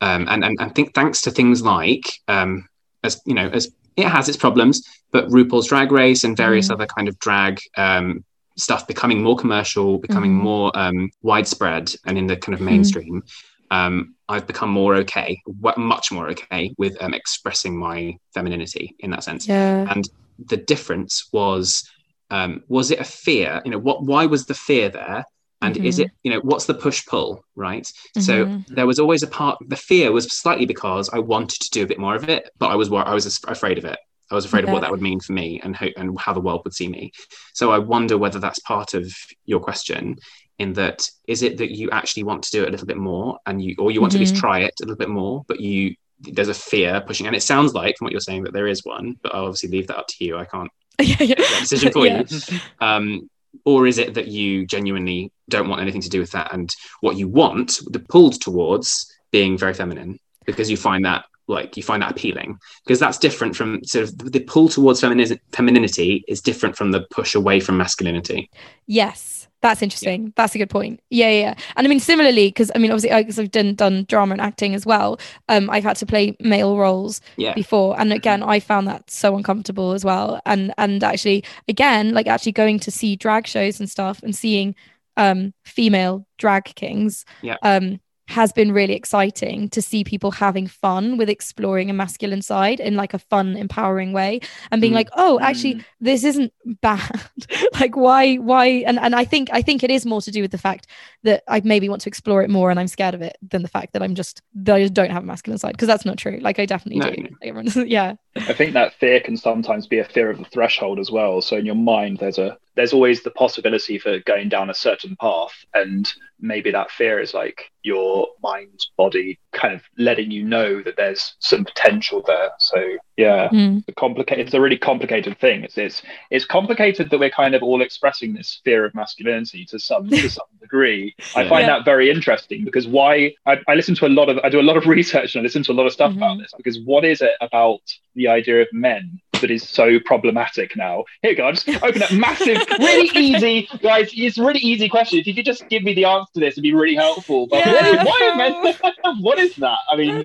um, 0.00 0.26
and, 0.28 0.44
and, 0.44 0.56
and 0.60 0.74
think 0.74 0.94
thanks 0.94 1.20
to 1.22 1.30
things 1.30 1.62
like 1.62 2.04
um, 2.28 2.68
as 3.02 3.20
you 3.26 3.34
know, 3.34 3.48
as 3.48 3.68
it 3.96 4.06
has 4.06 4.28
its 4.28 4.36
problems, 4.38 4.82
but 5.10 5.26
RuPaul's 5.28 5.66
Drag 5.68 5.90
Race 5.90 6.22
and 6.24 6.36
various 6.36 6.68
Mhm. 6.68 6.74
other 6.74 6.86
kind 6.86 7.08
of 7.08 7.18
drag 7.18 7.58
um, 7.76 8.24
stuff 8.56 8.86
becoming 8.86 9.22
more 9.22 9.36
commercial, 9.36 9.98
becoming 9.98 10.32
Mhm. 10.32 10.42
more 10.50 10.78
um, 10.78 11.10
widespread, 11.22 11.94
and 12.06 12.16
in 12.18 12.26
the 12.26 12.36
kind 12.36 12.54
of 12.54 12.60
Mhm. 12.60 12.70
mainstream. 12.72 13.22
Um, 13.70 14.14
I've 14.28 14.46
become 14.46 14.70
more 14.70 14.96
okay, 14.96 15.40
much 15.76 16.12
more 16.12 16.28
okay 16.30 16.74
with 16.78 17.00
um, 17.02 17.14
expressing 17.14 17.78
my 17.78 18.16
femininity 18.34 18.94
in 19.00 19.10
that 19.10 19.24
sense. 19.24 19.46
yeah. 19.48 19.92
And 19.92 20.04
the 20.38 20.56
difference 20.56 21.28
was, 21.32 21.88
um, 22.30 22.62
was 22.68 22.90
it 22.90 23.00
a 23.00 23.04
fear? 23.04 23.62
You 23.64 23.70
know, 23.72 23.78
what? 23.78 24.04
Why 24.04 24.26
was 24.26 24.46
the 24.46 24.54
fear 24.54 24.88
there? 24.88 25.24
And 25.62 25.76
is 25.78 25.98
Mhm. 25.98 26.02
it, 26.04 26.10
you 26.22 26.30
know, 26.32 26.40
what's 26.40 26.66
the 26.66 26.74
push 26.74 27.04
pull, 27.06 27.42
right? 27.54 27.90
So 28.18 28.44
Mhm. 28.46 28.66
there 28.68 28.86
was 28.86 28.98
always 28.98 29.22
a 29.22 29.26
part. 29.26 29.58
The 29.66 29.76
fear 29.76 30.12
was 30.12 30.26
slightly 30.38 30.66
because 30.66 31.08
I 31.08 31.18
wanted 31.18 31.60
to 31.60 31.70
do 31.70 31.82
a 31.82 31.86
bit 31.86 31.98
more 31.98 32.14
of 32.14 32.28
it, 32.28 32.50
but 32.58 32.68
I 32.68 32.74
was 32.76 32.92
I 32.92 33.14
was 33.14 33.40
afraid 33.48 33.78
of 33.78 33.84
it. 33.84 33.98
I 34.30 34.34
was 34.34 34.44
afraid 34.44 34.64
of 34.64 34.70
what 34.70 34.80
that 34.82 34.90
would 34.90 35.00
mean 35.00 35.20
for 35.20 35.32
me 35.32 35.60
and 35.62 35.74
how, 35.76 35.86
and 35.96 36.18
how 36.18 36.32
the 36.34 36.40
world 36.40 36.62
would 36.64 36.74
see 36.74 36.88
me. 36.88 37.12
So 37.54 37.70
I 37.70 37.78
wonder 37.78 38.18
whether 38.18 38.38
that's 38.40 38.58
part 38.58 38.92
of 38.92 39.10
your 39.46 39.60
question. 39.60 40.16
In 40.58 40.72
that, 40.74 41.06
is 41.28 41.42
it 41.42 41.58
that 41.58 41.70
you 41.76 41.90
actually 41.90 42.22
want 42.22 42.42
to 42.44 42.50
do 42.50 42.62
it 42.62 42.68
a 42.68 42.70
little 42.70 42.86
bit 42.86 42.96
more, 42.96 43.38
and 43.44 43.62
you, 43.62 43.74
or 43.78 43.90
you 43.90 44.00
want 44.00 44.12
to 44.12 44.18
at 44.18 44.20
least 44.20 44.34
Mhm. 44.36 44.40
try 44.40 44.60
it 44.60 44.72
a 44.80 44.84
little 44.84 44.96
bit 44.96 45.10
more, 45.10 45.44
but 45.48 45.60
you 45.60 45.94
there's 46.20 46.48
a 46.48 46.54
fear 46.54 47.02
pushing, 47.06 47.26
and 47.26 47.36
it 47.36 47.42
sounds 47.42 47.74
like 47.74 47.98
from 47.98 48.06
what 48.06 48.12
you're 48.12 48.22
saying 48.22 48.44
that 48.44 48.54
there 48.54 48.66
is 48.66 48.82
one, 48.82 49.16
but 49.22 49.34
I'll 49.34 49.44
obviously 49.44 49.68
leave 49.68 49.86
that 49.88 49.98
up 49.98 50.06
to 50.08 50.24
you. 50.24 50.38
I 50.38 50.46
can't 50.46 50.70
yeah, 50.98 51.22
yeah. 51.22 51.34
decision 51.60 51.92
for 51.92 52.06
Yeah. 52.06 52.22
you. 52.26 52.58
Um, 52.80 53.28
or 53.66 53.86
is 53.86 53.98
it 53.98 54.14
that 54.14 54.28
you 54.28 54.66
genuinely 54.66 55.30
don't 55.50 55.68
want 55.68 55.82
anything 55.82 56.00
to 56.00 56.08
do 56.08 56.20
with 56.20 56.30
that, 56.30 56.54
and 56.54 56.74
what 57.02 57.16
you 57.18 57.28
want, 57.28 57.80
the 57.90 57.98
pulled 58.00 58.40
towards 58.40 59.12
being 59.30 59.58
very 59.58 59.74
feminine, 59.74 60.18
because 60.46 60.70
you 60.70 60.78
find 60.78 61.04
that 61.04 61.26
like 61.48 61.76
you 61.76 61.82
find 61.82 62.00
that 62.02 62.10
appealing, 62.12 62.58
because 62.84 62.98
that's 62.98 63.18
different 63.18 63.54
from 63.54 63.84
sort 63.84 64.04
of 64.04 64.32
the 64.32 64.40
pull 64.40 64.68
towards 64.70 65.02
femini- 65.02 65.38
femininity 65.52 66.24
is 66.26 66.40
different 66.40 66.76
from 66.78 66.92
the 66.92 67.02
push 67.10 67.34
away 67.34 67.60
from 67.60 67.76
masculinity. 67.76 68.48
Yes, 68.86 69.35
that's 69.68 69.82
interesting. 69.82 70.32
That's 70.36 70.54
a 70.54 70.58
good 70.58 70.70
point. 70.70 71.00
Yeah, 71.10 71.28
yeah. 71.30 71.40
yeah. 71.40 71.54
And 71.76 71.86
I 71.86 71.90
mean, 71.90 72.00
similarly, 72.00 72.48
because 72.48 72.70
I 72.74 72.78
mean, 72.78 72.90
obviously, 72.90 73.16
because 73.16 73.38
I've 73.38 73.50
done 73.50 73.74
done 73.74 74.04
drama 74.08 74.32
and 74.32 74.40
acting 74.40 74.74
as 74.74 74.86
well. 74.86 75.18
Um, 75.48 75.68
I've 75.70 75.84
had 75.84 75.96
to 75.96 76.06
play 76.06 76.36
male 76.40 76.76
roles 76.76 77.20
Yeah. 77.36 77.54
before, 77.54 77.98
and 78.00 78.12
again, 78.12 78.42
I 78.42 78.60
found 78.60 78.86
that 78.88 79.10
so 79.10 79.36
uncomfortable 79.36 79.92
as 79.92 80.04
well. 80.04 80.40
And 80.46 80.72
and 80.78 81.02
actually, 81.02 81.44
again, 81.68 82.14
like 82.14 82.26
actually 82.26 82.52
going 82.52 82.78
to 82.80 82.90
see 82.90 83.16
drag 83.16 83.46
shows 83.46 83.80
and 83.80 83.90
stuff, 83.90 84.22
and 84.22 84.34
seeing 84.34 84.74
um 85.16 85.54
female 85.64 86.26
drag 86.38 86.64
kings. 86.74 87.24
Yeah. 87.42 87.56
Um, 87.62 88.00
has 88.28 88.52
been 88.52 88.72
really 88.72 88.94
exciting 88.94 89.68
to 89.70 89.80
see 89.80 90.02
people 90.02 90.32
having 90.32 90.66
fun 90.66 91.16
with 91.16 91.28
exploring 91.28 91.88
a 91.90 91.92
masculine 91.92 92.42
side 92.42 92.80
in 92.80 92.96
like 92.96 93.14
a 93.14 93.18
fun 93.20 93.56
empowering 93.56 94.12
way 94.12 94.40
and 94.72 94.80
being 94.80 94.92
Mm. 94.92 94.96
like 94.96 95.08
oh 95.16 95.38
actually 95.40 95.74
Mm. 95.76 95.84
this 96.00 96.24
isn't 96.24 96.52
bad 96.82 97.20
like 97.80 97.96
why 97.96 98.34
why 98.36 98.66
and 98.86 98.98
and 98.98 99.14
i 99.14 99.24
think 99.24 99.48
i 99.52 99.62
think 99.62 99.84
it 99.84 99.90
is 99.92 100.04
more 100.04 100.20
to 100.20 100.30
do 100.32 100.42
with 100.42 100.50
the 100.50 100.58
fact 100.58 100.88
that 101.22 101.44
i 101.46 101.60
maybe 101.64 101.88
want 101.88 102.02
to 102.02 102.08
explore 102.08 102.42
it 102.42 102.50
more 102.50 102.70
and 102.70 102.80
i'm 102.80 102.88
scared 102.88 103.14
of 103.14 103.22
it 103.22 103.36
than 103.48 103.62
the 103.62 103.68
fact 103.68 103.92
that 103.92 104.02
i'm 104.02 104.14
just 104.16 104.42
that 104.54 104.74
i 104.74 104.82
just 104.82 104.94
don't 104.94 105.10
have 105.10 105.22
a 105.22 105.26
masculine 105.26 105.58
side 105.58 105.72
because 105.72 105.86
that's 105.88 106.04
not 106.04 106.18
true 106.18 106.38
like 106.42 106.58
i 106.58 106.66
definitely 106.66 106.98
No, 107.00 107.10
do 107.10 107.22
no. 107.22 107.28
Everyone- 107.42 107.88
yeah 107.88 108.14
I 108.48 108.52
think 108.52 108.72
that 108.74 108.94
fear 108.94 109.20
can 109.20 109.36
sometimes 109.36 109.86
be 109.86 109.98
a 109.98 110.04
fear 110.04 110.30
of 110.30 110.38
the 110.38 110.44
threshold 110.44 110.98
as 110.98 111.10
well. 111.10 111.40
So 111.40 111.56
in 111.56 111.66
your 111.66 111.74
mind, 111.74 112.18
there's 112.18 112.38
a 112.38 112.58
there's 112.74 112.92
always 112.92 113.22
the 113.22 113.30
possibility 113.30 113.98
for 113.98 114.18
going 114.20 114.50
down 114.50 114.68
a 114.68 114.74
certain 114.74 115.16
path, 115.16 115.52
and 115.72 116.06
maybe 116.38 116.70
that 116.70 116.90
fear 116.90 117.18
is 117.18 117.32
like 117.32 117.70
your 117.82 118.28
mind, 118.42 118.78
body, 118.98 119.38
kind 119.52 119.72
of 119.72 119.80
letting 119.96 120.30
you 120.30 120.44
know 120.44 120.82
that 120.82 120.94
there's 120.98 121.36
some 121.38 121.64
potential 121.64 122.22
there. 122.26 122.50
So 122.58 122.84
yeah, 123.16 123.48
Mm. 123.48 123.78
it's 123.78 123.88
a 123.88 123.92
complicated. 123.92 124.46
It's 124.46 124.54
a 124.54 124.60
really 124.60 124.76
complicated 124.76 125.38
thing. 125.38 125.64
It's 125.64 125.78
it's 125.78 126.02
it's 126.30 126.44
complicated 126.44 127.08
that 127.10 127.18
we're 127.18 127.30
kind 127.30 127.54
of 127.54 127.62
all 127.62 127.80
expressing 127.80 128.34
this 128.34 128.60
fear 128.64 128.84
of 128.84 128.94
masculinity 128.94 129.64
to 129.66 129.78
some 129.78 130.10
to 130.22 130.28
some 130.28 130.44
degree. 130.60 131.14
I 131.34 131.48
find 131.48 131.62
Yeah. 131.66 131.76
that 131.78 131.84
very 131.86 132.10
interesting 132.10 132.64
because 132.64 132.86
why 132.86 133.32
I, 133.46 133.58
I 133.68 133.74
listen 133.74 133.94
to 133.96 134.06
a 134.06 134.08
lot 134.10 134.28
of 134.28 134.38
I 134.44 134.50
do 134.50 134.60
a 134.60 134.68
lot 134.70 134.76
of 134.76 134.86
research 134.98 135.34
and 135.34 135.40
I 135.40 135.44
listen 135.44 135.62
to 135.64 135.72
a 135.72 135.78
lot 135.80 135.86
of 135.86 135.92
stuff 135.94 136.12
about 136.14 136.36
Mhm. 136.36 136.42
this 136.42 136.52
because 136.58 136.78
what 136.80 137.06
is 137.06 137.22
it 137.22 137.32
about 137.40 137.80
the 138.14 138.25
idea 138.28 138.62
of 138.62 138.68
men 138.72 139.20
that 139.40 139.50
is 139.50 139.68
so 139.68 139.98
problematic 140.04 140.76
now? 140.76 141.04
Here 141.22 141.32
you 141.32 141.36
go. 141.36 141.46
I'll 141.46 141.52
just 141.52 141.68
open 141.82 142.02
up 142.02 142.12
massive, 142.12 142.58
really 142.78 143.10
easy, 143.14 143.68
guys. 143.82 144.10
It's 144.14 144.38
a 144.38 144.44
really 144.44 144.60
easy 144.60 144.88
question. 144.88 145.18
If 145.18 145.26
you 145.26 145.34
could 145.34 145.44
just 145.44 145.68
give 145.68 145.82
me 145.82 145.94
the 145.94 146.04
answer 146.06 146.30
to 146.34 146.40
this, 146.40 146.54
it'd 146.54 146.62
be 146.62 146.72
really 146.74 146.94
helpful. 146.94 147.46
But 147.46 147.66
what 147.66 147.84
is, 147.86 147.92
Yeah. 147.94 148.04
why 148.04 148.30
are 148.32 148.36
men? 148.36 149.20
what 149.22 149.38
is 149.38 149.54
that? 149.56 149.78
I 149.90 149.96
mean, 149.96 150.24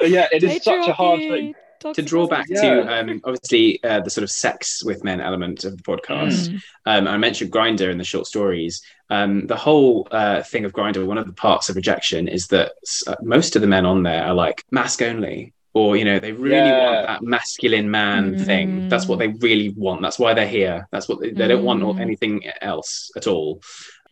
yeah, 0.00 0.28
it 0.32 0.42
is 0.42 0.62
such 0.62 0.88
a 0.88 0.92
hard 0.92 1.20
thing. 1.20 1.54
To 1.94 2.02
draw 2.02 2.26
back 2.26 2.44
Yeah. 2.50 2.60
to 2.60 2.94
um, 3.00 3.20
obviously 3.24 3.82
uh, 3.82 4.00
the 4.00 4.10
sort 4.10 4.22
of 4.22 4.30
sex 4.30 4.84
with 4.84 5.02
men 5.02 5.18
element 5.18 5.64
of 5.64 5.78
the 5.78 5.82
podcast, 5.82 6.50
Mm. 6.50 6.62
um, 6.84 7.08
I 7.08 7.16
mentioned 7.16 7.50
Grindr 7.50 7.90
in 7.90 7.96
the 7.96 8.04
short 8.04 8.26
stories. 8.26 8.82
Um, 9.08 9.46
the 9.46 9.56
whole 9.56 10.06
uh, 10.10 10.42
thing 10.42 10.66
of 10.66 10.72
Grindr, 10.74 11.06
one 11.06 11.16
of 11.16 11.26
the 11.26 11.32
parts 11.32 11.70
of 11.70 11.76
rejection 11.76 12.28
is 12.28 12.48
that 12.48 12.72
uh, 13.06 13.14
most 13.22 13.56
of 13.56 13.62
the 13.62 13.68
men 13.68 13.86
on 13.86 14.02
there 14.02 14.22
are 14.24 14.34
like 14.34 14.62
masc 14.70 15.00
only, 15.00 15.54
or 15.72 15.96
you 15.96 16.04
know, 16.04 16.18
they 16.18 16.32
really 16.32 16.56
Yeah. 16.56 16.84
want 16.84 17.06
that 17.06 17.22
masculine 17.22 17.90
man 17.90 18.36
thing. 18.38 18.88
That's 18.88 19.06
what 19.06 19.18
they 19.20 19.28
really 19.28 19.68
want. 19.70 20.02
That's 20.02 20.18
why 20.18 20.34
they're 20.34 20.46
here. 20.48 20.86
That's 20.92 21.08
what 21.08 21.20
they, 21.20 21.30
they 21.30 21.48
don't 21.48 21.64
want 21.64 21.82
Mm. 21.82 22.00
anything 22.00 22.42
else 22.60 23.10
at 23.16 23.26
all, 23.26 23.60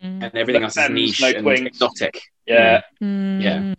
Mm. 0.03 0.23
and 0.25 0.35
everything 0.37 0.63
No 0.63 0.67
else 0.67 0.77
is 0.77 0.91
niche 0.91 1.21
no 1.21 1.29
and 1.29 1.47
twinks. 1.47 1.67
exotic. 1.67 2.21
Yeah, 2.47 2.83
Mm. 3.03 3.43
Yeah. 3.43 3.75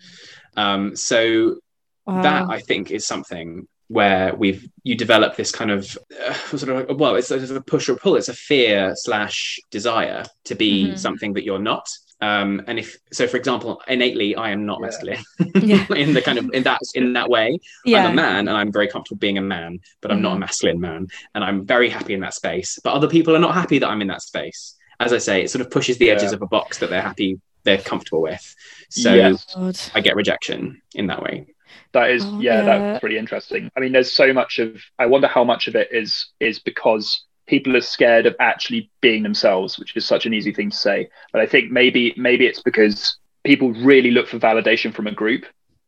Um, 0.58 0.96
so 0.96 1.58
Wow. 2.06 2.22
that 2.22 2.50
I 2.50 2.60
think 2.60 2.92
is 2.92 3.06
something 3.08 3.68
where 3.88 4.36
we've 4.36 4.68
you 4.84 4.96
develop 4.96 5.36
this 5.36 5.52
kind 5.52 5.72
of 5.72 5.98
uh, 6.28 6.34
sort 6.58 6.89
of 6.89 7.00
well, 7.00 7.15
it's 7.15 7.32
a, 7.32 7.56
a 7.56 7.62
push 7.62 7.88
or 7.89 7.96
pull. 7.96 8.15
It's 8.18 8.30
a 8.30 8.34
fear 8.34 8.94
slash 8.96 9.60
desire 9.72 10.26
to 10.46 10.56
be 10.56 10.89
Mhm. 10.89 10.98
something 11.00 11.34
that 11.34 11.44
you're 11.46 11.60
not. 11.74 11.88
Um, 12.22 12.62
and 12.68 12.78
if 12.80 12.98
so, 13.14 13.28
for 13.28 13.38
example, 13.38 13.82
innately, 13.88 14.36
I 14.36 14.50
am 14.52 14.66
not 14.66 14.80
Yeah. 14.80 14.86
masculine 14.88 15.24
Yeah. 15.62 15.86
in 15.96 16.14
the 16.14 16.22
kind 16.22 16.38
of 16.38 16.50
in 16.54 16.64
that 16.64 16.80
in 16.96 17.14
that 17.14 17.30
way. 17.30 17.60
yeah 17.86 18.00
I'm 18.06 18.12
a 18.12 18.16
man, 18.16 18.48
and 18.48 18.58
I'm 18.58 18.72
very 18.72 18.88
comfortable 18.88 19.20
being 19.20 19.38
a 19.38 19.42
man, 19.42 19.80
but 20.02 20.12
I'm 20.12 20.22
not 20.22 20.34
a 20.34 20.36
Mhm. 20.36 20.40
masculine 20.42 20.80
man, 20.82 21.08
and 21.34 21.44
I'm 21.44 21.66
very 21.66 21.90
happy 21.90 22.14
in 22.14 22.20
that 22.22 22.34
space. 22.34 22.78
But 22.84 22.94
other 22.94 23.08
people 23.08 23.36
are 23.36 23.40
not 23.48 23.54
happy 23.56 23.80
that 23.80 23.88
I'm 23.90 24.02
in 24.02 24.08
that 24.10 24.22
space. 24.22 24.76
As 25.00 25.14
I 25.14 25.18
say, 25.18 25.42
it 25.44 25.50
sort 25.50 25.62
of 25.66 25.72
pushes 25.72 25.98
the 25.98 26.10
edges 26.12 26.34
of 26.34 26.42
a 26.42 26.48
box 26.48 26.80
that 26.80 26.90
they're 26.90 27.02
happy, 27.02 27.40
they're 27.64 27.78
comfortable 27.78 28.22
with. 28.22 28.44
So 28.90 29.14
Yes. 29.16 29.92
I 29.96 30.02
get 30.02 30.16
rejection 30.18 30.82
in 30.96 31.08
that 31.08 31.22
way. 31.24 31.48
that 31.94 32.10
is 32.12 32.24
Oh, 32.26 32.38
yeah, 32.42 32.56
yeah. 32.62 32.64
that's 32.64 33.00
pretty 33.00 33.18
interesting. 33.18 33.70
I 33.76 33.80
mean, 33.80 33.92
there's 33.94 34.12
so 34.12 34.34
much 34.34 34.60
of 34.60 34.82
I 35.00 35.06
wonder 35.06 35.28
how 35.28 35.44
much 35.46 35.68
of 35.70 35.76
it 35.76 35.88
is 35.92 36.28
is 36.40 36.60
because 36.60 37.24
people 37.50 37.76
are 37.76 37.82
scared 37.82 38.28
of 38.28 38.36
actually 38.40 38.92
being 39.02 39.24
themselves, 39.24 39.80
which 39.80 39.98
is 39.98 40.06
such 40.06 40.26
an 40.28 40.34
easy 40.34 40.54
thing 40.54 40.69
to 40.69 40.78
say. 40.78 41.10
But 41.34 41.42
I 41.42 41.48
think 41.48 41.71
maybe 41.71 42.13
maybe 42.15 42.46
it's 42.46 42.62
because 42.62 43.17
people 43.44 43.73
really 43.73 44.12
look 44.12 44.28
for 44.28 44.38
validation 44.38 44.94
from 44.94 45.08
a 45.08 45.12
group. 45.12 45.46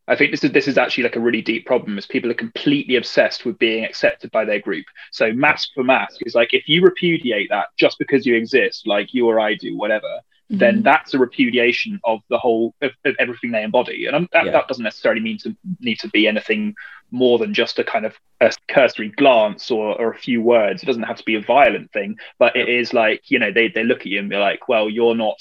I 0.07 0.15
think 0.15 0.31
this 0.31 0.43
is 0.43 0.51
this 0.51 0.67
is 0.67 0.77
actually 0.79 1.03
like 1.03 1.15
a 1.15 1.19
really 1.19 1.43
deep 1.43 1.65
problem 1.67 1.97
is 1.97 2.07
people 2.07 2.31
are 2.31 2.45
completely 2.45 2.95
obsessed 2.95 3.45
with 3.45 3.59
being 3.59 3.85
accepted 3.85 4.31
by 4.31 4.43
their 4.43 4.59
group. 4.59 4.85
So 5.11 5.31
masc 5.31 5.69
for 5.75 5.83
masc 5.83 6.19
is 6.25 6.33
like 6.33 6.53
if 6.53 6.67
you 6.67 6.81
repudiate 6.81 7.49
that 7.49 7.67
just 7.77 7.99
because 7.99 8.25
you 8.25 8.35
exist, 8.35 8.87
like 8.87 9.13
you 9.13 9.27
or 9.27 9.39
I 9.39 9.53
do, 9.53 9.77
whatever, 9.77 10.19
mm-hmm. 10.51 10.59
then 10.59 10.83
that's 10.83 11.13
a 11.13 11.19
repudiation 11.19 11.99
of 12.03 12.19
the 12.29 12.37
whole 12.37 12.75
of, 12.81 12.91
of 13.05 13.15
everything 13.19 13.51
they 13.51 13.63
embody. 13.63 14.05
And 14.05 14.27
that, 14.33 14.45
yeah. 14.45 14.51
that 14.51 14.67
doesn't 14.67 14.83
necessarily 14.83 15.21
mean 15.21 15.37
to 15.39 15.55
need 15.79 15.99
to 15.99 16.09
be 16.09 16.27
anything 16.27 16.75
more 17.09 17.39
than 17.39 17.53
just 17.53 17.79
a 17.79 17.83
kind 17.83 18.05
of 18.05 18.15
a 18.39 18.51
cursory 18.69 19.09
glance 19.09 19.71
or, 19.71 19.99
or 19.99 20.11
a 20.11 20.17
few 20.17 20.41
words. 20.41 20.83
It 20.83 20.85
doesn't 20.85 21.03
have 21.03 21.17
to 21.17 21.25
be 21.25 21.35
a 21.35 21.41
violent 21.41 21.91
thing, 21.91 22.17
but 22.39 22.55
it 22.55 22.69
is 22.69 22.93
like, 22.93 23.29
you 23.29 23.39
know, 23.39 23.51
they, 23.51 23.67
they 23.69 23.83
look 23.83 24.01
at 24.01 24.07
you 24.07 24.19
and 24.19 24.29
be 24.29 24.37
like, 24.37 24.67
well, 24.67 24.89
you're 24.89 25.15
not 25.15 25.39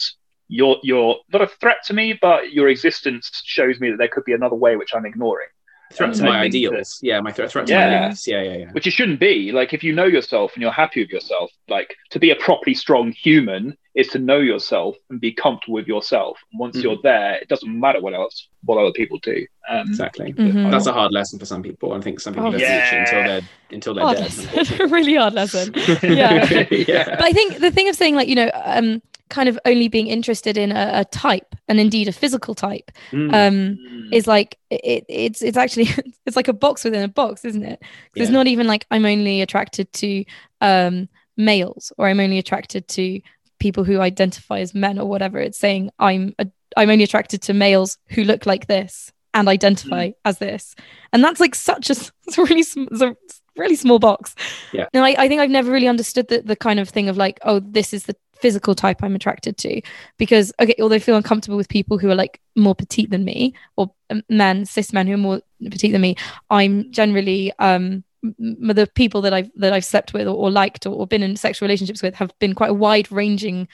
you're 0.48 0.78
you're 0.82 1.16
not 1.32 1.42
a 1.42 1.46
threat 1.46 1.78
to 1.86 1.94
me, 1.94 2.18
but 2.20 2.52
your 2.52 2.68
existence 2.68 3.30
shows 3.44 3.78
me 3.80 3.90
that 3.90 3.98
there 3.98 4.08
could 4.08 4.24
be 4.24 4.32
another 4.32 4.56
way 4.56 4.76
which 4.76 4.94
I'm 4.94 5.06
ignoring. 5.06 5.48
Threat 5.92 6.14
to 6.14 6.24
my 6.24 6.40
ideals. 6.40 6.98
That, 7.00 7.06
yeah, 7.06 7.20
my 7.20 7.32
th- 7.32 7.50
threat 7.50 7.66
to 7.66 7.72
yeah. 7.72 7.88
my 7.88 7.96
ideals. 7.96 8.26
Yeah, 8.26 8.42
yeah, 8.42 8.56
yeah. 8.58 8.70
Which 8.72 8.86
it 8.86 8.92
shouldn't 8.92 9.18
be. 9.18 9.52
Like 9.52 9.72
if 9.72 9.82
you 9.82 9.92
know 9.92 10.04
yourself 10.04 10.52
and 10.54 10.62
you're 10.62 10.72
happy 10.72 11.02
with 11.02 11.10
yourself, 11.10 11.50
like 11.68 11.94
to 12.10 12.18
be 12.18 12.30
a 12.30 12.36
properly 12.36 12.74
strong 12.74 13.12
human 13.12 13.76
is 13.94 14.08
to 14.08 14.18
know 14.18 14.38
yourself 14.38 14.96
and 15.10 15.20
be 15.20 15.32
comfortable 15.32 15.74
with 15.74 15.88
yourself. 15.88 16.38
And 16.52 16.60
once 16.60 16.76
mm-hmm. 16.76 16.88
you're 16.88 16.98
there, 17.02 17.34
it 17.34 17.48
doesn't 17.48 17.80
matter 17.80 18.00
what 18.00 18.14
else 18.14 18.48
what 18.64 18.78
other 18.78 18.92
people 18.92 19.18
do. 19.18 19.46
Um, 19.68 19.88
exactly. 19.88 20.32
Mm-hmm. 20.32 20.70
That's 20.70 20.86
a 20.86 20.92
hard 20.92 21.12
lesson 21.12 21.38
for 21.38 21.46
some 21.46 21.62
people. 21.62 21.92
I 21.92 22.00
think 22.00 22.20
some 22.20 22.34
people 22.34 22.48
oh, 22.48 22.50
don't 22.52 22.60
yeah. 22.60 22.84
teach 22.84 22.92
it 22.92 22.98
until 23.00 23.24
they're 23.24 23.48
until 23.70 23.94
they're 23.94 24.04
hard 24.04 24.78
dead. 24.78 24.90
really 24.90 25.14
hard 25.16 25.34
lesson. 25.34 25.74
Yeah. 26.02 26.66
yeah. 26.70 27.16
But 27.16 27.24
I 27.24 27.32
think 27.32 27.58
the 27.58 27.70
thing 27.70 27.88
of 27.88 27.96
saying 27.96 28.14
like 28.14 28.28
you 28.28 28.34
know 28.34 28.50
um 28.64 29.02
kind 29.30 29.48
of 29.48 29.58
only 29.64 29.88
being 29.88 30.08
interested 30.08 30.58
in 30.58 30.72
a, 30.72 30.90
a 30.92 31.04
type 31.06 31.54
and 31.68 31.80
indeed 31.80 32.08
a 32.08 32.12
physical 32.12 32.54
type 32.54 32.90
mm. 33.12 33.32
um, 33.32 33.78
mm. 33.78 34.12
is 34.12 34.26
like 34.26 34.58
it, 34.70 35.04
it's 35.08 35.40
it's 35.40 35.56
actually 35.56 35.88
it's 36.26 36.36
like 36.36 36.48
a 36.48 36.52
box 36.52 36.84
within 36.84 37.02
a 37.02 37.08
box 37.08 37.44
isn't 37.44 37.62
it 37.62 37.78
yeah. 38.14 38.22
it's 38.22 38.32
not 38.32 38.48
even 38.48 38.66
like 38.66 38.86
i'm 38.90 39.06
only 39.06 39.40
attracted 39.40 39.90
to 39.92 40.24
um, 40.60 41.08
males 41.36 41.92
or 41.96 42.08
i'm 42.08 42.20
only 42.20 42.38
attracted 42.38 42.86
to 42.88 43.20
people 43.60 43.84
who 43.84 44.00
identify 44.00 44.58
as 44.58 44.74
men 44.74 44.98
or 44.98 45.08
whatever 45.08 45.38
it's 45.38 45.58
saying 45.58 45.90
i'm 45.98 46.34
a, 46.38 46.46
i'm 46.76 46.90
only 46.90 47.04
attracted 47.04 47.40
to 47.42 47.54
males 47.54 47.98
who 48.08 48.24
look 48.24 48.46
like 48.46 48.66
this 48.66 49.12
and 49.32 49.48
identify 49.48 50.08
mm. 50.08 50.14
as 50.24 50.38
this 50.38 50.74
and 51.12 51.22
that's 51.22 51.40
like 51.40 51.54
such 51.54 51.88
a, 51.90 51.92
it's 52.26 52.38
a 52.38 52.42
really 52.42 52.60
it's 52.60 53.02
a 53.02 53.16
really 53.56 53.76
small 53.76 53.98
box 53.98 54.34
yeah 54.72 54.86
and 54.92 55.04
I, 55.04 55.10
I 55.10 55.28
think 55.28 55.40
i've 55.40 55.50
never 55.50 55.70
really 55.70 55.88
understood 55.88 56.28
the, 56.28 56.40
the 56.40 56.56
kind 56.56 56.80
of 56.80 56.88
thing 56.88 57.08
of 57.08 57.16
like 57.16 57.38
oh 57.44 57.60
this 57.60 57.92
is 57.92 58.04
the 58.04 58.16
physical 58.40 58.74
type 58.74 59.02
I'm 59.02 59.14
attracted 59.14 59.56
to. 59.58 59.80
Because, 60.18 60.52
okay, 60.60 60.74
although 60.80 60.96
I 60.96 61.00
feel 61.00 61.16
uncomfortable 61.16 61.56
with 61.56 61.68
people 61.68 61.98
who 61.98 62.10
are 62.10 62.14
like 62.14 62.40
more 62.56 62.74
petite 62.74 63.10
than 63.10 63.24
me 63.24 63.54
or 63.76 63.92
um, 64.10 64.22
men, 64.28 64.64
cis 64.64 64.92
men 64.92 65.06
who 65.06 65.14
are 65.14 65.18
more 65.18 65.42
petite 65.70 65.92
than 65.92 66.00
me, 66.00 66.16
I'm 66.48 66.90
generally, 66.90 67.52
um, 67.58 68.04
the 68.22 68.88
people 68.94 69.20
that 69.22 69.32
I've 69.32 69.50
that 69.56 69.72
I've 69.72 69.84
slept 69.84 70.12
with 70.12 70.26
or, 70.26 70.34
or 70.34 70.50
liked 70.50 70.86
or, 70.86 70.90
or, 70.90 71.06
been 71.06 71.22
in 71.22 71.36
sexual 71.36 71.66
relationships 71.66 72.02
with 72.02 72.14
have 72.14 72.32
been 72.38 72.54
quite 72.54 72.70
a 72.70 72.74
wide 72.74 73.10
ranging 73.10 73.68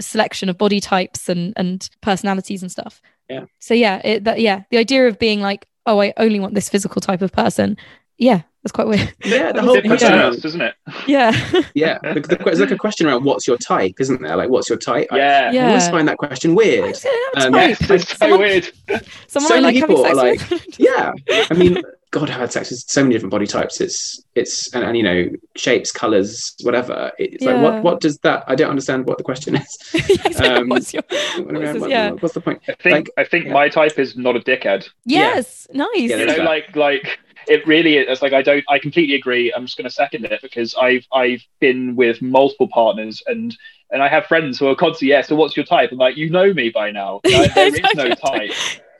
selection 0.00 0.48
of 0.48 0.58
body 0.58 0.80
types 0.80 1.28
and 1.28 1.52
and 1.56 1.88
personalities 2.00 2.62
and 2.62 2.70
stuff. 2.70 3.00
Yeah. 3.28 3.44
So 3.60 3.74
yeah, 3.74 4.00
it, 4.04 4.24
that 4.24 4.40
yeah, 4.40 4.64
the 4.70 4.78
idea 4.78 5.06
of 5.06 5.18
being 5.18 5.40
like, 5.40 5.66
oh, 5.86 6.00
I 6.00 6.12
only 6.16 6.40
want 6.40 6.54
this 6.54 6.68
physical 6.68 7.00
type 7.00 7.22
of 7.22 7.32
person. 7.32 7.76
Yeah, 8.18 8.42
that's 8.64 8.72
quite 8.72 8.86
weird. 8.86 9.12
Yeah, 9.24 9.52
the 9.52 9.60
whole 9.60 9.80
question 9.82 10.12
yeah. 10.12 10.20
around, 10.20 10.44
isn't 10.44 10.60
it? 10.60 10.74
Yeah. 11.06 11.64
yeah. 11.74 11.98
There's 12.02 12.60
like 12.60 12.70
a 12.70 12.78
question 12.78 13.06
around 13.06 13.24
what's 13.24 13.46
your 13.46 13.58
type, 13.58 13.96
isn't 14.00 14.22
there? 14.22 14.36
Like, 14.36 14.48
what's 14.48 14.70
your 14.70 14.78
type? 14.78 15.08
Yeah. 15.12 15.48
I, 15.48 15.52
yeah. 15.52 15.64
I 15.64 15.68
always 15.68 15.88
find 15.88 16.08
that 16.08 16.16
question 16.16 16.54
weird. 16.54 16.96
Um, 17.36 17.54
yes, 17.54 17.78
it's 17.90 18.08
so 18.08 18.16
someone, 18.16 18.40
weird. 18.40 18.70
Someone 19.26 19.48
so 19.48 19.60
many 19.60 19.80
like 19.80 19.88
people 19.88 20.06
are 20.06 20.14
like, 20.14 20.40
yeah. 20.78 21.12
I 21.28 21.54
mean, 21.54 21.82
God, 22.14 22.30
I've 22.30 22.38
had 22.38 22.52
sex 22.52 22.70
with 22.70 22.78
so 22.86 23.02
many 23.02 23.14
different 23.14 23.32
body 23.32 23.46
types. 23.46 23.80
It's, 23.80 24.22
it's, 24.36 24.72
and, 24.72 24.84
and 24.84 24.96
you 24.96 25.02
know, 25.02 25.30
shapes, 25.56 25.90
colors, 25.90 26.54
whatever. 26.62 27.10
It's 27.18 27.44
yeah. 27.44 27.54
like, 27.54 27.62
what, 27.62 27.82
what 27.82 28.00
does 28.00 28.18
that? 28.18 28.44
I 28.46 28.54
don't 28.54 28.70
understand 28.70 29.06
what 29.06 29.18
the 29.18 29.24
question 29.24 29.56
is. 29.56 30.40
um, 30.40 30.68
what's 30.68 30.94
your, 30.94 31.02
what's, 31.08 31.72
this, 31.72 31.88
yeah. 31.88 32.10
what's 32.12 32.34
the 32.34 32.40
point? 32.40 32.62
I 32.68 32.74
think, 32.74 32.94
like, 32.94 33.10
I 33.16 33.24
think 33.28 33.46
yeah. 33.46 33.52
my 33.52 33.68
type 33.68 33.98
is 33.98 34.16
not 34.16 34.36
a 34.36 34.38
dickhead. 34.38 34.88
Yes, 35.04 35.66
nice. 35.72 35.88
you 35.96 36.24
know, 36.24 36.36
like, 36.36 36.76
like 36.76 37.18
it 37.48 37.66
really 37.66 37.96
is 37.96 38.22
like 38.22 38.32
I 38.32 38.42
don't 38.42 38.64
I 38.68 38.78
completely 38.78 39.16
agree. 39.16 39.52
I'm 39.52 39.66
just 39.66 39.76
going 39.76 39.88
to 39.88 39.94
second 39.94 40.24
it 40.24 40.40
because 40.40 40.74
I've 40.76 41.04
I've 41.12 41.42
been 41.58 41.96
with 41.96 42.22
multiple 42.22 42.68
partners 42.68 43.22
and 43.26 43.56
and 43.90 44.04
I 44.04 44.08
have 44.08 44.26
friends 44.26 44.58
who 44.58 44.68
are 44.68 44.76
constantly 44.76 45.08
yeah. 45.08 45.22
So 45.22 45.34
what's 45.34 45.56
your 45.56 45.66
type? 45.66 45.90
I'm 45.92 45.98
like 45.98 46.16
you 46.16 46.30
know 46.30 46.54
me 46.54 46.70
by 46.70 46.92
now. 46.92 47.20
yeah, 47.26 47.48
there 47.48 47.74
is 47.74 47.94
no 47.96 48.10
type. 48.14 48.52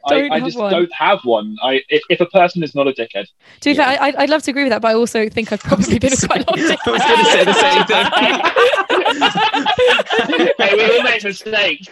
I, 0.06 0.28
I, 0.30 0.40
just 0.40 0.58
one. 0.58 0.70
don't 0.70 0.92
have 0.92 1.24
one. 1.24 1.56
I 1.62 1.82
if, 1.88 2.02
if 2.10 2.20
a 2.20 2.26
person 2.26 2.62
is 2.62 2.74
not 2.74 2.86
a 2.86 2.92
dickhead. 2.92 3.26
To 3.60 3.70
be 3.70 3.72
yeah. 3.72 3.96
fair, 3.96 4.02
I, 4.02 4.14
I'd 4.18 4.30
love 4.30 4.42
to 4.42 4.50
agree 4.50 4.64
with 4.64 4.70
that, 4.70 4.82
but 4.82 4.88
I 4.88 4.94
also 4.94 5.28
think 5.28 5.52
I've 5.52 5.62
probably 5.62 5.98
been 5.98 6.12
quite 6.16 6.42
a 6.42 6.50
lot 6.50 6.58
of 6.58 6.64
dickheads. 6.64 6.86
I 6.86 6.90
was 6.90 7.02
going 7.02 7.18
to 7.18 7.24
say 7.30 7.44
the 7.44 7.52
same 7.54 7.84
thing. 7.86 8.04
hey, 10.58 10.74
we 10.74 10.96
all 10.96 11.02
make 11.02 11.24
mistakes. 11.24 11.88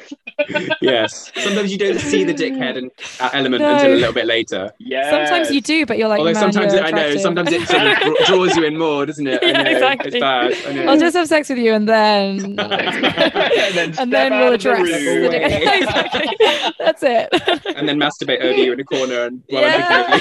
yes. 0.81 1.33
Sometimes 1.37 1.73
you 1.73 1.79
don't 1.79 1.99
see 1.99 2.25
the 2.25 2.35
dickhead 2.35 2.77
and, 2.79 2.91
uh, 3.21 3.31
element 3.33 3.63
no. 3.63 3.75
until 3.75 3.93
a 3.93 3.97
little 3.97 4.13
bit 4.13 4.27
later. 4.27 4.73
Yeah. 4.79 5.11
Sometimes 5.11 5.51
you 5.51 5.61
do, 5.61 5.87
but 5.87 5.99
you're 5.99 6.09
like, 6.09 6.19
Although 6.19 6.35
sometimes 6.35 6.75
it, 6.75 6.83
I 6.83 6.91
know, 6.91 7.17
sometimes 7.17 7.51
it 7.53 7.67
sort 7.69 7.83
of 7.83 7.99
draws 8.27 8.57
you 8.57 8.65
in 8.65 8.79
more, 8.79 9.07
doesn't 9.07 9.27
it? 9.27 9.43
Yeah, 9.43 9.63
exactly. 9.63 10.09
It's 10.09 10.21
bad. 10.21 10.89
I'll 10.89 10.99
just 10.99 11.17
have 11.17 11.29
sex 11.29 11.49
with 11.49 11.59
you 11.59 11.73
and 11.73 11.89
then 11.89 12.59
and 12.59 13.75
then, 13.75 13.95
and 13.99 14.13
then 14.13 14.33
we'll 14.33 14.53
address 14.53 14.79
the, 14.79 14.93
the 14.93 15.29
dickhead. 15.29 15.83
exactly. 15.83 16.75
That's 16.79 17.03
it. 17.03 17.77
and 17.77 17.89
then 17.89 17.99
masturbate 18.03 18.41
over 18.41 18.59
you 18.59 18.73
in 18.73 18.81
a 18.81 18.85
corner 18.85 19.27
and 19.27 19.43
while 19.49 19.63
yeah. 19.63 20.21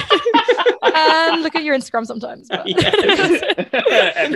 and 0.82 1.42
look 1.42 1.54
at 1.54 1.64
your 1.64 1.76
Instagram 1.76 2.06
sometimes. 2.06 2.48
Every 2.52 2.72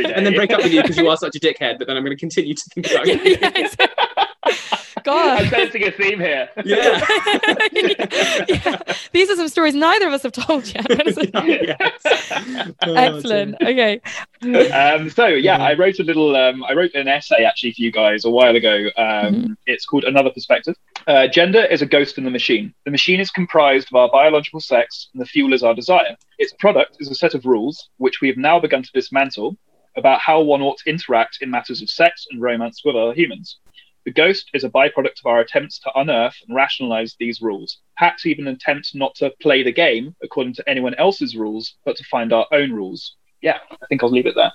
day. 0.05 0.13
And 0.15 0.27
then 0.27 0.35
break 0.35 0.51
up 0.53 0.63
with 0.63 0.73
you 0.73 0.83
because 0.83 0.97
you 0.97 1.09
are 1.09 1.17
such 1.17 1.37
a 1.37 1.41
dickhead, 1.41 1.79
but 1.79 1.87
then 1.87 1.97
I'm 1.97 2.05
going 2.05 2.17
to 2.17 2.21
continue 2.21 2.55
to 2.55 2.63
think 2.75 2.91
about 2.91 3.07
you. 3.07 3.21
Yeah, 3.25 4.26
God. 5.07 5.43
I'm 5.43 5.49
sensing 5.49 5.85
a 5.85 5.93
theme 5.93 6.19
here. 6.19 6.49
Yeah. 6.65 7.07
yeah. 8.49 8.83
These 9.13 9.31
are 9.31 9.37
some 9.37 9.49
stories 9.49 9.75
neither 9.75 10.09
of 10.09 10.13
us 10.13 10.25
have 10.25 10.33
told 10.33 10.67
yet. 10.67 10.87
oh, 12.83 12.95
Excellent. 12.95 13.57
Dear. 13.61 14.01
Okay. 14.43 14.71
Um, 14.71 15.09
so 15.09 15.27
yeah, 15.27 15.59
I 15.59 15.75
wrote 15.75 16.01
a 16.01 16.03
little. 16.03 16.35
Um, 16.35 16.65
I 16.65 16.73
wrote 16.73 16.95
an 16.95 17.07
essay 17.07 17.45
actually 17.45 17.73
for 17.73 17.83
you 17.83 17.93
guys 17.93 18.25
a 18.25 18.31
while 18.31 18.57
ago. 18.57 18.87
Um, 18.97 19.05
mm-hmm. 19.07 19.53
It's 19.67 19.87
called 19.87 20.05
Another 20.05 20.31
Perspective. 20.31 20.75
Uh, 21.07 21.29
gender 21.29 21.65
is 21.65 21.83
a 21.83 21.87
ghost 21.87 22.19
in 22.19 22.25
the 22.25 22.31
machine. 22.31 22.75
The 22.85 22.91
machine 22.91 23.21
is 23.21 23.31
comprised 23.31 23.89
of 23.93 23.97
our 23.97 24.11
biological 24.11 24.61
sex, 24.61 25.09
and 25.13 25.21
the 25.21 25.27
fuel 25.27 25.53
is 25.53 25.63
our 25.63 25.75
desire. 25.75 26.17
Its 26.39 26.53
product 26.55 26.97
is 26.99 27.09
a 27.11 27.15
set 27.15 27.35
of 27.35 27.47
rules, 27.47 27.91
which 27.99 28.21
we 28.21 28.27
have 28.27 28.37
now 28.37 28.59
begun 28.59 28.83
to 28.83 28.91
dismantle, 28.93 29.57
about 29.97 30.21
how 30.21 30.41
one 30.41 30.63
ought 30.63 30.79
to 30.79 30.91
interact 30.91 31.39
in 31.41 31.51
matters 31.51 31.81
of 31.81 31.89
sex 31.89 32.27
and 32.31 32.43
romance 32.43 32.83
with 32.85 32.97
other 32.97 33.15
humans. 33.15 33.59
The 34.07 34.13
ghost 34.13 34.51
is 34.55 34.63
a 34.63 34.71
byproduct 34.71 35.19
of 35.19 35.27
our 35.27 35.41
attempts 35.41 35.81
to 35.81 35.91
unearth 35.97 36.37
and 36.47 36.57
rationalize 36.57 37.17
these 37.19 37.43
rules, 37.43 37.79
perhaps 37.99 38.25
even 38.25 38.47
an 38.47 38.55
attempt 38.55 38.95
not 38.95 39.17
to 39.17 39.33
play 39.43 39.65
the 39.65 39.73
game 39.73 40.15
according 40.23 40.55
to 40.55 40.69
anyone 40.69 40.95
else's 40.95 41.35
rules, 41.35 41.75
but 41.85 41.97
to 41.97 42.05
find 42.05 42.33
our 42.33 42.47
own 42.53 42.73
rules. 42.73 43.17
Yeah, 43.43 43.59
I 43.71 43.87
think 43.89 44.05
I'll 44.05 44.11
leave 44.11 44.27
it 44.27 44.37
there. 44.37 44.53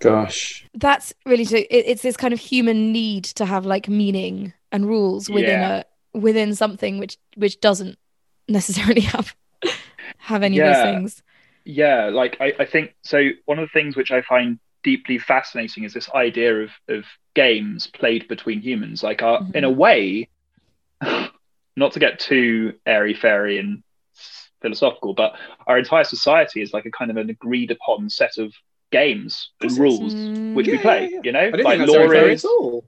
Gosh. 0.00 0.66
That's 0.74 1.14
really 1.24 1.46
true. 1.46 1.62
It's 1.70 2.02
this 2.02 2.16
kind 2.16 2.34
of 2.34 2.40
human 2.40 2.90
need 2.90 3.24
to 3.24 3.44
have 3.44 3.64
like 3.64 3.88
meaning 3.88 4.54
and 4.72 4.86
rules 4.86 5.30
within 5.30 5.60
yeah. 5.60 5.82
a 6.14 6.18
within 6.18 6.56
something 6.56 6.98
which 6.98 7.16
which 7.36 7.60
doesn't 7.60 7.96
necessarily 8.48 9.00
have 9.14 9.36
have 10.18 10.42
any 10.42 10.56
yeah. 10.56 10.64
of 10.64 10.74
those 10.74 10.82
things. 10.82 11.22
Yeah, 11.64 12.06
like 12.06 12.38
I, 12.40 12.54
I 12.58 12.64
think 12.64 12.96
so 13.02 13.28
one 13.44 13.60
of 13.60 13.68
the 13.68 13.72
things 13.72 13.94
which 13.94 14.10
I 14.10 14.22
find 14.22 14.58
deeply 14.82 15.18
fascinating 15.18 15.84
is 15.84 15.92
this 15.92 16.10
idea 16.10 16.62
of 16.62 16.70
of 16.88 17.04
games 17.34 17.86
played 17.86 18.28
between 18.28 18.60
humans. 18.60 19.02
Like, 19.02 19.22
our, 19.22 19.40
mm-hmm. 19.40 19.56
in 19.56 19.64
a 19.64 19.70
way, 19.70 20.28
not 21.76 21.92
to 21.92 21.98
get 21.98 22.18
too 22.18 22.74
airy 22.86 23.14
fairy 23.14 23.58
and 23.58 23.82
philosophical, 24.60 25.14
but 25.14 25.34
our 25.66 25.78
entire 25.78 26.04
society 26.04 26.62
is 26.62 26.72
like 26.72 26.86
a 26.86 26.90
kind 26.90 27.10
of 27.10 27.16
an 27.16 27.30
agreed 27.30 27.70
upon 27.70 28.10
set 28.10 28.38
of 28.38 28.52
games 28.90 29.50
and 29.60 29.70
rules 29.78 30.12
mm, 30.12 30.52
which 30.54 30.66
yeah, 30.66 30.72
we 30.72 30.78
play. 30.78 31.02
Yeah, 31.02 31.08
yeah. 31.08 31.20
You 31.24 31.32
know, 31.32 31.62
like 31.62 31.78
law 31.80 32.10
is. 32.10 32.44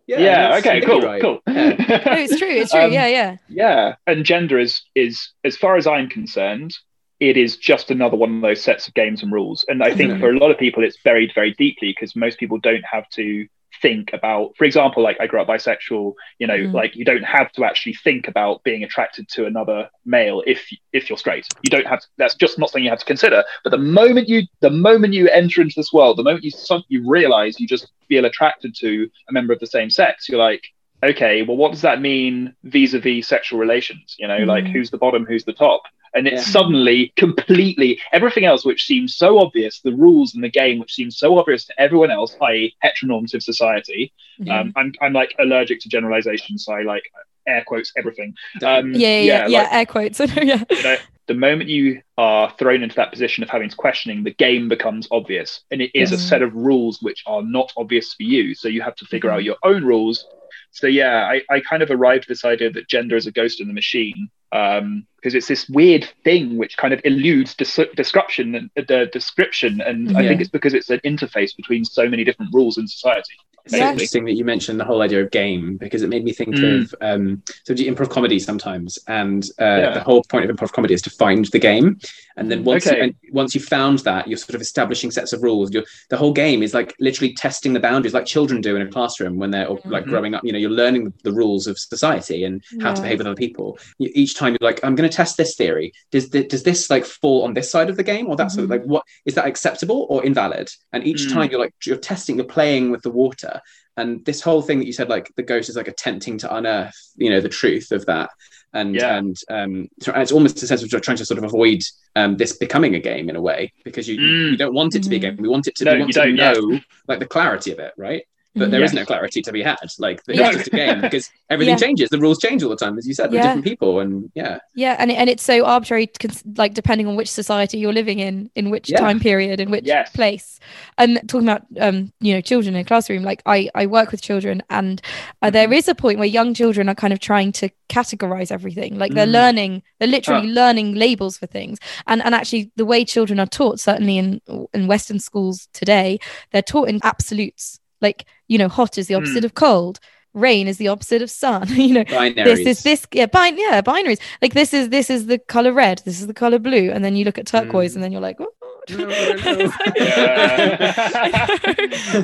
Yeah. 0.06 0.18
yeah 0.18 0.56
okay. 0.58 0.80
Cool. 0.80 1.00
Right. 1.00 1.22
Cool. 1.22 1.40
no, 1.46 1.54
it's 1.56 2.38
true. 2.38 2.48
It's 2.48 2.72
true. 2.72 2.82
Um, 2.82 2.92
yeah. 2.92 3.06
Yeah. 3.06 3.36
Yeah. 3.48 3.94
And 4.06 4.24
gender 4.24 4.58
is 4.58 4.82
is 4.94 5.30
as 5.44 5.56
far 5.56 5.76
as 5.76 5.86
I'm 5.86 6.08
concerned, 6.08 6.76
it 7.22 7.36
is 7.36 7.56
just 7.56 7.92
another 7.92 8.16
one 8.16 8.34
of 8.34 8.42
those 8.42 8.60
sets 8.60 8.88
of 8.88 8.94
games 8.94 9.22
and 9.22 9.30
rules. 9.30 9.64
And 9.68 9.80
I 9.80 9.94
think 9.94 10.18
for 10.18 10.30
a 10.30 10.36
lot 10.36 10.50
of 10.50 10.58
people, 10.58 10.82
it's 10.82 10.96
buried 11.04 11.30
very 11.32 11.52
deeply 11.52 11.90
because 11.90 12.16
most 12.16 12.36
people 12.36 12.58
don't 12.58 12.84
have 12.84 13.08
to 13.10 13.46
think 13.80 14.12
about 14.12 14.54
for 14.56 14.64
example 14.64 15.02
like 15.02 15.16
i 15.18 15.26
grew 15.26 15.40
up 15.40 15.48
bisexual 15.48 16.12
you 16.38 16.46
know 16.46 16.58
mm. 16.58 16.74
like 16.74 16.94
you 16.94 17.06
don't 17.06 17.24
have 17.24 17.50
to 17.50 17.64
actually 17.64 17.94
think 17.94 18.28
about 18.28 18.62
being 18.64 18.84
attracted 18.84 19.26
to 19.28 19.46
another 19.46 19.88
male 20.04 20.42
if 20.46 20.68
if 20.92 21.08
you're 21.08 21.16
straight 21.16 21.48
you 21.62 21.70
don't 21.70 21.86
have 21.86 21.98
to, 21.98 22.06
that's 22.18 22.34
just 22.34 22.58
not 22.58 22.68
something 22.68 22.84
you 22.84 22.90
have 22.90 22.98
to 22.98 23.06
consider 23.06 23.42
but 23.64 23.70
the 23.70 23.78
moment 23.78 24.28
you 24.28 24.42
the 24.60 24.70
moment 24.70 25.14
you 25.14 25.26
enter 25.30 25.62
into 25.62 25.72
this 25.74 25.90
world 25.90 26.18
the 26.18 26.22
moment 26.22 26.44
you 26.44 26.52
you 26.88 27.08
realize 27.08 27.58
you 27.58 27.66
just 27.66 27.90
feel 28.08 28.26
attracted 28.26 28.74
to 28.74 29.08
a 29.30 29.32
member 29.32 29.54
of 29.54 29.58
the 29.58 29.66
same 29.66 29.88
sex 29.88 30.28
you're 30.28 30.38
like 30.38 30.62
okay, 31.02 31.42
well, 31.42 31.56
what 31.56 31.72
does 31.72 31.82
that 31.82 32.00
mean 32.00 32.54
vis-a-vis 32.64 33.26
sexual 33.26 33.58
relations? 33.58 34.16
You 34.18 34.28
know, 34.28 34.38
mm. 34.38 34.46
like 34.46 34.66
who's 34.66 34.90
the 34.90 34.98
bottom, 34.98 35.24
who's 35.24 35.44
the 35.44 35.52
top? 35.52 35.82
And 36.14 36.26
it's 36.26 36.46
yeah. 36.46 36.52
suddenly 36.52 37.12
completely 37.16 37.98
everything 38.12 38.44
else 38.44 38.66
which 38.66 38.84
seems 38.84 39.16
so 39.16 39.38
obvious, 39.38 39.80
the 39.80 39.94
rules 39.94 40.34
in 40.34 40.42
the 40.42 40.50
game 40.50 40.78
which 40.78 40.92
seems 40.92 41.16
so 41.16 41.38
obvious 41.38 41.64
to 41.66 41.80
everyone 41.80 42.10
else, 42.10 42.36
i.e., 42.42 42.76
heteronormative 42.84 43.42
society. 43.42 44.12
Yeah. 44.38 44.60
Um, 44.60 44.72
I'm 44.76 44.92
I'm 45.00 45.12
like 45.14 45.34
allergic 45.38 45.80
to 45.80 45.88
generalization, 45.88 46.58
so 46.58 46.74
I 46.74 46.82
like 46.82 47.04
air 47.46 47.64
quotes 47.66 47.92
everything. 47.96 48.34
Um, 48.62 48.92
yeah, 48.92 49.20
yeah, 49.20 49.20
yeah, 49.20 49.46
yeah 49.46 49.62
like, 49.62 49.72
air 49.72 49.86
quotes. 49.86 50.20
yeah. 50.36 50.64
You 50.70 50.82
know, 50.82 50.96
the 51.28 51.34
moment 51.34 51.70
you 51.70 52.02
are 52.18 52.52
thrown 52.58 52.82
into 52.82 52.96
that 52.96 53.10
position 53.10 53.42
of 53.42 53.48
having 53.48 53.70
to 53.70 53.76
questioning, 53.76 54.22
the 54.22 54.34
game 54.34 54.68
becomes 54.68 55.08
obvious, 55.10 55.62
and 55.70 55.80
it 55.80 55.90
is 55.94 56.10
yes. 56.10 56.20
a 56.20 56.22
set 56.22 56.42
of 56.42 56.54
rules 56.54 57.00
which 57.00 57.22
are 57.26 57.42
not 57.42 57.72
obvious 57.78 58.12
for 58.12 58.24
you. 58.24 58.54
So 58.54 58.68
you 58.68 58.82
have 58.82 58.96
to 58.96 59.06
figure 59.06 59.30
mm-hmm. 59.30 59.36
out 59.36 59.44
your 59.44 59.56
own 59.62 59.82
rules 59.82 60.26
so 60.72 60.86
yeah, 60.86 61.24
I, 61.26 61.42
I 61.54 61.60
kind 61.60 61.82
of 61.82 61.90
arrived 61.90 62.24
at 62.24 62.28
this 62.28 62.44
idea 62.44 62.70
that 62.70 62.88
gender 62.88 63.14
is 63.14 63.26
a 63.26 63.30
ghost 63.30 63.60
in 63.60 63.68
the 63.68 63.74
machine 63.74 64.30
because 64.50 64.80
um, 64.80 65.06
it's 65.22 65.46
this 65.46 65.68
weird 65.68 66.08
thing 66.24 66.56
which 66.56 66.78
kind 66.78 66.94
of 66.94 67.00
eludes 67.04 67.54
des- 67.54 67.92
description 67.94 68.70
and 68.74 68.90
uh, 68.90 69.04
description, 69.06 69.82
and 69.82 70.10
yeah. 70.10 70.18
I 70.18 70.26
think 70.26 70.40
it's 70.40 70.50
because 70.50 70.72
it's 70.72 70.90
an 70.90 71.00
interface 71.04 71.54
between 71.54 71.84
so 71.84 72.08
many 72.08 72.24
different 72.24 72.52
rules 72.54 72.78
in 72.78 72.88
society. 72.88 73.34
It's 73.64 73.74
interesting 73.74 74.24
that 74.24 74.34
you 74.34 74.44
mentioned 74.44 74.80
the 74.80 74.84
whole 74.84 75.02
idea 75.02 75.22
of 75.22 75.30
game 75.30 75.76
because 75.76 76.02
it 76.02 76.08
made 76.08 76.24
me 76.24 76.32
think 76.32 76.56
mm. 76.56 76.82
of 76.82 76.94
um, 77.00 77.42
so 77.64 77.74
do 77.74 77.84
improv 77.84 78.10
comedy 78.10 78.38
sometimes, 78.38 78.98
and 79.06 79.44
uh, 79.60 79.64
yeah. 79.64 79.94
the 79.94 80.00
whole 80.00 80.24
point 80.24 80.48
of 80.48 80.56
improv 80.56 80.72
comedy 80.72 80.94
is 80.94 81.02
to 81.02 81.10
find 81.10 81.44
the 81.46 81.58
game, 81.58 81.98
and 82.36 82.50
then 82.50 82.64
once 82.64 82.86
okay. 82.86 83.06
you, 83.22 83.32
once 83.32 83.54
you 83.54 83.60
found 83.60 84.00
that, 84.00 84.26
you're 84.26 84.38
sort 84.38 84.54
of 84.54 84.60
establishing 84.60 85.10
sets 85.10 85.32
of 85.32 85.42
rules. 85.42 85.72
You're, 85.72 85.84
the 86.08 86.16
whole 86.16 86.32
game 86.32 86.62
is 86.62 86.74
like 86.74 86.94
literally 86.98 87.34
testing 87.34 87.72
the 87.72 87.80
boundaries, 87.80 88.14
like 88.14 88.26
children 88.26 88.60
do 88.60 88.74
in 88.76 88.82
a 88.82 88.90
classroom 88.90 89.36
when 89.36 89.50
they're 89.50 89.66
mm-hmm. 89.66 89.90
like 89.90 90.04
growing 90.04 90.34
up. 90.34 90.44
You 90.44 90.52
know, 90.52 90.58
you're 90.58 90.70
learning 90.70 91.12
the 91.22 91.32
rules 91.32 91.66
of 91.66 91.78
society 91.78 92.44
and 92.44 92.62
how 92.80 92.94
to 92.94 93.02
behave 93.02 93.18
with 93.18 93.26
other 93.26 93.36
people. 93.36 93.78
You, 93.98 94.10
each 94.14 94.36
time 94.36 94.56
you're 94.58 94.68
like, 94.68 94.80
I'm 94.82 94.94
going 94.94 95.08
to 95.08 95.16
test 95.16 95.36
this 95.36 95.54
theory. 95.56 95.92
Does 96.10 96.30
the, 96.30 96.44
does 96.44 96.62
this 96.62 96.90
like 96.90 97.04
fall 97.04 97.44
on 97.44 97.54
this 97.54 97.70
side 97.70 97.90
of 97.90 97.96
the 97.96 98.02
game 98.02 98.26
or 98.26 98.36
that 98.36 98.48
mm-hmm. 98.48 98.54
sort 98.54 98.64
of 98.64 98.70
like 98.70 98.84
what 98.84 99.04
is 99.24 99.34
that 99.34 99.46
acceptable 99.46 100.06
or 100.08 100.24
invalid? 100.24 100.70
And 100.92 101.06
each 101.06 101.26
mm. 101.26 101.32
time 101.32 101.50
you're 101.50 101.60
like 101.60 101.74
you're 101.84 101.96
testing, 101.96 102.36
you're 102.36 102.44
playing 102.44 102.90
with 102.90 103.02
the 103.02 103.10
water 103.10 103.51
and 103.96 104.24
this 104.24 104.40
whole 104.40 104.62
thing 104.62 104.78
that 104.78 104.86
you 104.86 104.92
said 104.92 105.08
like 105.08 105.30
the 105.36 105.42
ghost 105.42 105.68
is 105.68 105.76
like 105.76 105.88
attempting 105.88 106.38
to 106.38 106.54
unearth 106.54 106.94
you 107.16 107.30
know 107.30 107.40
the 107.40 107.48
truth 107.48 107.92
of 107.92 108.04
that 108.06 108.30
and 108.72 108.94
yeah. 108.94 109.16
and 109.16 109.36
um 109.50 109.88
it's 110.00 110.32
almost 110.32 110.62
a 110.62 110.66
sense 110.66 110.82
of 110.82 111.02
trying 111.02 111.16
to 111.16 111.24
sort 111.24 111.38
of 111.38 111.44
avoid 111.44 111.80
um 112.16 112.36
this 112.36 112.56
becoming 112.56 112.94
a 112.94 113.00
game 113.00 113.28
in 113.28 113.36
a 113.36 113.40
way 113.40 113.72
because 113.84 114.08
you 114.08 114.18
mm. 114.18 114.50
you 114.52 114.56
don't 114.56 114.74
want 114.74 114.94
it 114.94 115.02
to 115.02 115.10
be 115.10 115.16
a 115.16 115.18
game 115.18 115.36
we 115.36 115.48
want 115.48 115.66
it 115.66 115.74
to 115.74 115.84
no, 115.84 115.94
we 115.94 116.00
want 116.00 116.12
to 116.12 116.32
know 116.32 116.70
yeah. 116.70 116.78
like 117.08 117.18
the 117.18 117.26
clarity 117.26 117.72
of 117.72 117.78
it 117.78 117.92
right 117.96 118.24
but 118.54 118.70
there 118.70 118.80
yes. 118.80 118.90
is 118.90 118.94
no 118.94 119.04
clarity 119.04 119.40
to 119.42 119.52
be 119.52 119.62
had. 119.62 119.78
Like 119.98 120.20
it's 120.28 120.38
yeah. 120.38 120.52
just 120.52 120.66
a 120.66 120.70
game 120.70 121.00
because 121.00 121.30
everything 121.48 121.74
yeah. 121.74 121.78
changes. 121.78 122.10
The 122.10 122.18
rules 122.18 122.38
change 122.38 122.62
all 122.62 122.68
the 122.68 122.76
time, 122.76 122.98
as 122.98 123.06
you 123.06 123.14
said, 123.14 123.30
with 123.30 123.38
yeah. 123.38 123.48
different 123.48 123.64
people, 123.64 124.00
and 124.00 124.30
yeah, 124.34 124.58
yeah, 124.74 124.96
and 124.98 125.10
and 125.10 125.30
it's 125.30 125.42
so 125.42 125.64
arbitrary, 125.64 126.10
like 126.56 126.74
depending 126.74 127.06
on 127.06 127.16
which 127.16 127.30
society 127.30 127.78
you're 127.78 127.92
living 127.92 128.18
in, 128.18 128.50
in 128.54 128.70
which 128.70 128.92
time 128.94 129.20
period, 129.20 129.60
in 129.60 129.70
which 129.70 129.84
yes. 129.84 130.10
place. 130.10 130.60
And 130.98 131.20
talking 131.28 131.48
about 131.48 131.64
um, 131.80 132.12
you 132.20 132.34
know, 132.34 132.40
children 132.40 132.74
in 132.74 132.82
a 132.82 132.84
classroom, 132.84 133.22
like 133.22 133.42
I 133.46 133.70
I 133.74 133.86
work 133.86 134.10
with 134.10 134.20
children, 134.20 134.62
and 134.68 135.00
uh, 135.40 135.50
mm-hmm. 135.50 135.72
is 135.72 135.88
a 135.88 135.94
point 135.94 136.18
where 136.18 136.28
young 136.28 136.52
children 136.52 136.88
are 136.88 136.94
kind 136.94 137.12
of 137.12 137.20
trying 137.20 137.52
to 137.52 137.70
categorize 137.88 138.52
everything, 138.52 138.98
like 138.98 139.12
they're 139.12 139.26
mm. 139.26 139.32
learning, 139.32 139.82
they're 139.98 140.08
literally 140.08 140.48
oh. 140.48 140.52
learning 140.52 140.94
labels 140.94 141.38
for 141.38 141.46
things, 141.46 141.78
and 142.06 142.22
and 142.22 142.34
actually 142.34 142.70
the 142.76 142.84
way 142.84 143.04
children 143.04 143.40
are 143.40 143.46
taught, 143.46 143.80
certainly 143.80 144.18
in 144.18 144.40
in 144.74 144.86
Western 144.86 145.18
schools 145.18 145.68
today, 145.72 146.18
they're 146.50 146.62
taught 146.62 146.88
in 146.88 147.00
absolutes 147.02 147.78
like 148.02 148.26
you 148.48 148.58
know 148.58 148.68
hot 148.68 148.98
is 148.98 149.06
the 149.06 149.14
opposite 149.14 149.42
mm. 149.42 149.46
of 149.46 149.54
cold 149.54 150.00
rain 150.34 150.66
is 150.66 150.78
the 150.78 150.88
opposite 150.88 151.22
of 151.22 151.30
sun 151.30 151.66
you 151.70 151.94
know 151.94 152.04
binaries. 152.04 152.44
this 152.44 152.60
is 152.60 152.82
this 152.82 153.06
yeah 153.12 153.26
bin- 153.26 153.58
yeah 153.58 153.80
binaries 153.82 154.20
like 154.40 154.54
this 154.54 154.72
is 154.74 154.88
this 154.88 155.10
is 155.10 155.26
the 155.26 155.38
color 155.38 155.72
red 155.72 156.00
this 156.04 156.20
is 156.20 156.26
the 156.26 156.34
color 156.34 156.58
blue 156.58 156.90
and 156.90 157.04
then 157.04 157.16
you 157.16 157.24
look 157.24 157.38
at 157.38 157.46
turquoise 157.46 157.92
mm. 157.92 157.96
and 157.96 158.04
then 158.04 158.12
you're 158.12 158.20
like 158.20 158.40
oh. 158.40 158.52
yeah. 158.88 158.96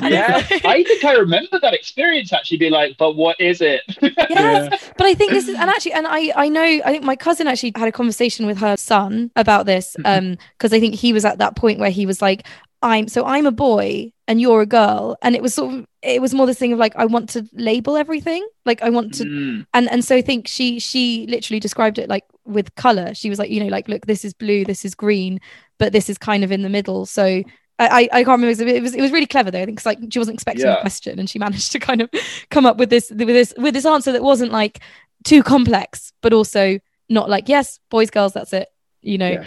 yeah. 0.01 0.45
I 0.65 0.83
think 0.85 1.05
I 1.05 1.13
remember 1.13 1.57
that 1.61 1.73
experience 1.73 2.33
actually 2.33 2.57
be 2.57 2.69
like, 2.69 2.97
but 2.97 3.15
what 3.15 3.39
is 3.39 3.61
it? 3.61 3.81
yes, 4.01 4.13
yeah. 4.29 4.69
but 4.97 5.07
I 5.07 5.13
think 5.13 5.31
this 5.31 5.47
is, 5.47 5.55
and 5.55 5.69
actually, 5.69 5.93
and 5.93 6.05
I, 6.05 6.33
I 6.35 6.49
know, 6.49 6.61
I 6.61 6.91
think 6.91 7.05
my 7.05 7.15
cousin 7.15 7.47
actually 7.47 7.71
had 7.75 7.87
a 7.87 7.93
conversation 7.93 8.45
with 8.45 8.57
her 8.57 8.75
son 8.75 9.31
about 9.37 9.67
this, 9.67 9.95
mm-hmm. 9.99 10.31
um, 10.31 10.37
because 10.57 10.73
I 10.73 10.79
think 10.81 10.95
he 10.95 11.13
was 11.13 11.23
at 11.23 11.37
that 11.37 11.55
point 11.55 11.79
where 11.79 11.91
he 11.91 12.05
was 12.05 12.21
like, 12.21 12.45
I'm 12.81 13.07
so 13.07 13.25
I'm 13.25 13.45
a 13.45 13.51
boy 13.51 14.13
and 14.27 14.39
you're 14.39 14.61
a 14.61 14.65
girl. 14.65 15.17
And 15.21 15.35
it 15.35 15.41
was 15.41 15.53
sort 15.53 15.73
of 15.73 15.85
it 16.01 16.21
was 16.21 16.33
more 16.33 16.45
this 16.45 16.59
thing 16.59 16.73
of 16.73 16.79
like 16.79 16.95
I 16.95 17.05
want 17.05 17.29
to 17.29 17.47
label 17.53 17.97
everything. 17.97 18.47
Like 18.65 18.81
I 18.81 18.89
want 18.89 19.13
to 19.15 19.25
mm. 19.25 19.65
and 19.73 19.89
and 19.89 20.03
so 20.03 20.15
I 20.15 20.21
think 20.21 20.47
she 20.47 20.79
she 20.79 21.27
literally 21.27 21.59
described 21.59 21.97
it 21.97 22.09
like 22.09 22.25
with 22.45 22.73
color. 22.75 23.13
She 23.13 23.29
was 23.29 23.39
like, 23.39 23.49
you 23.49 23.61
know, 23.61 23.69
like 23.69 23.87
look, 23.87 24.05
this 24.05 24.23
is 24.23 24.33
blue, 24.33 24.65
this 24.65 24.85
is 24.85 24.95
green, 24.95 25.39
but 25.77 25.93
this 25.93 26.09
is 26.09 26.17
kind 26.17 26.43
of 26.43 26.51
in 26.51 26.61
the 26.61 26.69
middle. 26.69 27.05
So 27.05 27.43
I, 27.79 28.09
I 28.11 28.23
can't 28.25 28.41
remember. 28.41 28.61
It 28.61 28.81
was 28.81 28.93
it 28.93 29.01
was 29.01 29.11
really 29.11 29.25
clever 29.25 29.51
though. 29.51 29.61
I 29.61 29.65
think 29.65 29.79
it's 29.79 29.85
like 29.85 29.99
she 30.11 30.19
wasn't 30.19 30.35
expecting 30.35 30.65
yeah. 30.65 30.77
a 30.77 30.81
question, 30.81 31.17
and 31.17 31.29
she 31.29 31.39
managed 31.39 31.71
to 31.73 31.79
kind 31.79 32.01
of 32.01 32.09
come 32.49 32.65
up 32.65 32.77
with 32.77 32.89
this 32.89 33.09
with 33.09 33.27
this 33.27 33.53
with 33.57 33.73
this 33.73 33.85
answer 33.85 34.11
that 34.11 34.21
wasn't 34.21 34.51
like 34.51 34.79
too 35.23 35.43
complex, 35.43 36.11
but 36.21 36.33
also 36.33 36.79
not 37.07 37.29
like 37.29 37.47
yes, 37.47 37.79
boys, 37.89 38.09
girls, 38.09 38.33
that's 38.33 38.51
it. 38.51 38.67
You 39.01 39.17
know, 39.17 39.29
yeah. 39.29 39.45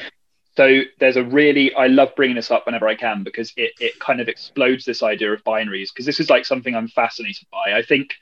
So 0.54 0.82
there's 0.98 1.16
a 1.16 1.24
really 1.24 1.74
I 1.74 1.86
love 1.86 2.14
bringing 2.14 2.36
this 2.36 2.50
up 2.50 2.66
whenever 2.66 2.86
I 2.86 2.94
can 2.94 3.22
because 3.22 3.52
it 3.56 3.72
it 3.80 3.98
kind 4.00 4.20
of 4.20 4.28
explodes 4.28 4.84
this 4.84 5.02
idea 5.02 5.32
of 5.32 5.42
binaries 5.44 5.88
because 5.88 6.06
this 6.06 6.20
is 6.20 6.28
like 6.28 6.44
something 6.44 6.74
I'm 6.74 6.88
fascinated 6.88 7.46
by. 7.50 7.72
I 7.74 7.82
think 7.82 8.14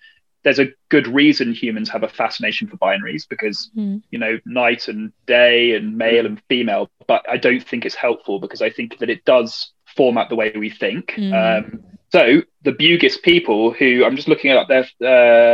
there's 0.43 0.59
a 0.59 0.69
good 0.89 1.07
reason 1.07 1.53
humans 1.53 1.91
have 1.91 2.03
a 2.03 2.09
fascination 2.09 2.67
for 2.69 2.77
binaries 2.77 3.29
because 3.29 3.71
mm. 3.77 4.01
you 4.11 4.19
know 4.19 4.39
night 4.47 4.89
and 4.89 5.13
day 5.27 5.75
and 5.75 5.97
male 5.99 6.25
and 6.25 6.41
female, 6.49 6.89
but 7.07 7.25
I 7.29 7.37
don't 7.37 7.67
think 7.67 7.85
it's 7.85 7.97
helpful 7.97 8.39
because 8.39 8.63
I 8.63 8.71
think 8.71 8.99
that 8.99 9.11
it 9.11 9.25
does 9.25 9.73
format 9.97 10.29
the 10.29 10.37
way 10.37 10.53
we 10.57 10.71
think. 10.71 11.13
Mm. 11.17 11.35
Um, 11.35 11.81
so 12.13 12.43
the 12.63 12.73
Bugis 12.73 13.21
people, 13.23 13.73
who 13.73 14.05
I'm 14.05 14.17
just 14.17 14.29
looking 14.29 14.51
up 14.51 14.69
there 14.69 14.85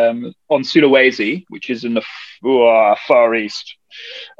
um, 0.08 0.32
on 0.48 0.62
Sulawesi, 0.62 1.44
which 1.48 1.68
is 1.68 1.84
in 1.84 1.94
the 1.94 2.02
far 2.42 3.34
east, 3.34 3.76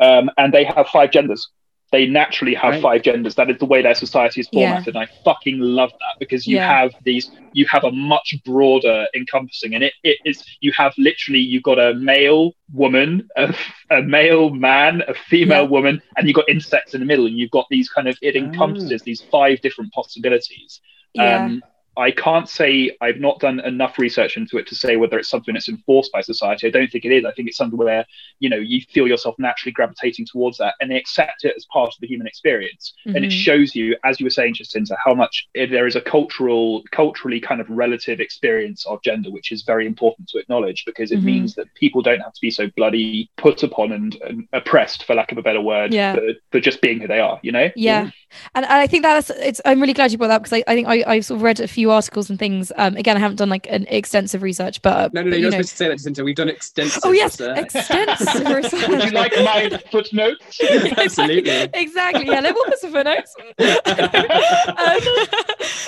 um, 0.01 0.31
and 0.39 0.53
they 0.53 0.65
have 0.65 0.87
five 0.89 1.11
genders 1.11 1.49
they 1.97 2.05
naturally 2.05 2.53
have 2.53 2.73
right. 2.75 2.83
five 2.83 3.03
genders. 3.03 3.37
That 3.37 3.49
is 3.49 3.57
the 3.57 3.65
way 3.65 3.81
their 3.81 3.95
society 3.95 4.43
is 4.43 4.49
formatted. 4.53 4.95
Yeah. 4.95 5.01
And 5.01 5.09
I 5.09 5.23
fucking 5.25 5.59
love 5.59 5.93
that 5.93 6.19
because 6.19 6.47
you 6.47 6.57
yeah. 6.57 6.81
have 6.81 6.95
these, 7.05 7.31
you 7.55 7.65
have 7.71 7.85
a 7.85 7.91
much 7.91 8.37
broader 8.45 9.07
encompassing, 9.15 9.75
and 9.75 9.83
it, 9.83 9.95
it 10.05 10.19
is 10.27 10.45
you 10.61 10.73
have 10.73 10.93
literally 10.99 11.41
you've 11.41 11.63
got 11.63 11.79
a 11.79 11.95
male 11.95 12.53
woman, 12.75 13.27
a, 13.37 13.55
a 13.91 14.03
male 14.03 14.51
man, 14.51 15.03
a 15.09 15.15
female 15.15 15.63
yeah. 15.63 15.71
woman, 15.71 16.03
and 16.19 16.27
you've 16.27 16.37
got 16.37 16.47
intersex 16.49 16.93
in 16.93 17.01
the 17.01 17.07
middle, 17.07 17.25
and 17.25 17.39
you've 17.39 17.51
got 17.51 17.67
these 17.71 17.89
kind 17.89 18.09
of 18.09 18.19
it 18.21 18.37
encompasses 18.37 19.01
oh. 19.01 19.05
these 19.07 19.23
five 19.31 19.63
different 19.63 19.91
possibilities. 19.95 20.83
Um, 21.19 21.63
I 21.97 22.11
can't 22.11 22.49
say 22.49 22.97
I've 23.01 23.19
not 23.19 23.41
done 23.41 23.61
enough 23.61 23.99
research 23.99 24.37
into 24.37 24.59
it 24.59 24.67
to 24.69 24.75
say 24.75 24.97
whether 24.97 25.19
it's 25.19 25.29
something 25.29 25.55
that's 25.55 25.69
enforced 25.69 26.13
by 26.13 26.21
society. 26.21 26.67
I 26.67 26.71
don't 26.71 26.91
think 26.91 27.05
it 27.05 27.13
is. 27.13 27.25
I 27.25 27.33
think 27.33 27.49
it's 27.49 27.57
something 27.57 27.79
where 27.79 28.05
you 28.39 28.49
know 28.51 28.57
you 28.57 28.83
feel 28.93 29.07
yourself 29.07 29.37
naturally 29.39 29.73
gravitating 29.73 30.27
towards 30.27 30.59
that, 30.59 30.75
and 30.81 30.91
they 30.91 30.97
accept 30.97 31.45
it 31.45 31.55
as 31.57 31.65
part 31.67 31.89
of 31.89 32.01
the 32.01 32.07
human 32.07 32.27
experience. 32.27 32.95
Mm-hmm. 33.07 33.17
And 33.17 33.25
it 33.25 33.29
mm-hmm. 33.29 33.39
shows 33.39 33.75
you, 33.75 33.97
as 34.05 34.21
you 34.21 34.27
were 34.27 34.31
saying, 34.31 34.55
Jacinta, 34.55 34.97
how 35.03 35.15
much 35.15 35.49
there 35.55 35.87
is 35.87 35.97
a 35.97 36.01
cultural, 36.01 36.83
culturally 36.91 37.41
kind 37.41 37.61
of 37.61 37.69
relative 37.71 38.21
experience 38.21 38.85
of 38.87 39.03
gender, 39.03 39.31
which 39.31 39.53
is 39.53 39.63
very 39.63 39.87
important 39.87 40.29
to 40.29 40.39
acknowledge 40.39 40.85
because 40.85 41.11
it 41.11 41.17
mm-hmm. 41.17 41.27
means 41.27 41.55
that 41.55 41.73
people 41.75 42.03
don't 42.03 42.21
have 42.21 42.33
to 42.33 42.41
be 42.41 42.51
so 42.51 42.69
bloody 42.77 43.31
put 43.37 43.63
upon 43.63 43.93
and, 43.93 44.17
and 44.17 44.49
oppressed, 44.53 45.05
for 45.05 45.15
lack 45.15 45.33
of 45.33 45.39
a 45.39 45.43
better 45.43 45.61
word, 45.61 45.93
yeah. 45.93 46.15
for, 46.15 46.23
for, 46.53 46.61
just 46.61 46.81
being 46.81 47.01
who 47.01 47.07
they 47.07 47.21
are. 47.21 47.39
You 47.43 47.53
know? 47.53 47.71
Yeah. 47.77 48.05
yeah. 48.05 48.11
And, 48.55 48.67
I 48.67 48.87
think 48.87 49.03
that's 49.03 49.31
it's. 49.31 49.61
I'm 49.65 49.81
really 49.81 49.93
glad 49.93 50.13
you 50.13 50.19
brought 50.19 50.29
that 50.29 50.43
because 50.43 50.53
I, 50.53 50.65
I 50.67 50.75
think 50.75 50.89
I, 50.89 51.05
I 51.07 51.21
sort 51.21 51.37
of 51.39 51.43
read 51.43 51.61
a 51.61 51.69
few 51.69 51.86
few 51.87 51.93
articles 51.93 52.29
and 52.29 52.39
things. 52.39 52.73
Um, 52.77 52.97
again, 52.97 53.17
I 53.17 53.21
haven't 53.21 53.37
done 53.37 53.49
like 53.49 53.67
an 53.71 53.87
extensive 53.89 54.43
research, 54.43 54.83
but 54.83 54.97
uh, 54.97 55.09
no, 55.13 55.23
no, 55.23 55.27
no, 55.27 55.31
but, 55.31 55.41
you're 55.41 55.47
you 55.47 55.51
supposed 55.53 55.71
to 55.71 55.77
say 55.77 55.89
that, 55.89 55.99
Jacinta. 55.99 56.25
We've 56.25 56.35
done 56.35 56.49
extensive. 56.49 57.03
Oh 57.05 57.13
yes, 57.13 57.39
research. 57.41 57.59
extensive 57.59 58.49
research. 58.57 58.89
Would 58.89 59.05
you 59.05 59.11
like 59.13 59.33
my 59.37 59.81
footnotes? 59.93 60.61
Absolutely. 60.99 61.69
exactly. 61.75 62.27
Yeah, 62.27 62.41
let 62.41 62.55
me 62.55 62.63
put 62.67 62.79
some 62.79 62.93
footnotes. 62.93 63.35
um, 63.39 63.47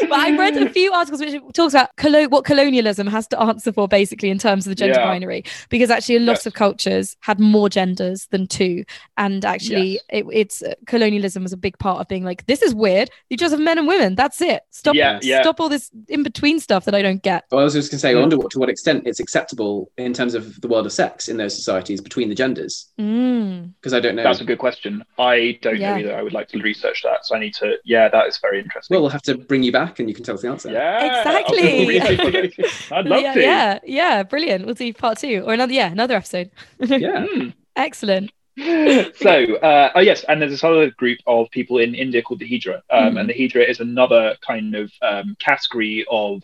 but 0.09 0.19
I 0.19 0.37
read 0.39 0.57
a 0.57 0.71
few 0.71 0.93
articles 0.93 1.21
which 1.21 1.43
talks 1.53 1.75
about 1.75 1.97
colo- 1.97 2.29
what 2.29 2.45
colonialism 2.45 3.07
has 3.09 3.27
to 3.29 3.41
answer 3.41 3.73
for, 3.73 3.89
basically 3.89 4.31
in 4.31 4.39
terms 4.39 4.67
of 4.67 4.71
the 4.71 4.77
gender 4.77 5.01
yeah. 5.01 5.05
binary, 5.05 5.45
because 5.69 5.91
actually 5.91 6.17
a 6.17 6.21
lot 6.21 6.33
yes. 6.33 6.47
of 6.47 6.55
cultures 6.55 7.17
had 7.21 7.41
more 7.41 7.69
genders 7.69 8.27
than 8.27 8.47
two, 8.47 8.85
and 9.17 9.45
actually 9.45 9.93
yes. 9.93 10.03
it, 10.11 10.27
it's 10.33 10.63
uh, 10.63 10.75
colonialism 10.87 11.43
was 11.43 11.53
a 11.53 11.57
big 11.57 11.77
part 11.79 12.01
of 12.01 12.09
being 12.09 12.25
like, 12.25 12.47
this 12.47 12.63
is 12.63 12.75
weird. 12.75 13.11
You 13.31 13.37
just 13.37 13.53
have 13.53 13.61
men 13.61 13.79
and 13.79 13.89
women. 13.89 14.15
That's 14.15 14.41
it. 14.41 14.63
Stop. 14.71 14.95
Yeah, 14.95 15.19
yeah. 15.23 15.43
Stop 15.43 15.61
all 15.61 15.69
this 15.69 15.88
in 16.09 16.23
between 16.23 16.59
stuff 16.59 16.85
that 16.87 16.95
I 16.95 17.03
don't 17.03 17.23
get. 17.23 17.45
Well, 17.51 17.61
I 17.61 17.65
was 17.65 17.75
just 17.75 17.91
going 17.91 17.99
to 17.99 18.01
say, 18.01 18.11
I 18.11 18.15
wonder 18.15 18.37
what, 18.37 18.51
to 18.53 18.59
what 18.59 18.69
extent 18.69 19.05
it's 19.07 19.21
acceptable 19.21 19.91
in 19.97 20.13
terms 20.13 20.35
of 20.35 20.61
the 20.61 20.69
world 20.69 20.87
of 20.87 20.93
sex 20.93 21.29
in 21.29 21.37
those 21.37 21.55
societies 21.55 22.01
between 22.01 22.29
the 22.29 22.35
genders. 22.35 22.89
Because 22.97 23.07
mm. 23.09 23.97
I 23.97 24.01
don't 24.01 24.17
know. 24.17 24.25
That's 24.25 24.41
a 24.41 24.45
good 24.45 24.59
question. 24.59 25.05
I 25.19 25.59
don't 25.63 25.79
yeah. 25.79 25.93
know 25.93 25.99
either. 25.99 26.17
I 26.17 26.23
would 26.23 26.33
like 26.33 26.49
to 26.49 26.59
research 26.59 27.03
that. 27.05 27.25
So 27.25 27.37
I 27.37 27.39
need 27.39 27.55
to, 27.55 27.77
yeah, 27.85 28.09
that 28.09 28.27
is 28.27 28.39
very 28.39 28.61
interesting. 28.61 28.95
Well, 28.95 29.03
we'll 29.03 29.11
have 29.11 29.23
to 29.23 29.39
bring 29.39 29.63
you 29.63 29.69
you 29.69 29.73
back 29.73 30.01
and 30.01 30.09
you 30.09 30.15
can 30.15 30.25
tell 30.25 30.35
us 30.35 30.43
the 30.43 30.49
answer. 30.49 30.71
Yeah, 30.71 31.21
Exactly. 31.21 32.01
I'd 32.91 33.07
love 33.07 33.23
yeah, 33.23 33.35
to. 33.35 33.41
yeah, 33.41 33.79
yeah, 33.85 34.23
brilliant. 34.25 34.67
We'll 34.67 34.75
do 34.75 34.93
part 34.93 35.19
two 35.19 35.45
or 35.47 35.53
another, 35.53 35.73
yeah, 35.73 35.93
another 35.93 36.17
episode. 36.17 36.51
Yeah. 36.81 37.27
Hmm. 37.31 37.49
Excellent. 37.77 38.33
so, 39.17 39.57
uh, 39.57 39.93
oh 39.95 40.01
yes, 40.01 40.25
and 40.25 40.41
there's 40.43 40.51
this 40.51 40.65
other 40.65 40.91
group 40.91 41.19
of 41.27 41.51
people 41.51 41.79
in 41.79 41.95
India 41.95 42.23
called 42.23 42.41
the 42.41 42.49
Hijra, 42.49 42.81
um, 42.91 43.15
Mhm. 43.15 43.21
and 43.21 43.29
the 43.29 43.35
Hijra 43.35 43.69
is 43.69 43.81
another 43.81 44.37
kind 44.47 44.75
of 44.75 44.91
um, 45.03 45.37
category 45.39 46.05
of 46.11 46.43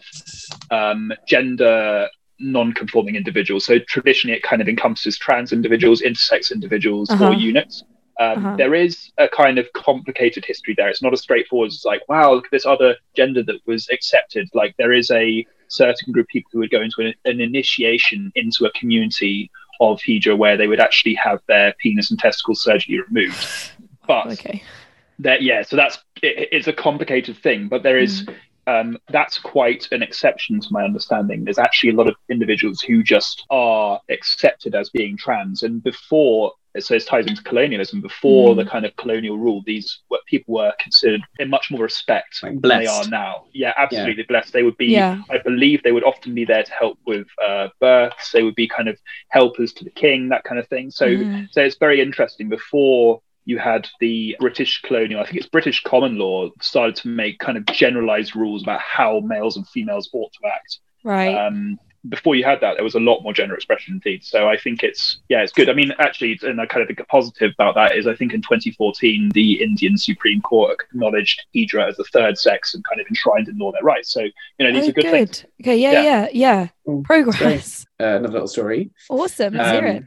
um, 0.71 1.13
gender 1.27 2.09
non-conforming 2.39 3.17
individuals. 3.17 3.65
So 3.65 3.79
traditionally, 3.79 4.37
it 4.37 4.43
kind 4.43 4.61
of 4.63 4.69
encompasses 4.69 5.17
trans 5.19 5.53
individuals, 5.53 6.03
intersex 6.03 6.53
individuals, 6.53 7.11
Uh-huh. 7.11 7.29
or 7.29 7.35
eunuchs. 7.35 7.83
Um, 8.21 8.47
Uh-huh. 8.47 8.57
There 8.57 8.75
is 8.75 9.11
a 9.19 9.29
kind 9.29 9.59
of 9.59 9.73
complicated 9.73 10.45
history 10.45 10.75
there. 10.77 10.89
It's 10.89 11.03
not 11.03 11.13
as 11.13 11.21
straightforward 11.23 11.69
as 11.69 11.85
like, 11.85 12.03
wow, 12.09 12.35
look 12.35 12.45
at 12.47 12.51
this 12.53 12.67
other 12.67 12.97
gender 13.17 13.43
that 13.45 13.61
was 13.67 13.89
accepted. 13.91 14.49
Like 14.55 14.77
there 14.77 14.93
is 14.93 15.11
a 15.11 15.45
certain 15.69 16.13
group 16.13 16.27
of 16.27 16.29
people 16.29 16.51
who 16.53 16.59
would 16.61 16.71
go 16.71 16.83
into 16.83 17.01
an, 17.01 17.15
an 17.25 17.41
initiation 17.41 18.31
into 18.37 18.67
a 18.67 18.73
community 18.73 19.51
of 19.81 20.01
Hijra 20.01 20.37
where 20.37 20.57
they 20.57 20.67
would 20.67 20.81
actually 20.81 21.15
have 21.15 21.41
their 21.47 21.75
penis 21.79 22.11
and 22.11 22.19
testicle 22.19 22.55
surgically 22.55 23.01
removed. 23.01 23.71
But 24.07 24.27
Okay. 24.27 24.63
that 25.21 25.43
yeah, 25.43 25.63
so 25.63 25.77
that's 25.77 25.99
it, 26.23 26.49
it's 26.53 26.67
a 26.67 26.73
complicated 26.73 27.37
thing, 27.37 27.69
but 27.69 27.83
there 27.83 27.99
is 27.99 28.27
um, 28.67 28.99
that's 29.09 29.39
quite 29.39 29.89
an 29.93 30.03
exception 30.03 30.61
to 30.61 30.69
my 30.71 30.85
understanding. 30.85 31.45
There's 31.45 31.59
actually 31.59 31.91
a 31.91 31.97
lot 31.97 32.09
of 32.09 32.15
individuals 32.31 32.81
who 32.81 33.03
just 33.03 33.45
are 33.51 34.01
accepted 34.09 34.75
as 34.75 34.91
being 34.91 35.17
trans, 35.17 35.63
and 35.63 35.83
before 35.83 36.53
so 36.81 36.95
it 36.95 37.07
ties 37.07 37.27
into 37.27 37.43
colonialism. 37.43 38.01
Before 38.01 38.55
Mm. 38.55 38.57
the 38.57 38.65
kind 38.65 38.85
of 38.85 38.97
colonial 38.97 39.39
rule, 39.39 39.63
these 39.65 40.01
what 40.09 40.25
people 40.27 40.55
were 40.55 40.73
considered 40.81 41.21
in 41.39 41.49
much 41.49 41.71
more 41.71 41.83
respect 41.83 42.43
Like 42.43 42.61
than 42.61 42.81
they 42.81 42.87
are 42.87 43.07
now. 43.09 43.45
Yeah, 43.53 43.73
absolutely 43.77 44.25
blessed. 44.25 44.53
They 44.53 44.63
would 44.65 44.77
be 44.77 44.87
Yeah. 44.87 45.23
I 45.31 45.39
believe 45.39 45.83
they 45.83 45.93
would 45.93 46.05
often 46.05 46.35
be 46.35 46.45
there 46.45 46.63
to 46.63 46.73
help 46.73 46.99
with 47.07 47.27
uh, 47.47 47.69
births. 47.81 48.33
They 48.33 48.43
would 48.43 48.57
be 48.57 48.67
kind 48.69 48.89
of 48.89 48.99
helpers 49.29 49.73
to 49.75 49.85
the 49.85 49.91
king, 49.91 50.29
that 50.31 50.45
kind 50.45 50.59
of 50.59 50.67
thing. 50.69 50.91
So, 50.91 51.07
Mhm. 51.07 51.49
so 51.53 51.63
it's 51.63 51.77
very 51.77 52.01
interesting. 52.01 52.49
Before 52.49 53.21
you 53.47 53.59
had 53.59 53.87
the 54.01 54.35
British 54.41 54.81
colonial, 54.83 55.21
I 55.21 55.25
think 55.27 55.37
it's 55.37 55.47
British 55.47 55.83
common 55.83 56.17
law, 56.19 56.51
started 56.63 56.97
to 56.97 57.09
make 57.09 57.39
kind 57.39 57.59
of 57.59 57.67
generalized 57.67 58.35
rules 58.35 58.63
about 58.63 58.81
how 58.81 59.21
males 59.21 59.57
and 59.57 59.69
females 59.69 60.09
ought 60.13 60.33
to 60.33 60.49
act. 60.49 60.79
Right. 61.05 61.35
Um, 61.37 61.79
before 62.09 62.35
you 62.35 62.45
had 62.45 62.61
that, 62.61 62.75
there 62.75 62.85
was 62.85 62.95
a 62.95 63.01
lot 63.01 63.23
more 63.23 63.33
gender 63.33 63.55
expression 63.55 63.95
indeed. 63.95 64.23
So 64.25 64.49
I 64.49 64.57
think 64.57 64.83
it's 64.83 65.19
yeah, 65.29 65.43
it's 65.43 65.53
good. 65.53 65.69
I 65.71 65.73
mean, 65.73 65.93
actually, 65.99 66.39
and 66.43 66.61
I 66.61 66.67
kind 66.67 66.83
of 66.83 66.89
think 66.89 67.01
a 67.01 67.05
positive 67.05 67.53
about 67.55 67.75
that 67.77 67.97
is 67.97 68.07
I 68.07 68.15
think 68.15 68.35
in 68.35 68.43
2014 68.43 69.31
the 69.31 69.63
Indian 69.63 69.97
Supreme 69.97 70.41
Court 70.43 70.77
acknowledged 70.91 71.41
Hijra 71.55 71.89
as 71.89 71.97
the 71.97 72.05
third 72.05 72.37
sex 72.39 72.75
and 72.75 72.85
kind 72.85 73.01
of 73.01 73.07
enshrined 73.09 73.49
in 73.49 73.57
law 73.59 73.73
their 73.73 73.83
rights. 73.83 74.13
So 74.13 74.21
you 74.21 74.33
know 74.61 74.73
these 74.73 74.85
Oh, 74.85 74.89
are 74.91 74.93
good, 74.93 75.11
things. 75.11 75.45
Okay. 75.63 75.77
Yeah. 75.79 75.93
Yeah. 75.93 76.03
Yeah. 76.03 76.29
Yeah. 76.33 76.69
Mm, 76.87 77.05
Progress. 77.05 77.87
Uh, 78.01 78.05
another 78.19 78.33
little 78.35 78.49
story. 78.49 78.91
Awesome. 79.09 79.55
Let's 79.55 79.71
hear 79.71 79.89
Um, 79.89 79.97
it. 79.97 80.05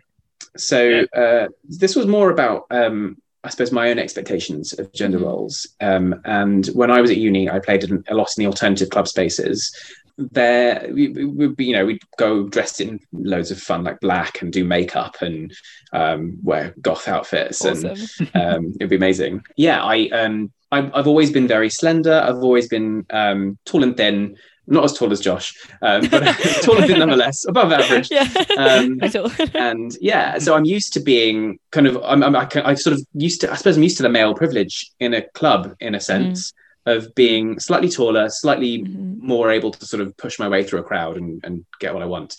So 0.57 1.01
uh, 1.15 1.47
this 1.67 1.95
was 1.95 2.05
more 2.07 2.31
about, 2.31 2.65
um, 2.71 3.17
I 3.43 3.49
suppose, 3.49 3.71
my 3.71 3.89
own 3.89 3.97
expectations 3.99 4.73
of 4.77 4.91
gender 4.93 5.19
Mhm. 5.19 5.23
roles. 5.23 5.67
Um, 5.81 6.19
and 6.25 6.65
when 6.67 6.91
I 6.91 6.99
was 7.01 7.11
at 7.11 7.17
uni, 7.17 7.49
I 7.49 7.59
played 7.59 7.83
a 8.07 8.13
lot 8.15 8.29
in 8.37 8.43
the 8.43 8.47
alternative 8.47 8.89
club 8.89 9.07
spaces. 9.07 9.73
There, 10.17 10.89
we 10.91 11.09
we 11.09 11.25
would 11.25 11.55
be, 11.55 11.65
you 11.65 11.73
know, 11.73 11.85
we'd 11.85 12.01
go 12.17 12.47
dressed 12.47 12.81
in 12.81 12.99
loads 13.11 13.51
of 13.51 13.59
fun, 13.59 13.83
like 13.83 13.99
black, 13.99 14.41
and 14.41 14.51
do 14.51 14.65
makeup 14.65 15.21
and 15.21 15.53
um, 15.93 16.37
wear 16.41 16.73
goth 16.81 17.07
outfits, 17.07 17.63
and 17.63 17.85
um, 18.33 18.73
it'd 18.79 18.89
be 18.89 18.95
amazing. 18.95 19.43
Yeah, 19.55 19.83
I 19.83 20.09
um, 20.09 20.51
I've, 20.71 20.91
I've 20.93 21.07
always 21.07 21.31
been 21.31 21.47
very 21.47 21.69
slender. 21.69 22.19
I've 22.19 22.37
always 22.37 22.67
been 22.67 23.05
um, 23.11 23.57
tall 23.65 23.83
and 23.83 23.95
thin. 23.95 24.37
Not 24.69 24.83
as 24.83 24.93
tall 24.97 25.13
as 25.13 25.21
Josh, 25.21 25.55
um, 25.81 26.09
but 26.09 26.23
tall 26.63 26.77
and 26.77 26.87
thin 26.87 26.99
nonetheless, 26.99 27.45
above 27.47 27.71
average. 27.71 28.09
yeah. 28.11 28.27
Um, 28.57 28.99
and 29.53 29.95
yeah, 30.01 30.39
so 30.39 30.55
I'm 30.55 30.65
used 30.65 30.91
to 30.93 30.99
being 30.99 31.57
kind 31.71 31.87
of 31.87 31.97
I'm, 32.03 32.21
I'm 32.21 32.35
I 32.35 32.45
can, 32.45 32.63
I 32.63 32.73
sort 32.73 32.95
of 32.95 33.05
used 33.13 33.39
to 33.41 33.51
I 33.51 33.55
suppose 33.55 33.77
I'm 33.77 33.83
used 33.83 33.95
to 33.97 34.03
the 34.03 34.09
male 34.09 34.33
privilege 34.33 34.91
in 34.99 35.13
a 35.13 35.21
club 35.21 35.73
in 35.79 35.95
a 35.95 36.01
sense 36.01 36.51
of 36.87 37.13
being 37.15 37.59
slightly 37.59 37.89
taller, 37.89 38.29
slightly 38.29 38.79
Mhm. 38.79 39.19
more 39.21 39.51
able 39.51 39.71
to 39.71 39.85
sort 39.85 40.01
of 40.01 40.15
push 40.17 40.39
my 40.39 40.47
way 40.47 40.63
through 40.63 40.79
a 40.79 40.83
crowd 40.83 41.17
and, 41.17 41.41
and 41.43 41.65
get 41.79 41.93
what 41.93 42.01
I 42.01 42.05
want. 42.07 42.35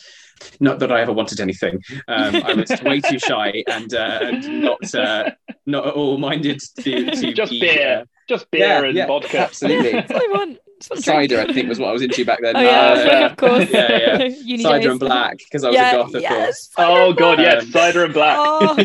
Not 0.60 0.78
that 0.80 0.90
I 0.92 1.00
ever 1.00 1.12
wanted 1.12 1.40
anything. 1.40 1.82
Um, 2.06 2.36
I 2.44 2.54
was 2.54 2.70
way 2.82 3.00
too 3.00 3.18
shy 3.18 3.62
and, 3.68 3.92
uh, 3.94 4.18
and 4.22 4.60
not 4.62 4.94
uh, 4.94 5.30
not 5.66 5.86
at 5.88 5.94
all 5.94 6.16
minded 6.18 6.60
to, 6.80 7.10
to 7.10 7.32
Just 7.42 7.50
be, 7.52 7.60
beer. 7.60 8.00
uh, 8.02 8.04
Just 8.28 8.50
beer 8.50 8.66
yeah, 8.66 8.84
and 8.84 8.96
yeah, 8.96 9.06
vodka. 9.06 9.38
absolutely. 9.38 9.92
That's 10.80 10.90
all 10.90 10.96
I 10.96 10.98
want. 10.98 10.98
Just 10.98 10.98
want 10.98 11.00
a 11.00 11.02
drink. 11.02 11.30
cider. 11.30 11.40
I 11.40 11.52
think 11.52 11.68
was 11.68 11.78
what 11.78 11.88
I 11.88 11.92
was 11.92 12.02
into 12.02 12.24
back 12.24 12.38
then. 12.42 12.56
Oh 12.56 12.60
yeah, 12.60 13.20
Uh, 13.24 13.26
of 13.30 13.36
course. 13.36 13.70
yeah, 13.70 13.92
yeah. 14.18 14.24
Uni 14.44 14.62
cider 14.62 14.78
days. 14.78 14.90
and 14.90 15.00
black 15.00 15.38
because 15.38 15.64
I 15.64 15.68
was 15.68 15.74
yeah, 15.76 15.90
a 15.92 15.96
goth, 15.96 16.14
of 16.14 16.22
yes, 16.22 16.68
course. 16.68 16.88
Oh 16.88 17.12
god, 17.12 17.36
black. 17.36 17.38
yes, 17.62 17.70
cider 17.70 18.04
and 18.04 18.14
black. 18.14 18.36
Oh, 18.38 18.76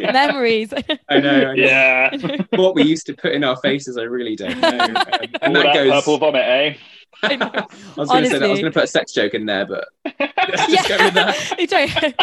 memories. 0.12 0.72
I 0.74 0.80
know. 0.88 0.98
I 1.08 1.20
know. 1.20 1.52
yeah. 1.52 2.16
what 2.50 2.74
we 2.74 2.82
used 2.84 3.06
to 3.06 3.14
put 3.14 3.32
in 3.32 3.44
our 3.44 3.56
faces, 3.56 3.96
I 3.96 4.02
really 4.02 4.36
don't 4.36 4.60
know. 4.60 4.68
Um, 4.68 4.96
All 4.96 5.04
and 5.42 5.56
that, 5.56 5.62
that 5.64 5.74
goes. 5.74 5.90
purple 5.92 6.18
vomit, 6.18 6.42
eh? 6.44 6.74
I 7.22 7.36
know. 7.36 7.50
I 7.54 7.66
was 7.96 8.08
going 8.08 8.24
to 8.24 8.30
say 8.30 8.38
that 8.38 8.44
I 8.44 8.48
was 8.50 8.60
going 8.60 8.72
to 8.72 8.76
put 8.78 8.84
a 8.84 8.88
sex 8.88 9.12
joke 9.12 9.34
in 9.34 9.46
there, 9.46 9.66
but 9.66 9.84
yeah, 10.68 10.86
go 10.88 10.96
with 11.04 11.14
that. 11.14 11.54
You 11.58 11.66
don't- 11.66 12.14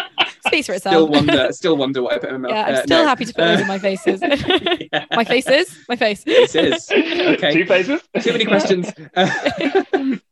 Speaks 0.46 0.66
for 0.66 0.72
itself. 0.74 0.92
Still 0.94 1.08
wonder, 1.08 1.48
still 1.52 1.76
wonder 1.76 2.02
what 2.02 2.14
I 2.14 2.18
put 2.18 2.30
in 2.30 2.40
my 2.40 2.48
mouth. 2.48 2.56
yeah, 2.56 2.64
I'm 2.66 2.74
Uh, 2.74 2.82
still 2.82 3.02
no. 3.02 3.06
happy 3.06 3.24
to 3.26 3.32
put 3.32 3.42
those 3.44 3.60
in 3.60 3.66
my 3.68 3.78
faces. 3.78 4.20
Yeah. 4.20 5.04
my 5.12 5.22
faces, 5.24 5.78
my 5.88 5.94
face. 5.94 6.24
Faces. 6.24 6.90
Okay. 6.90 7.52
Two 7.52 7.64
faces. 7.64 8.00
Too 8.20 8.32
many 8.32 8.44
questions. 8.44 8.90
Uh, 9.14 9.30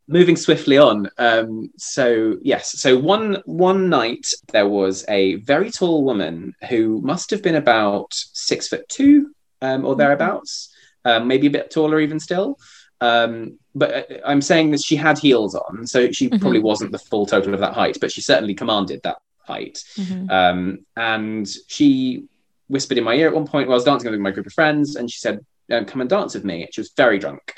moving 0.09 0.37
swiftly 0.37 0.79
on. 0.79 1.09
Um, 1.19 1.71
so 1.79 2.37
yes, 2.43 2.81
so 2.81 2.99
one 2.99 3.41
one 3.45 3.89
night 3.89 4.27
there 4.53 4.69
was 4.69 5.05
a 5.09 5.37
very 5.37 5.71
tall 5.71 6.05
woman 6.05 6.55
who 6.69 7.01
must 7.03 7.31
have 7.31 7.43
been 7.43 7.55
about 7.55 8.09
six 8.13 8.67
foot 8.67 8.89
two 8.89 9.33
um, 9.63 9.85
or 9.85 9.95
thereabouts, 9.95 10.75
um, 11.05 11.29
maybe 11.29 11.47
a 11.47 11.51
bit 11.51 11.71
taller 11.71 12.01
even 12.01 12.19
still. 12.19 12.59
Um, 13.01 13.59
but 13.75 13.95
uh, 13.95 14.17
I'm 14.27 14.43
saying 14.43 14.73
that 14.73 14.83
she 14.83 14.97
had 14.97 15.19
heels 15.19 15.55
on, 15.55 15.87
so 15.87 16.11
she 16.13 16.29
Mhm. 16.29 16.41
probably 16.41 16.61
wasn't 16.61 16.93
the 16.93 16.99
full 16.99 17.27
total 17.27 17.55
of 17.55 17.61
that 17.61 17.73
height, 17.75 17.99
but 18.01 18.13
she 18.13 18.21
certainly 18.21 18.55
commanded 18.55 19.01
that 19.05 19.19
height. 19.47 19.83
Mhm. 19.97 20.31
Um, 20.31 20.79
and 20.97 21.49
she 21.69 22.25
whispered 22.69 22.99
in 22.99 23.05
my 23.05 23.15
ear 23.15 23.29
at 23.29 23.35
one 23.35 23.47
point 23.47 23.69
while 23.69 23.75
I 23.75 23.79
was 23.79 23.85
dancing 23.85 24.11
with 24.11 24.21
my 24.21 24.31
group 24.31 24.47
of 24.47 24.53
friends, 24.53 24.97
and 24.97 25.11
she 25.11 25.19
said, 25.19 25.41
um, 25.71 25.85
"Come 25.87 26.01
and 26.01 26.11
dance 26.11 26.35
with 26.35 26.45
me." 26.45 26.69
She 26.73 26.81
was 26.81 26.91
very 26.97 27.19
drunk. 27.19 27.55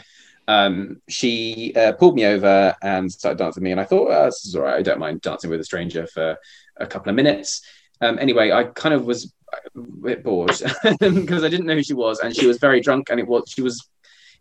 Um, 0.49 1.01
she 1.09 1.72
uh, 1.76 1.93
pulled 1.93 2.14
me 2.14 2.24
over 2.26 2.74
and 2.82 3.11
started 3.11 3.38
dancing 3.38 3.61
with 3.61 3.64
me, 3.64 3.72
and 3.72 3.80
I 3.80 3.84
thought, 3.84 4.09
oh, 4.11 4.24
"This 4.26 4.45
is 4.47 4.55
all 4.57 4.62
right. 4.62 4.76
I 4.76 4.82
don't 4.82 4.99
mind 5.01 5.20
dancing 5.22 5.51
with 5.51 5.61
a 5.61 5.64
stranger 5.64 6.07
for 6.07 6.36
a 6.78 6.86
couple 6.86 7.11
of 7.11 7.16
minutes." 7.16 7.62
Um, 8.01 8.18
anyway, 8.18 8.51
I 8.53 8.64
kind 8.64 8.95
of 8.95 9.05
was 9.07 9.32
a 9.76 9.80
bit 9.80 10.22
bored 10.24 10.49
because 11.01 11.45
I 11.45 11.49
didn't 11.49 11.66
know 11.66 11.74
who 11.76 11.82
she 11.82 11.95
was, 11.95 12.20
and 12.20 12.34
she 12.34 12.47
was 12.47 12.59
very 12.59 12.80
drunk, 12.80 13.09
and 13.11 13.18
it 13.18 13.26
was 13.26 13.45
she 13.49 13.62
was. 13.62 13.88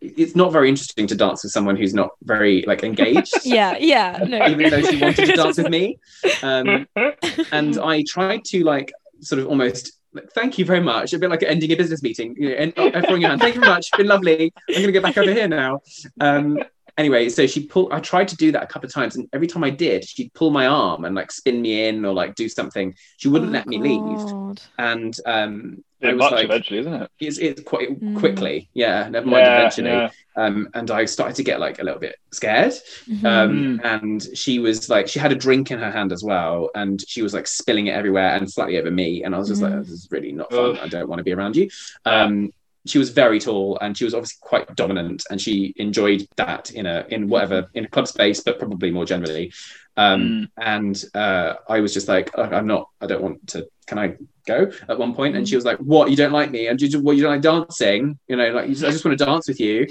It's 0.01 0.35
not 0.35 0.51
very 0.51 0.67
interesting 0.67 1.05
to 1.07 1.15
dance 1.15 1.43
with 1.43 1.51
someone 1.51 1.75
who's 1.75 1.93
not 1.93 2.09
very 2.23 2.63
like 2.67 2.83
engaged 2.83 3.33
Yeah, 3.45 3.77
yeah. 3.79 4.23
No. 4.27 4.47
even 4.47 4.69
though 4.71 4.81
she 4.81 4.99
wanted 4.99 5.25
to 5.27 5.33
dance 5.33 5.57
with 5.57 5.69
me. 5.69 5.99
Um, 6.41 6.87
and 7.51 7.77
I 7.79 8.03
tried 8.07 8.43
to 8.45 8.63
like 8.63 8.91
sort 9.19 9.39
of 9.39 9.47
almost 9.47 9.91
like, 10.13 10.29
thank 10.33 10.57
you 10.57 10.65
very 10.65 10.79
much, 10.81 11.13
a 11.13 11.19
bit 11.19 11.29
like 11.29 11.43
ending 11.43 11.71
a 11.71 11.75
business 11.75 12.01
meeting, 12.01 12.35
you 12.37 12.49
know, 12.49 12.55
and 12.55 12.73
oh, 12.77 12.87
offering 12.89 13.21
your 13.21 13.29
hand. 13.29 13.41
Thank 13.41 13.55
you 13.55 13.61
very 13.61 13.73
much, 13.73 13.87
been 13.95 14.07
lovely. 14.07 14.51
I'm 14.69 14.75
going 14.75 14.87
to 14.87 14.91
get 14.91 15.03
back 15.03 15.17
over 15.17 15.31
here 15.31 15.47
now. 15.47 15.79
Um, 16.19 16.57
anyway, 16.97 17.29
so 17.29 17.47
she 17.47 17.65
pulled. 17.65 17.93
I 17.93 17.99
tried 17.99 18.27
to 18.29 18.35
do 18.35 18.51
that 18.51 18.63
a 18.63 18.67
couple 18.67 18.87
of 18.87 18.93
times, 18.93 19.15
and 19.15 19.29
every 19.31 19.47
time 19.47 19.63
I 19.63 19.69
did, 19.69 20.03
she'd 20.03 20.33
pull 20.33 20.49
my 20.49 20.67
arm 20.67 21.05
and 21.05 21.15
like 21.15 21.31
spin 21.31 21.61
me 21.61 21.87
in 21.87 22.03
or 22.03 22.13
like 22.13 22.35
do 22.35 22.49
something. 22.49 22.93
She 23.17 23.29
wouldn't 23.29 23.51
Oh, 23.51 23.53
let 23.53 23.67
me 23.67 23.77
leave, 23.77 24.25
God. 24.27 24.61
and 24.79 25.15
um, 25.25 25.83
I 26.03 26.07
Bit 26.07 26.15
was 26.15 26.19
much 26.19 26.31
like, 26.31 26.45
eventually, 26.45 26.79
isn't 26.79 26.93
it? 26.93 27.11
it's, 27.19 27.37
it's 27.37 27.61
quite 27.63 27.99
Mm. 28.01 28.17
quickly, 28.17 28.69
yeah. 28.73 29.07
Never 29.09 29.25
mind, 29.27 29.45
Yeah, 29.45 29.57
eventually. 29.59 29.89
yeah. 29.89 30.09
Um, 30.35 30.69
and 30.73 30.89
I 30.89 31.05
started 31.05 31.35
to 31.35 31.43
get 31.43 31.59
like 31.59 31.79
a 31.79 31.83
little 31.83 31.99
bit 31.99 32.15
scared. 32.31 32.73
Mhm. 33.07 33.25
Um, 33.25 33.81
and 33.83 34.25
she 34.33 34.59
was 34.59 34.89
like, 34.89 35.07
she 35.07 35.19
had 35.19 35.31
a 35.31 35.35
drink 35.35 35.71
in 35.71 35.79
her 35.79 35.91
hand 35.91 36.11
as 36.11 36.23
well, 36.23 36.69
and 36.73 37.03
she 37.07 37.21
was 37.21 37.33
like 37.33 37.47
spilling 37.47 37.87
it 37.87 37.91
everywhere 37.95 38.35
and 38.35 38.49
slightly 38.51 38.77
over 38.77 38.89
me. 38.91 39.23
And 39.23 39.35
I 39.35 39.37
was 39.37 39.49
just 39.49 39.61
like, 39.61 39.73
Mm. 39.73 39.79
this 39.79 39.89
is 39.89 40.07
really 40.09 40.31
not 40.31 40.49
fun. 40.51 40.71
Ugh. 40.71 40.79
I 40.81 40.87
don't 40.87 41.07
want 41.09 41.19
to 41.19 41.23
be 41.23 41.33
around 41.33 41.55
you. 41.55 41.69
Um, 42.05 42.51
she 42.87 42.97
was 42.97 43.11
very 43.11 43.39
tall 43.39 43.77
and 43.79 43.95
she 43.95 44.05
was 44.05 44.15
obviously 44.15 44.39
quite 44.41 44.75
dominant, 44.75 45.23
and 45.29 45.39
she 45.39 45.71
enjoyed 45.77 46.27
that 46.37 46.71
in 46.71 46.87
a 46.87 47.05
in 47.09 47.29
whatever 47.29 47.69
in 47.75 47.85
a 47.85 47.87
club 47.87 48.07
space, 48.07 48.39
but 48.41 48.57
probably 48.57 48.89
more 48.89 49.05
generally. 49.05 49.53
Um, 49.97 50.21
Mm. 50.21 50.49
and 50.57 51.05
uh, 51.13 51.53
I 51.67 51.79
was 51.81 51.93
just 51.93 52.07
like, 52.07 52.31
"Oh, 52.35 52.43
I'm 52.43 52.65
not, 52.67 52.87
I 53.01 53.07
don't 53.07 53.21
want 53.21 53.45
to. 53.47 53.67
Can 53.87 53.99
I 53.99 54.15
go 54.47 54.71
at 54.87 54.97
one 54.97 55.13
point? 55.13 55.35
And 55.35 55.47
she 55.47 55.55
was 55.55 55.65
like, 55.65 55.77
What? 55.79 56.09
You 56.09 56.15
don't 56.15 56.31
like 56.31 56.49
me? 56.49 56.67
And 56.67 56.79
you, 56.81 56.99
what? 57.01 57.17
You 57.17 57.23
don't 57.23 57.33
like 57.33 57.41
dancing? 57.41 58.17
You 58.27 58.37
know, 58.37 58.49
like 58.51 58.69
you 58.69 58.73
just, 58.73 58.85
I 58.85 58.91
just 58.91 59.03
want 59.03 59.17
to 59.19 59.25
dance 59.25 59.47
with 59.49 59.59
you. 59.59 59.87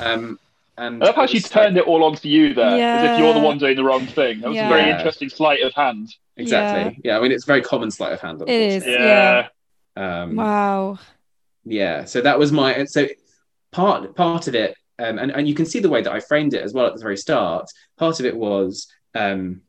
Um, 0.00 0.38
and 0.76 1.00
I 1.02 1.06
love 1.06 1.14
how 1.14 1.26
she 1.26 1.36
was, 1.36 1.48
turned 1.48 1.76
it 1.76 1.84
all 1.86 2.02
onto 2.02 2.28
you 2.28 2.52
there, 2.52 2.66
as 2.96 3.12
if 3.12 3.18
you're 3.20 3.32
the 3.32 3.38
one 3.40 3.58
doing 3.58 3.76
the 3.76 3.84
wrong 3.84 4.06
thing. 4.08 4.40
That 4.40 4.48
was 4.48 4.58
a 4.58 4.68
very 4.68 4.90
interesting 4.90 5.28
sleight 5.28 5.62
of 5.62 5.72
hand. 5.74 6.12
Exactly. 6.36 7.00
Yeah. 7.04 7.16
I 7.16 7.20
mean, 7.22 7.30
it's 7.30 7.44
very 7.44 7.62
common 7.62 7.92
sleight 7.92 8.12
of 8.12 8.20
hand. 8.20 8.42
It 8.42 8.48
is. 8.48 8.74
unfortunately. 8.82 9.04
Yeah. 9.06 9.48
Yeah. 9.96 10.22
Um, 10.22 10.34
Wow. 10.36 10.98
yeah. 11.64 12.04
So 12.06 12.20
that 12.22 12.38
was 12.40 12.50
my. 12.50 12.84
So 12.86 13.06
part 13.70 14.14
part 14.16 14.46
of 14.48 14.54
it 14.54 14.76
um, 15.00 15.18
and 15.18 15.32
and 15.32 15.48
you 15.48 15.54
can 15.54 15.66
see 15.66 15.80
the 15.80 15.88
way 15.88 16.00
that 16.00 16.12
I 16.12 16.20
framed 16.20 16.54
it 16.54 16.62
as 16.62 16.72
well 16.72 16.86
at 16.86 16.94
the 16.94 17.02
very 17.02 17.16
start. 17.16 17.66
Part 17.98 18.18
of 18.20 18.26
it 18.26 18.36
was 18.36 18.86
um, 19.14 19.62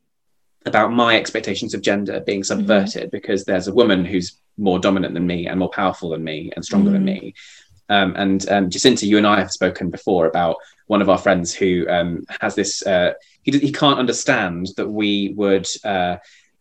about 0.64 0.92
my 0.92 1.16
expectations 1.16 1.74
of 1.74 1.82
gender 1.82 2.20
being 2.20 2.40
mm-hmm. 2.40 2.58
subverted 2.58 3.02
mm-hmm. 3.04 3.10
because 3.10 3.44
there's 3.44 3.68
a 3.68 3.74
woman 3.74 4.04
who's 4.04 4.38
more 4.58 4.78
dominant 4.78 5.14
than 5.14 5.26
me 5.26 5.46
and 5.46 5.58
more 5.58 5.70
powerful 5.70 6.10
than 6.10 6.24
me 6.24 6.50
and 6.54 6.64
stronger 6.64 6.90
mm-hmm. 6.90 7.04
than 7.04 7.04
me. 7.04 7.34
Um, 7.88 8.14
and 8.16 8.48
um, 8.50 8.70
Jacinta, 8.70 9.06
you 9.06 9.16
and 9.16 9.26
I 9.26 9.38
have 9.38 9.52
spoken 9.52 9.90
before 9.90 10.26
about 10.26 10.56
one 10.86 11.02
of 11.02 11.08
our 11.08 11.18
friends 11.18 11.54
who 11.54 11.86
um, 11.88 12.24
has 12.40 12.54
this. 12.54 12.84
Uh, 12.84 13.12
he 13.42 13.56
he 13.58 13.72
can't 13.72 13.98
understand 13.98 14.68
that 14.76 14.88
we 14.88 15.34
would 15.36 15.68
uh, 15.84 16.16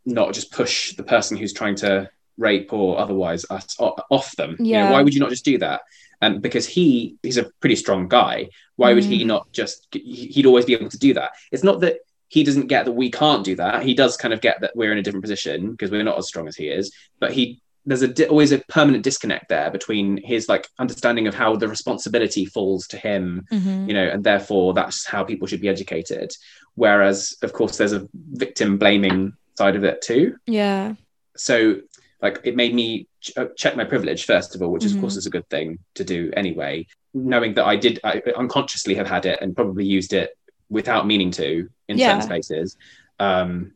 not 0.06 0.34
just 0.34 0.52
push 0.52 0.96
the 0.96 1.04
person 1.04 1.36
who's 1.36 1.54
trying 1.54 1.76
to 1.76 2.10
rape 2.38 2.74
or 2.74 3.00
otherwise 3.00 3.46
us 3.50 3.76
off 3.80 4.36
them. 4.36 4.56
Yeah. 4.60 4.84
You 4.84 4.86
know, 4.86 4.92
why 4.94 5.02
would 5.02 5.14
you 5.14 5.20
not 5.20 5.30
just 5.30 5.46
do 5.46 5.58
that? 5.60 5.82
And 6.22 6.42
because 6.42 6.68
he 6.68 7.18
he's 7.24 7.38
a 7.38 7.50
pretty 7.60 7.76
strong 7.76 8.08
guy, 8.08 8.50
why 8.76 8.92
mm. 8.92 8.96
would 8.96 9.04
he 9.06 9.24
mm. 9.24 9.28
not 9.28 9.52
just? 9.52 9.88
He'd 9.92 10.46
always 10.46 10.66
be 10.66 10.74
able 10.74 10.90
to 10.90 10.98
do 10.98 11.14
that. 11.16 11.32
It's 11.52 11.64
not 11.64 11.80
that 11.82 12.00
he 12.28 12.44
doesn't 12.44 12.68
get 12.68 12.86
that 12.86 12.94
we 12.94 13.12
can't 13.12 13.44
do 13.44 13.56
that. 13.56 13.84
He 13.84 13.94
does 13.94 14.18
kind 14.18 14.34
of 14.34 14.42
get 14.42 14.62
that 14.62 14.76
we're 14.76 14.92
in 14.92 14.98
a 14.98 15.02
different 15.02 15.24
position 15.24 15.72
because 15.72 15.92
we're 15.92 16.04
not 16.04 16.18
as 16.18 16.28
strong 16.28 16.48
as 16.48 16.56
he 16.56 16.68
is. 16.68 16.92
But 17.20 17.34
he 17.34 17.62
there's 17.88 18.02
a 18.02 18.08
di- 18.08 18.26
always 18.26 18.52
a 18.52 18.60
permanent 18.68 19.04
disconnect 19.04 19.48
there 19.48 19.70
between 19.70 20.18
his 20.24 20.50
like 20.50 20.68
understanding 20.80 21.28
of 21.28 21.36
how 21.36 21.56
the 21.56 21.68
responsibility 21.68 22.46
falls 22.46 22.88
to 22.88 22.98
him, 22.98 23.46
mm-hmm. 23.52 23.88
you 23.88 23.94
know, 23.94 24.08
and 24.08 24.24
therefore 24.24 24.74
that's 24.74 25.06
how 25.06 25.24
people 25.24 25.48
should 25.48 25.62
be 25.62 25.70
educated. 25.70 26.32
Whereas, 26.74 27.36
of 27.44 27.54
course, 27.54 27.78
there's 27.78 27.94
a 27.94 28.08
victim 28.14 28.80
blaming 28.80 29.34
side 29.56 29.76
of 29.76 29.84
it 29.84 30.02
too. 30.02 30.36
Yeah. 30.48 30.96
So 31.38 31.82
like 32.22 32.40
it 32.44 32.56
made 32.56 32.74
me 32.74 33.08
ch- 33.22 33.38
uh, 33.38 33.48
check 33.56 33.76
my 33.76 33.84
privilege 33.84 34.26
first 34.26 34.56
of 34.56 34.62
all 34.62 34.72
which 34.72 34.84
mm-hmm. 34.84 34.96
of 34.96 35.02
course 35.02 35.16
is 35.16 35.26
a 35.26 35.30
good 35.30 35.48
thing 35.50 35.78
to 35.94 36.04
do 36.04 36.32
anyway 36.36 36.86
knowing 37.14 37.54
that 37.54 37.66
i 37.66 37.76
did 37.76 38.00
I 38.04 38.22
unconsciously 38.36 38.96
have 38.96 39.08
had 39.08 39.26
it 39.26 39.40
and 39.42 39.56
probably 39.56 39.86
used 39.86 40.14
it 40.14 40.38
without 40.70 41.08
meaning 41.08 41.32
to 41.32 41.70
in 41.88 41.98
yeah. 41.98 42.14
certain 42.14 42.22
spaces 42.22 42.78
um, 43.20 43.72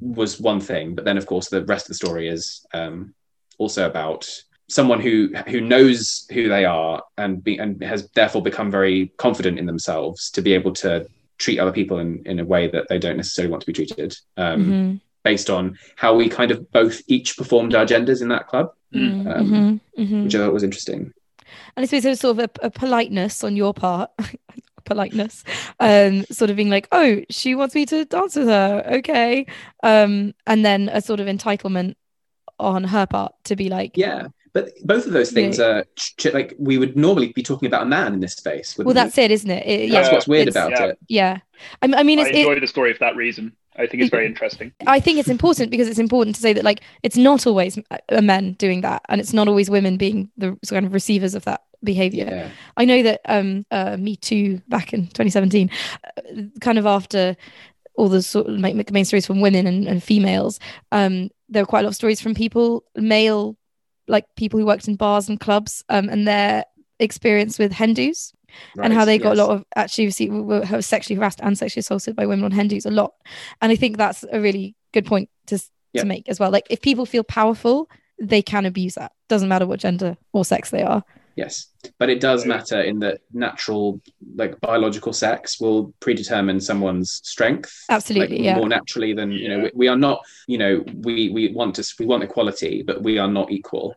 was 0.00 0.40
one 0.40 0.60
thing 0.60 0.94
but 0.94 1.04
then 1.04 1.16
of 1.16 1.26
course 1.26 1.48
the 1.48 1.64
rest 1.64 1.86
of 1.86 1.88
the 1.88 1.94
story 1.94 2.28
is 2.28 2.66
um, 2.74 3.14
also 3.58 3.86
about 3.86 4.28
someone 4.68 5.00
who 5.00 5.32
who 5.48 5.60
knows 5.60 6.26
who 6.32 6.48
they 6.48 6.64
are 6.64 7.02
and 7.18 7.42
be, 7.42 7.58
and 7.58 7.82
has 7.82 8.08
therefore 8.10 8.42
become 8.42 8.70
very 8.70 9.08
confident 9.16 9.58
in 9.58 9.66
themselves 9.66 10.30
to 10.30 10.42
be 10.42 10.52
able 10.52 10.72
to 10.72 11.06
treat 11.38 11.58
other 11.58 11.72
people 11.72 11.98
in, 11.98 12.22
in 12.26 12.38
a 12.38 12.44
way 12.44 12.68
that 12.68 12.86
they 12.88 12.98
don't 12.98 13.16
necessarily 13.16 13.50
want 13.50 13.62
to 13.62 13.66
be 13.66 13.72
treated 13.72 14.16
um, 14.36 14.64
mm-hmm 14.64 14.96
based 15.22 15.50
on 15.50 15.78
how 15.96 16.14
we 16.14 16.28
kind 16.28 16.50
of 16.50 16.70
both 16.72 17.02
each 17.06 17.36
performed 17.36 17.74
our 17.74 17.84
genders 17.84 18.22
in 18.22 18.28
that 18.28 18.46
club, 18.46 18.72
mm. 18.94 19.26
um, 19.26 19.46
mm-hmm, 19.46 20.02
mm-hmm. 20.02 20.24
which 20.24 20.34
I 20.34 20.38
thought 20.38 20.52
was 20.52 20.62
interesting. 20.62 21.12
And 21.76 21.84
I 21.84 21.86
suppose 21.86 22.02
there 22.02 22.10
was 22.10 22.20
sort 22.20 22.38
of 22.38 22.50
a, 22.62 22.66
a 22.66 22.70
politeness 22.70 23.44
on 23.44 23.56
your 23.56 23.74
part, 23.74 24.10
politeness, 24.90 25.44
um, 25.78 26.24
sort 26.30 26.50
of 26.50 26.56
being 26.56 26.70
like, 26.70 26.88
"Oh, 26.90 27.22
she 27.30 27.54
wants 27.54 27.74
me 27.74 27.86
to 27.86 28.04
dance 28.04 28.34
with 28.36 28.48
her, 28.48 28.82
okay," 28.98 29.46
um, 29.82 30.34
and 30.46 30.64
then 30.64 30.90
a 30.92 31.00
sort 31.00 31.20
of 31.20 31.26
entitlement 31.26 31.94
on 32.58 32.84
her 32.84 33.06
part 33.06 33.32
to 33.44 33.56
be 33.56 33.68
like, 33.68 33.96
"Yeah." 33.96 34.28
But 34.52 34.72
both 34.82 35.06
of 35.06 35.12
those 35.12 35.30
things 35.30 35.58
yeah. 35.58 35.66
are 35.66 35.84
ch- 35.94 36.34
like 36.34 36.56
we 36.58 36.76
would 36.76 36.96
normally 36.96 37.28
be 37.28 37.42
talking 37.42 37.68
about 37.68 37.82
a 37.82 37.86
man 37.86 38.14
in 38.14 38.20
this 38.20 38.34
space. 38.34 38.76
Well, 38.76 38.94
that's 38.94 39.16
we? 39.16 39.22
it, 39.22 39.30
isn't 39.30 39.50
it? 39.50 39.64
it 39.64 39.90
that's 39.92 40.10
what's 40.10 40.26
weird 40.26 40.48
about 40.48 40.72
yeah. 40.72 40.84
it. 40.86 40.98
Yeah, 41.08 41.38
I, 41.82 41.92
I 41.94 42.02
mean, 42.02 42.18
it's, 42.18 42.30
I 42.30 42.32
enjoy 42.32 42.54
it, 42.54 42.60
the 42.60 42.66
story 42.66 42.92
for 42.92 42.98
that 43.00 43.14
reason. 43.14 43.56
I 43.76 43.86
think 43.86 44.02
it's 44.02 44.10
very 44.10 44.26
interesting. 44.26 44.72
I 44.86 44.98
think 44.98 45.18
it's 45.18 45.28
important 45.28 45.70
because 45.70 45.88
it's 45.88 46.00
important 46.00 46.34
to 46.36 46.42
say 46.42 46.52
that 46.52 46.64
like 46.64 46.82
it's 47.04 47.16
not 47.16 47.46
always 47.46 47.78
a 48.08 48.20
men 48.20 48.54
doing 48.54 48.80
that, 48.80 49.02
and 49.08 49.20
it's 49.20 49.32
not 49.32 49.46
always 49.46 49.70
women 49.70 49.96
being 49.96 50.30
the 50.36 50.58
kind 50.68 50.84
of 50.84 50.92
receivers 50.92 51.36
of 51.36 51.44
that 51.44 51.62
behavior. 51.82 52.28
Yeah. 52.30 52.50
I 52.76 52.84
know 52.84 53.02
that 53.02 53.20
um 53.24 53.66
uh, 53.70 53.96
Me 53.96 54.16
Too 54.16 54.60
back 54.68 54.92
in 54.92 55.06
2017, 55.06 55.70
uh, 56.04 56.42
kind 56.60 56.78
of 56.78 56.86
after 56.86 57.36
all 57.94 58.08
the 58.08 58.22
sort 58.22 58.46
of 58.46 58.58
like 58.58 58.90
main 58.90 59.04
stories 59.04 59.26
from 59.26 59.40
women 59.40 59.66
and, 59.66 59.86
and 59.86 60.02
females, 60.02 60.58
um, 60.92 61.28
there 61.48 61.62
were 61.62 61.66
quite 61.66 61.80
a 61.80 61.82
lot 61.82 61.90
of 61.90 61.96
stories 61.96 62.20
from 62.20 62.34
people, 62.34 62.84
male, 62.96 63.56
like 64.08 64.24
people 64.36 64.58
who 64.58 64.64
worked 64.64 64.88
in 64.88 64.96
bars 64.96 65.28
and 65.28 65.40
clubs, 65.40 65.84
um, 65.88 66.08
and 66.08 66.26
their 66.26 66.64
experience 66.98 67.58
with 67.58 67.72
hen 67.72 67.94
dos 67.94 68.32
Right, 68.76 68.86
and 68.86 68.94
how 68.94 69.04
they 69.04 69.18
got 69.18 69.34
a 69.34 69.42
lot 69.42 69.50
of 69.50 69.64
actually 69.76 70.06
received, 70.06 70.32
were 70.32 70.82
sexually 70.82 71.16
harassed 71.16 71.40
and 71.42 71.56
sexually 71.56 71.80
assaulted 71.80 72.16
by 72.16 72.26
women 72.26 72.44
on 72.44 72.50
hen 72.50 72.68
dos 72.68 72.86
a 72.86 72.90
lot. 72.90 73.14
And 73.60 73.70
I 73.70 73.76
think 73.76 73.96
that's 73.96 74.24
a 74.32 74.40
really 74.40 74.74
good 74.92 75.06
point 75.06 75.28
to 75.46 75.58
to 75.96 76.04
make 76.04 76.28
as 76.28 76.38
well. 76.38 76.50
Like 76.50 76.66
if 76.70 76.80
people 76.80 77.06
feel 77.06 77.24
powerful, 77.24 77.88
they 78.18 78.42
can 78.42 78.66
abuse 78.66 78.94
that. 78.94 79.12
Doesn't 79.28 79.48
matter 79.48 79.66
what 79.66 79.80
gender 79.80 80.16
or 80.32 80.44
sex 80.44 80.70
they 80.70 80.82
are. 80.82 81.04
Yes, 81.36 81.68
but 81.98 82.10
it 82.10 82.20
does 82.20 82.44
matter 82.44 82.80
in 82.80 82.98
that 83.00 83.20
natural, 83.32 84.00
like 84.34 84.60
biological 84.60 85.12
sex, 85.12 85.60
will 85.60 85.94
predetermine 86.00 86.60
someone's 86.60 87.20
strength. 87.24 87.84
Absolutely, 87.88 88.38
like, 88.38 88.44
yeah. 88.44 88.56
More 88.56 88.68
naturally 88.68 89.12
than 89.12 89.32
you 89.32 89.48
know, 89.48 89.58
we, 89.60 89.70
we, 89.74 89.88
are 89.88 89.96
not. 89.96 90.20
You 90.46 90.58
know, 90.58 90.84
we 90.94 91.30
we 91.30 91.52
want 91.52 91.76
to 91.76 91.94
we 91.98 92.06
want 92.06 92.22
equality, 92.22 92.82
but 92.82 93.02
we 93.02 93.18
are 93.18 93.28
not 93.28 93.50
equal 93.50 93.96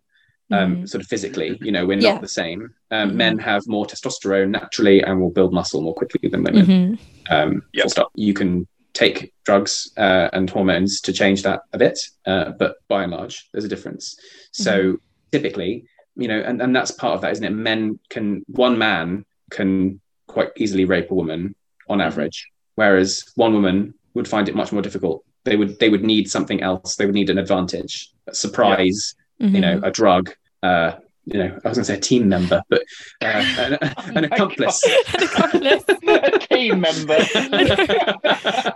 um, 0.52 0.76
mm. 0.78 0.90
sort 0.90 1.02
of 1.04 1.08
physically. 1.08 1.58
You 1.62 1.72
know, 1.72 1.86
we're 1.86 2.00
yeah. 2.00 2.14
not 2.14 2.22
the 2.22 2.28
same. 2.28 2.74
Um, 2.92 3.10
mm-hmm. 3.10 3.18
Men 3.18 3.38
have 3.40 3.68
more 3.68 3.86
testosterone 3.86 4.50
naturally 4.50 5.02
and 5.02 5.20
will 5.20 5.32
build 5.32 5.54
muscle 5.54 5.82
more 5.82 5.94
quickly 5.94 6.30
than 6.30 6.44
women. 6.44 6.66
Mm-hmm. 6.66 7.34
Um, 7.34 7.64
yep. 7.74 7.90
stop. 7.90 8.12
You 8.16 8.34
can 8.34 8.68
take 8.94 9.34
drugs 9.44 9.92
uh, 9.98 10.30
and 10.34 10.50
hormones 10.50 11.02
to 11.02 11.14
change 11.14 11.44
that 11.44 11.62
a 11.74 11.78
bit, 11.78 12.00
uh, 12.26 12.52
but 12.52 12.76
by 12.88 13.04
and 13.04 13.12
large, 13.12 13.50
there's 13.52 13.66
a 13.66 13.70
difference. 13.70 14.16
So 14.52 14.84
mm-hmm. 14.84 14.96
typically, 15.32 15.86
you 16.16 16.28
know, 16.28 16.40
and, 16.40 16.62
and 16.62 16.76
that's 16.76 16.92
part 16.92 17.16
of 17.16 17.22
that, 17.22 17.32
isn't 17.32 17.46
it? 17.46 17.52
Men 17.52 18.00
can, 18.10 18.44
one 18.48 18.78
man 18.78 19.26
can 19.52 20.00
quite 20.28 20.50
easily 20.58 20.86
rape 20.86 21.12
a 21.12 21.14
woman 21.14 21.56
on 21.90 22.00
mm-hmm. 22.00 22.08
average, 22.08 22.50
whereas 22.76 23.26
one 23.36 23.54
woman 23.54 23.94
would 24.14 24.28
find 24.28 24.48
it 24.50 24.56
much 24.56 24.72
more 24.72 24.82
difficult. 24.82 25.24
They 25.44 25.56
would 25.58 25.78
they 25.80 25.90
would 25.90 26.04
need 26.04 26.30
something 26.30 26.62
else. 26.62 26.96
They 26.96 27.06
would 27.06 27.16
need 27.16 27.30
an 27.30 27.38
advantage, 27.38 28.12
a 28.28 28.34
surprise, 28.34 29.16
mm-hmm. 29.42 29.56
you 29.56 29.62
know, 29.62 29.76
mm-hmm. 29.76 29.84
a 29.84 29.92
drug, 29.92 30.34
uh, 30.62 30.94
you 31.26 31.40
know, 31.40 31.60
I 31.64 31.70
was 31.70 31.78
going 31.78 31.86
to 31.86 31.86
say 31.86 31.98
a 31.98 32.00
team 32.00 32.28
member, 32.28 32.62
but 32.70 32.84
uh, 33.22 33.26
an, 33.58 33.78
an, 34.18 34.24
accomplice. 34.26 34.84
an 35.14 35.24
accomplice. 35.24 35.84
a 36.08 36.40
team 36.40 36.82
member. 36.82 37.18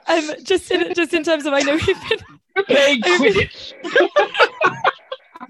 um, 0.07 0.43
just 0.43 0.71
in 0.71 0.93
just 0.93 1.13
in 1.13 1.23
terms 1.23 1.45
of, 1.45 1.53
I 1.53 1.59
know 1.59 1.73
we've 1.75 2.09
been 2.09 3.53
oh, 5.41 5.47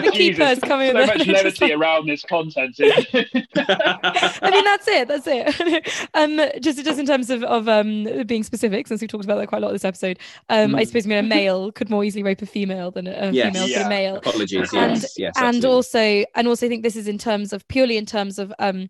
the 0.00 0.10
keepers 0.12 0.58
coming 0.60 0.92
so 0.92 1.06
much 1.06 1.26
levity 1.26 1.72
around 1.72 2.06
this 2.08 2.22
content. 2.22 2.74
I 2.80 4.50
mean, 4.50 4.64
that's 4.64 4.88
it. 4.88 5.08
That's 5.08 5.26
it. 5.26 6.10
um, 6.14 6.40
just 6.60 6.84
just 6.84 6.98
in 6.98 7.06
terms 7.06 7.30
of 7.30 7.42
of 7.44 7.68
um 7.68 8.24
being 8.26 8.42
specific, 8.42 8.86
since 8.86 9.00
we've 9.00 9.10
talked 9.10 9.24
about 9.24 9.36
that 9.36 9.48
quite 9.48 9.62
a 9.62 9.66
lot 9.66 9.72
this 9.72 9.84
episode. 9.84 10.18
Um, 10.48 10.72
mm. 10.72 10.78
I 10.78 10.84
suppose 10.84 11.06
I 11.06 11.08
mean, 11.08 11.18
a 11.18 11.22
male 11.22 11.72
could 11.72 11.90
more 11.90 12.04
easily 12.04 12.22
rape 12.22 12.42
a 12.42 12.46
female 12.46 12.90
than 12.90 13.06
a 13.06 13.30
yes. 13.30 13.52
female 13.52 13.68
yeah. 13.68 13.78
could 13.78 13.86
a 13.86 13.88
male. 13.88 14.16
Apologies. 14.16 14.72
And, 14.72 14.92
yes. 14.92 15.18
Yes. 15.18 15.34
And 15.36 15.64
also, 15.64 16.24
and 16.34 16.48
also, 16.48 16.66
I 16.66 16.68
think 16.68 16.82
this 16.82 16.96
is 16.96 17.08
in 17.08 17.18
terms 17.18 17.52
of 17.52 17.66
purely 17.68 17.96
in 17.96 18.06
terms 18.06 18.38
of 18.38 18.52
um 18.58 18.88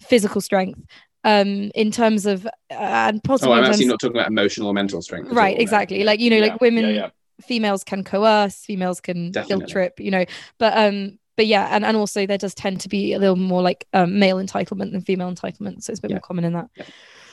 physical 0.00 0.40
strength 0.40 0.80
um 1.24 1.70
in 1.74 1.90
terms 1.92 2.26
of 2.26 2.44
uh, 2.46 2.50
and 2.70 3.22
possibly 3.22 3.54
oh 3.54 3.56
i'm 3.56 3.64
actually 3.64 3.86
not 3.86 4.00
talking 4.00 4.16
about 4.16 4.28
emotional 4.28 4.68
or 4.68 4.74
mental 4.74 5.00
strength 5.00 5.30
right 5.30 5.54
all, 5.54 5.62
exactly 5.62 6.00
no. 6.00 6.04
like 6.04 6.18
you 6.18 6.28
know 6.28 6.36
yeah. 6.36 6.46
like 6.46 6.60
women 6.60 6.84
yeah, 6.84 6.90
yeah 6.90 7.10
females 7.40 7.84
can 7.84 8.04
coerce, 8.04 8.64
females 8.64 9.00
can 9.00 9.30
Definitely. 9.30 9.64
guilt 9.64 9.70
trip, 9.70 10.00
you 10.00 10.10
know. 10.10 10.24
But 10.58 10.76
um, 10.76 11.18
but 11.36 11.46
yeah, 11.46 11.68
and, 11.70 11.84
and 11.84 11.96
also 11.96 12.26
there 12.26 12.38
does 12.38 12.54
tend 12.54 12.80
to 12.82 12.88
be 12.88 13.14
a 13.14 13.18
little 13.18 13.36
more 13.36 13.62
like 13.62 13.86
um, 13.92 14.18
male 14.18 14.36
entitlement 14.36 14.92
than 14.92 15.00
female 15.00 15.32
entitlement, 15.32 15.82
so 15.82 15.90
it's 15.90 15.98
a 15.98 16.02
bit 16.02 16.10
yeah. 16.10 16.16
more 16.16 16.20
common 16.20 16.44
in 16.44 16.52
that. 16.52 16.68
Yeah. 16.76 16.84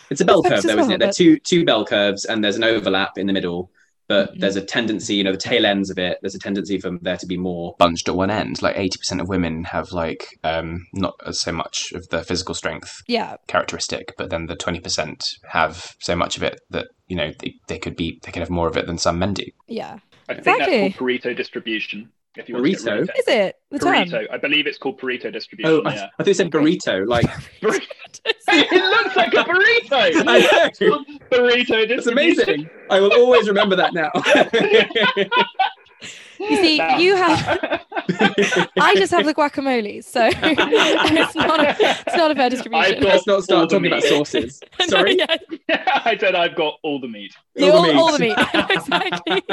It's 0.10 0.22
a 0.22 0.26
bell 0.26 0.42
curve, 0.42 0.64
though, 0.64 0.76
well, 0.76 0.80
isn't 0.80 0.94
it? 0.94 1.00
There 1.00 1.10
are 1.10 1.14
two 1.14 1.40
two 1.40 1.66
bell 1.66 1.86
curves, 1.86 2.26
and 2.26 2.44
there's 2.44 2.56
an 2.56 2.64
overlap 2.64 3.18
in 3.18 3.28
the 3.28 3.34
middle. 3.34 3.72
But 4.10 4.32
mm-hmm. 4.32 4.40
there's 4.40 4.56
a 4.56 4.62
tendency, 4.62 5.16
you 5.16 5.24
know, 5.24 5.32
the 5.32 5.38
tail 5.38 5.68
ends 5.68 5.92
of 5.92 6.00
it. 6.00 6.18
There's 6.22 6.34
a 6.34 6.40
tendency 6.40 6.80
for 6.80 6.98
there 7.02 7.16
to 7.16 7.28
be 7.28 7.38
more 7.38 7.76
bunched 7.78 8.10
at 8.10 8.16
one 8.16 8.32
end. 8.32 8.62
Like 8.62 8.76
eighty 8.76 8.98
percent 8.98 9.22
of 9.22 9.30
women 9.30 9.64
have 9.66 9.92
like 9.92 10.40
um, 10.44 10.88
not 10.94 11.14
so 11.36 11.52
much 11.52 11.92
of 11.94 12.10
the 12.10 12.24
physical 12.24 12.56
strength 12.56 13.04
yeah. 13.08 13.38
characteristic, 13.48 14.16
but 14.18 14.32
then 14.32 14.48
the 14.48 14.56
twenty 14.56 14.80
percent 14.80 15.24
have 15.48 15.96
so 16.00 16.16
much 16.16 16.38
of 16.38 16.44
it 16.44 16.60
that 16.72 16.88
you 17.08 17.16
know 17.16 17.32
they, 17.40 17.54
they 17.68 17.78
could 17.78 17.96
be 17.96 18.20
they 18.24 18.32
could 18.32 18.42
have 18.42 18.50
more 18.50 18.68
of 18.68 18.76
it 18.76 18.88
than 18.88 18.98
some 18.98 19.20
men 19.20 19.36
do. 19.36 19.46
Yeah, 19.68 20.00
I 20.28 20.34
think 20.34 20.40
exactly. 20.40 20.82
that's 20.82 20.98
called 20.98 21.10
Pareto 21.12 21.38
distribution. 21.38 22.12
If 22.36 22.48
you 22.48 22.56
burrito? 22.56 23.02
Is 23.18 23.28
it 23.28 23.56
the 23.72 23.80
Pareto? 23.80 24.12
Term? 24.12 24.28
I 24.32 24.38
believe 24.38 24.68
it's 24.68 24.78
called 24.78 25.00
burrito 25.00 25.34
distribution. 25.34 25.82
Oh, 25.86 25.90
yeah. 25.90 26.04
I, 26.04 26.06
I 26.06 26.10
thought 26.18 26.28
you 26.28 26.34
said 26.36 26.52
burrito. 26.52 27.08
Like 27.08 27.26
burrito. 27.62 27.88
it 28.26 28.72
looks 28.72 29.16
like 29.16 29.34
a 29.34 29.44
burrito. 29.44 29.92
I 30.28 30.40
know. 30.40 31.04
burrito 31.32 31.88
distribution. 31.88 31.98
It's 31.98 32.08
amazing. 32.08 32.70
I 32.90 33.00
will 33.00 33.14
always 33.14 33.48
remember 33.48 33.76
that 33.76 33.94
now. 33.94 34.12
You 36.40 36.56
see, 36.56 36.78
no. 36.78 36.98
you 36.98 37.16
have. 37.18 37.86
I 38.80 38.96
just 38.96 39.12
have 39.12 39.26
the 39.26 39.34
guacamole, 39.34 40.02
so 40.02 40.30
it's 40.32 41.36
not 41.36 41.60
a, 41.60 41.76
it's 41.80 42.16
not 42.16 42.32
a 42.32 42.36
fair 42.36 42.50
distribution. 42.50 43.04
Let's 43.04 43.28
not 43.28 43.44
start 43.44 43.70
talking 43.70 43.88
about 43.88 44.04
sauces. 44.04 44.62
Sorry. 44.88 45.16
no, 45.16 45.26
yeah. 45.68 46.02
I 46.06 46.16
said 46.18 46.36
I've 46.36 46.56
got 46.56 46.76
all 46.82 47.02
the 47.02 47.10
meat. 47.10 47.36
All, 47.62 47.72
all, 47.72 47.82
the, 47.82 47.90
meat. 47.90 47.98
all 47.98 48.12
the 48.14 48.20
meat. 48.20 48.38
exactly. 48.70 49.44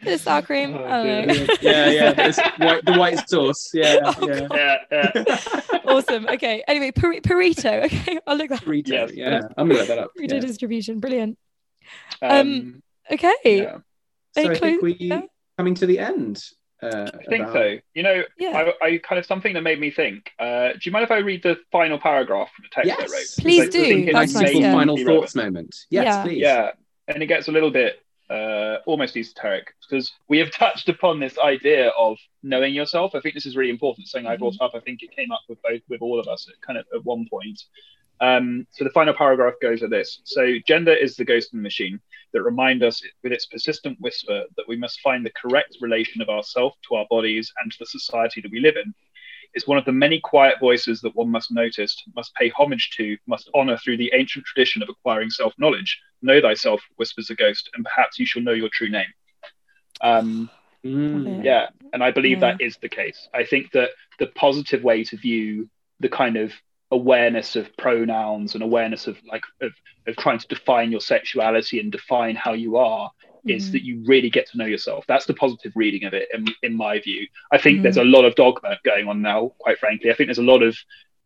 Bit 0.04 0.14
of 0.14 0.20
sour 0.20 0.42
cream. 0.42 0.74
Oh, 0.74 0.84
I 0.84 0.88
don't 1.04 1.28
dear. 1.28 1.46
know. 1.46 1.54
yeah, 1.60 1.90
yeah. 1.90 2.14
It's 2.28 2.38
white, 2.58 2.84
the 2.84 2.94
white 2.98 3.28
sauce. 3.28 3.70
Yeah, 3.74 3.98
Oh, 4.04 4.28
yeah. 4.28 4.48
Yeah, 4.90 5.12
yeah. 5.14 5.78
awesome. 5.86 6.26
Okay. 6.28 6.62
Anyway, 6.68 6.90
Pur- 6.92 7.20
Burrito. 7.20 7.84
Okay, 7.84 8.18
I'll 8.26 8.36
look 8.36 8.50
that. 8.50 8.62
Burrito, 8.62 8.88
Yes. 8.88 9.10
yeah. 9.14 9.40
I'm 9.56 9.68
gonna 9.68 9.80
look 9.80 9.88
that 9.88 9.98
up. 9.98 10.10
Burrito 10.18 10.34
Yeah. 10.34 10.40
distribution. 10.40 11.00
Brilliant. 11.00 11.38
Um, 12.22 12.82
Okay. 13.10 13.34
yeah. 13.44 13.78
So 14.34 14.42
Any 14.42 14.50
I 14.50 14.54
think 14.58 14.80
clue? 14.80 14.88
we 14.90 14.96
Yeah. 14.98 15.22
coming 15.56 15.74
to 15.76 15.86
the 15.86 15.98
end. 15.98 16.42
Uh, 16.82 17.08
I 17.14 17.24
think 17.24 17.42
about- 17.44 17.52
so. 17.54 17.78
You 17.94 18.02
know, 18.02 18.22
Yeah. 18.38 18.72
I, 18.82 18.86
I 18.86 18.98
kind 18.98 19.18
of 19.18 19.24
something 19.26 19.54
that 19.54 19.62
made 19.62 19.80
me 19.80 19.90
think. 19.90 20.30
Uh, 20.38 20.72
do 20.72 20.78
you 20.82 20.92
mind 20.92 21.04
if 21.04 21.10
I 21.10 21.18
read 21.18 21.42
the 21.42 21.56
final 21.72 21.98
paragraph 21.98 22.50
from 22.54 22.64
the 22.64 22.68
text 22.70 22.90
I 22.90 23.02
Yes. 23.02 23.10
wrote? 23.12 23.42
Please 23.42 23.60
Because 23.66 23.74
I 23.74 23.78
do. 23.78 23.84
think 23.94 24.08
it 24.08 24.12
That's 24.12 24.34
nice, 24.34 24.52
be 24.52 24.58
yeah. 24.58 24.72
final 24.72 24.96
thoughts 24.98 25.34
moment. 25.34 25.74
Yes, 25.90 26.04
Yeah. 26.04 26.22
please. 26.22 26.38
Yeah, 26.38 26.70
and 27.08 27.22
it 27.22 27.26
gets 27.26 27.48
a 27.48 27.52
little 27.52 27.70
bit 27.70 28.02
uh, 28.30 28.78
almost 28.86 29.16
esoteric 29.16 29.72
because 29.88 30.12
we 30.28 30.38
have 30.38 30.50
touched 30.50 30.88
upon 30.88 31.20
this 31.20 31.38
idea 31.38 31.90
of 31.90 32.18
knowing 32.42 32.74
yourself. 32.74 33.14
I 33.14 33.20
think 33.20 33.34
this 33.34 33.46
is 33.46 33.56
really 33.56 33.70
important. 33.70 34.08
Something 34.08 34.26
I 34.26 34.36
brought 34.36 34.60
up. 34.60 34.72
I 34.74 34.80
think 34.80 35.02
it 35.02 35.14
came 35.14 35.30
up 35.30 35.42
with 35.48 35.58
both 35.62 35.82
with 35.88 36.02
all 36.02 36.18
of 36.18 36.26
us 36.26 36.48
at 36.48 36.60
kind 36.66 36.78
of 36.78 36.86
at 36.94 37.04
one 37.04 37.26
point. 37.30 37.60
Um, 38.20 38.66
so 38.70 38.84
the 38.84 38.90
final 38.90 39.14
paragraph 39.14 39.54
goes 39.60 39.82
like 39.82 39.90
this. 39.90 40.20
So 40.24 40.54
gender 40.66 40.94
is 40.94 41.16
the 41.16 41.24
ghost 41.24 41.52
in 41.52 41.58
the 41.58 41.62
machine 41.62 42.00
that 42.32 42.42
remind 42.42 42.82
us 42.82 43.02
with 43.22 43.32
its 43.32 43.46
persistent 43.46 43.98
whisper 44.00 44.44
that 44.56 44.68
we 44.68 44.76
must 44.76 45.00
find 45.00 45.24
the 45.24 45.32
correct 45.40 45.76
relation 45.80 46.22
of 46.22 46.28
ourself 46.28 46.74
to 46.88 46.96
our 46.96 47.06
bodies 47.10 47.52
and 47.62 47.70
to 47.70 47.78
the 47.78 47.86
society 47.86 48.40
that 48.40 48.50
we 48.50 48.60
live 48.60 48.76
in. 48.76 48.94
It's 49.54 49.66
one 49.66 49.78
of 49.78 49.84
the 49.84 49.92
many 49.92 50.20
quiet 50.20 50.56
voices 50.60 51.00
that 51.00 51.14
one 51.14 51.30
must 51.30 51.50
notice, 51.50 51.96
must 52.14 52.34
pay 52.34 52.50
homage 52.50 52.90
to, 52.96 53.16
must 53.26 53.48
honor 53.54 53.78
through 53.78 53.96
the 53.96 54.12
ancient 54.14 54.44
tradition 54.44 54.82
of 54.82 54.88
acquiring 54.88 55.30
self 55.30 55.54
knowledge. 55.58 55.98
Know 56.26 56.40
thyself, 56.40 56.82
whispers 56.96 57.30
a 57.30 57.34
ghost, 57.34 57.70
and 57.74 57.84
perhaps 57.84 58.18
you 58.18 58.26
shall 58.26 58.42
know 58.42 58.52
your 58.52 58.68
true 58.72 58.90
name. 58.90 59.12
Um, 60.00 60.50
Mm. 60.84 61.44
yeah, 61.44 61.68
and 61.92 62.02
I 62.04 62.10
believe 62.12 62.38
Yeah. 62.38 62.52
that 62.52 62.60
is 62.60 62.76
the 62.76 62.88
case. 62.88 63.28
I 63.34 63.44
think 63.44 63.72
that 63.72 63.90
the 64.18 64.28
positive 64.28 64.84
way 64.84 65.02
to 65.04 65.16
view 65.16 65.68
the 66.00 66.08
kind 66.08 66.36
of 66.36 66.52
awareness 66.92 67.56
of 67.56 67.76
pronouns 67.76 68.54
and 68.54 68.62
awareness 68.62 69.08
of 69.08 69.16
like 69.24 69.42
of, 69.60 69.72
of 70.06 70.16
trying 70.16 70.38
to 70.38 70.46
define 70.46 70.92
your 70.92 71.00
sexuality 71.00 71.80
and 71.80 71.90
define 71.90 72.36
how 72.36 72.52
you 72.52 72.76
are 72.76 73.10
is 73.46 73.68
Mhm. 73.68 73.72
that 73.72 73.82
you 73.82 74.02
really 74.06 74.30
get 74.30 74.46
to 74.50 74.58
know 74.58 74.66
yourself. 74.66 75.04
That's 75.08 75.26
the 75.26 75.34
positive 75.34 75.72
reading 75.74 76.04
of 76.04 76.14
it, 76.14 76.28
in, 76.32 76.46
in 76.62 76.76
my 76.76 77.00
view. 77.00 77.26
I 77.50 77.58
think 77.58 77.78
Mhm. 77.78 77.82
there's 77.82 77.96
a 77.96 78.04
lot 78.04 78.24
of 78.24 78.34
dogma 78.36 78.78
going 78.84 79.08
on 79.08 79.22
now, 79.22 79.52
quite 79.58 79.78
frankly. 79.78 80.10
I 80.10 80.14
think 80.14 80.28
there's 80.28 80.38
a 80.38 80.42
lot 80.54 80.62
of 80.62 80.76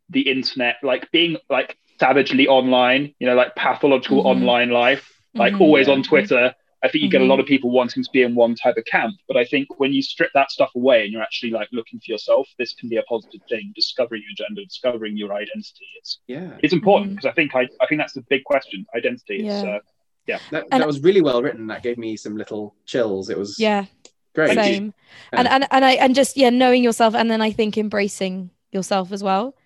the 0.09 0.22
internet, 0.22 0.76
like 0.82 1.11
being 1.11 1.36
like 1.51 1.76
savagely 2.01 2.46
online, 2.48 3.14
you 3.20 3.26
know, 3.26 3.34
like 3.34 3.55
pathological 3.57 4.22
Mhm. 4.22 4.26
online 4.32 4.70
life, 4.70 5.05
like 5.34 5.53
Mhm. 5.55 5.61
always 5.61 5.86
Yeah. 5.86 5.94
on 5.94 6.03
Twitter. 6.03 6.55
I 6.82 6.88
think 6.88 7.05
you 7.05 7.11
get 7.11 7.20
a 7.20 7.24
Mhm. 7.24 7.28
lot 7.28 7.40
of 7.40 7.46
people 7.46 7.70
wanting 7.70 8.03
to 8.03 8.11
be 8.11 8.22
in 8.22 8.34
one 8.34 8.55
type 8.55 8.78
of 8.78 8.86
camp. 8.86 9.14
But 9.28 9.36
I 9.36 9.44
think 9.44 9.66
when 9.78 9.92
you 9.92 10.01
strip 10.01 10.30
that 10.32 10.51
stuff 10.51 10.70
away 10.74 11.03
and 11.05 11.12
you're 11.12 11.20
actually 11.20 11.51
like 11.51 11.68
looking 11.72 12.01
for 12.01 12.11
yourself, 12.11 12.48
this 12.59 12.72
can 12.72 12.88
be 12.88 12.96
a 12.96 13.03
positive 13.03 13.42
thing. 13.51 13.72
Discovering 13.76 14.22
your 14.26 14.34
gender, 14.42 14.62
discovering 14.64 15.14
your 15.18 15.34
identity. 15.34 15.86
It's 15.98 16.20
Yeah. 16.26 16.57
it's 16.62 16.72
important 16.72 17.11
because 17.16 17.26
I 17.26 17.32
think 17.32 17.55
I, 17.55 17.68
I 17.82 17.86
think 17.86 17.98
that's 18.01 18.14
the 18.14 18.22
big 18.30 18.44
question. 18.44 18.86
Identity. 18.96 19.36
It's, 19.46 19.62
Yeah. 19.62 19.76
uh, 19.76 19.80
That, 20.53 20.64
And- 20.70 20.80
that 20.80 20.86
was 20.86 21.01
really 21.03 21.20
well 21.22 21.42
written. 21.42 21.66
That 21.66 21.82
gave 21.82 21.98
me 21.98 22.16
some 22.16 22.36
little 22.36 22.76
chills. 22.86 23.30
It 23.30 23.36
was 23.38 23.59
Yeah. 23.59 23.86
great. 24.32 24.55
Same. 24.55 24.94
And 25.32 25.48
and 25.48 25.66
and 25.72 25.84
I 25.84 25.92
and 26.05 26.14
just 26.14 26.36
yeah, 26.36 26.51
knowing 26.51 26.84
yourself, 26.84 27.14
and 27.16 27.28
then 27.30 27.40
I 27.42 27.51
think 27.51 27.76
embracing 27.76 28.51
yourself 28.70 29.11
as 29.12 29.22
well. 29.24 29.57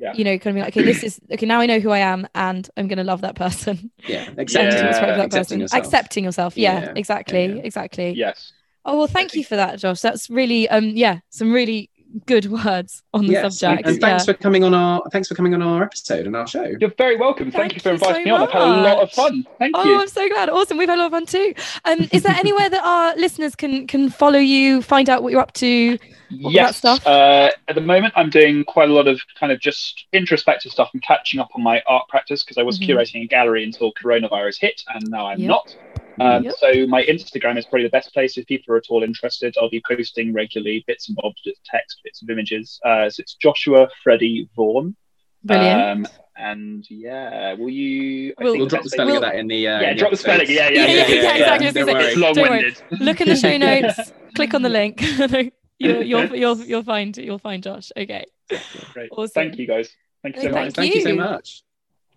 Yeah. 0.00 0.14
You 0.14 0.24
know, 0.24 0.38
kind 0.38 0.46
of 0.48 0.54
be 0.54 0.60
like, 0.62 0.76
okay, 0.76 0.82
this 0.82 1.02
is 1.04 1.20
okay. 1.30 1.44
Now 1.46 1.60
I 1.60 1.66
know 1.66 1.78
who 1.78 1.90
I 1.90 1.98
am, 1.98 2.26
and 2.34 2.68
I'm 2.76 2.88
gonna 2.88 3.04
love 3.04 3.20
that 3.20 3.34
person. 3.36 3.90
Yeah. 4.06 4.24
And 4.28 4.38
Accepting, 4.38 4.78
Yeah. 4.78 4.86
respect 4.88 5.16
that 5.18 5.26
accepting 5.26 5.38
person. 5.40 5.60
yourself. 5.60 5.84
Accepting 5.84 6.24
yourself. 6.24 6.56
Yeah, 6.56 6.80
Yeah. 6.80 6.92
exactly, 6.96 7.44
Yeah, 7.46 7.54
yeah. 7.56 7.62
exactly. 7.62 8.10
yes. 8.12 8.52
Oh 8.84 8.96
well, 8.96 9.06
thank 9.06 9.34
you 9.34 9.44
for 9.44 9.56
that, 9.56 9.78
Josh. 9.78 10.00
That's 10.00 10.30
really 10.30 10.68
um 10.70 10.84
yeah, 10.96 11.18
some 11.28 11.52
really 11.52 11.90
good 12.26 12.46
words 12.46 13.02
on 13.14 13.26
the 13.26 13.32
Yes, 13.32 13.58
subject. 13.58 13.86
and 13.86 14.00
thanks 14.00 14.26
yeah. 14.26 14.32
for 14.32 14.38
coming 14.38 14.64
on 14.64 14.74
our 14.74 15.02
thanks 15.12 15.28
for 15.28 15.34
coming 15.34 15.54
on 15.54 15.62
our 15.62 15.82
episode 15.82 16.26
and 16.26 16.34
our 16.36 16.46
show. 16.46 16.72
You're 16.80 16.90
very 16.98 17.16
welcome. 17.16 17.50
Thank, 17.50 17.72
Thank 17.72 17.74
you 17.74 17.80
for 17.80 17.92
you 17.92 17.98
so 17.98 18.06
inviting 18.08 18.24
me 18.24 18.30
on. 18.30 18.42
I've 18.42 18.50
had 18.50 18.62
a 18.62 18.66
lot 18.82 18.98
of 19.02 19.12
fun. 19.12 19.46
Thank 19.58 19.76
Oh, 19.76 19.84
you. 19.84 20.00
I'm 20.00 20.08
so 20.08 20.28
glad. 20.28 20.48
Awesome. 20.48 20.76
We've 20.78 20.88
had 20.88 20.98
a 20.98 21.02
lot 21.02 21.06
of 21.06 21.12
fun 21.12 21.26
too. 21.26 21.54
Um, 21.84 22.08
is 22.12 22.22
there 22.22 22.34
anywhere 22.36 22.68
that 22.68 22.84
our 22.84 23.14
listeners 23.20 23.54
can 23.54 23.86
can 23.86 24.08
follow 24.10 24.38
you, 24.38 24.82
find 24.82 25.08
out 25.08 25.22
what 25.22 25.32
you're 25.32 25.40
up 25.40 25.52
to? 25.54 25.98
What 26.40 26.50
about 26.50 26.52
yes. 26.52 26.76
stuff? 26.76 27.04
Uh, 27.06 27.50
at 27.66 27.74
the 27.74 27.80
moment, 27.80 28.12
I'm 28.16 28.30
doing 28.30 28.62
quite 28.64 28.88
a 28.88 28.92
lot 28.92 29.08
of 29.08 29.20
kind 29.38 29.50
of 29.50 29.58
just 29.58 30.04
introspective 30.12 30.70
stuff 30.70 30.90
and 30.92 31.02
catching 31.02 31.40
up 31.40 31.50
on 31.56 31.62
my 31.62 31.82
art 31.88 32.06
practice 32.08 32.44
because 32.44 32.56
I 32.56 32.62
was 32.62 32.78
Mhm. 32.78 32.86
curating 32.88 33.24
a 33.24 33.26
gallery 33.26 33.64
until 33.64 33.92
coronavirus 33.92 34.60
hit, 34.60 34.84
and 34.94 35.10
now 35.10 35.26
I'm 35.26 35.40
Yep. 35.40 35.48
not. 35.48 35.76
Um, 36.20 36.44
Yep. 36.44 36.54
So 36.58 36.86
my 36.86 37.02
Instagram 37.04 37.58
is 37.58 37.64
probably 37.66 37.84
the 37.84 37.90
best 37.90 38.12
place 38.12 38.36
if 38.38 38.46
people 38.46 38.74
are 38.74 38.78
at 38.78 38.84
all 38.90 39.02
interested. 39.02 39.54
I'll 39.60 39.70
be 39.70 39.82
posting 39.88 40.32
regularly 40.32 40.84
bits 40.86 41.08
and 41.08 41.16
bobs, 41.16 41.40
bits 41.44 41.58
of 41.58 41.64
text, 41.64 42.00
bits 42.04 42.22
of 42.22 42.30
images. 42.30 42.78
Uh, 42.84 43.08
so 43.10 43.20
it's 43.20 43.34
Joshua 43.34 43.88
Freddy 44.02 44.48
Vaughan. 44.54 44.96
Brilliant. 45.44 45.80
Um, 45.80 46.06
and 46.36 46.84
yeah, 46.90 47.54
will 47.54 47.70
you? 47.70 48.34
I 48.38 48.44
We'll- 48.44 48.52
think 48.52 48.60
We'll 48.60 48.68
drop 48.68 48.82
the 48.82 48.90
spelling 48.90 49.16
of 49.16 49.22
We'll- 49.22 49.30
that 49.30 49.38
in 49.38 49.46
the 49.48 49.66
uh, 49.68 49.80
Yeah, 49.80 49.90
in 49.92 49.96
drop 49.96 50.10
the 50.10 50.16
spelling. 50.16 50.40
episodes. 50.42 50.58
Yeah, 50.58 50.68
yeah, 50.68 50.86
Yeah, 50.86 50.92
yeah, 50.92 51.06
yeah, 51.08 51.22
yeah, 51.22 51.34
exactly. 51.36 51.66
yeah. 51.66 51.72
Don't 51.72 51.88
It's 52.00 52.16
worry. 52.16 52.34
long-winded. 52.34 52.82
Look 53.00 53.20
in 53.20 53.28
the 53.28 53.36
show 53.36 53.56
notes. 53.68 54.12
click 54.34 54.54
on 54.54 54.62
the 54.62 54.68
link. 54.68 55.02
you'll, 55.78 56.02
you'll 56.02 56.34
you'll 56.36 56.56
you'll 56.64 56.82
find 56.82 57.16
you'll 57.16 57.38
find 57.38 57.62
Josh. 57.62 57.90
Okay. 57.96 58.24
Great. 58.92 59.10
Awesome. 59.12 59.30
Thank 59.34 59.56
you, 59.58 59.66
guys. 59.66 59.90
Thank 60.22 60.36
you 60.36 60.42
so 60.42 60.50
Thank 60.52 60.54
much. 60.54 60.64
Right, 60.64 60.74
Thank 60.74 60.94
you 60.94 61.00
so 61.02 61.14
much. 61.14 61.62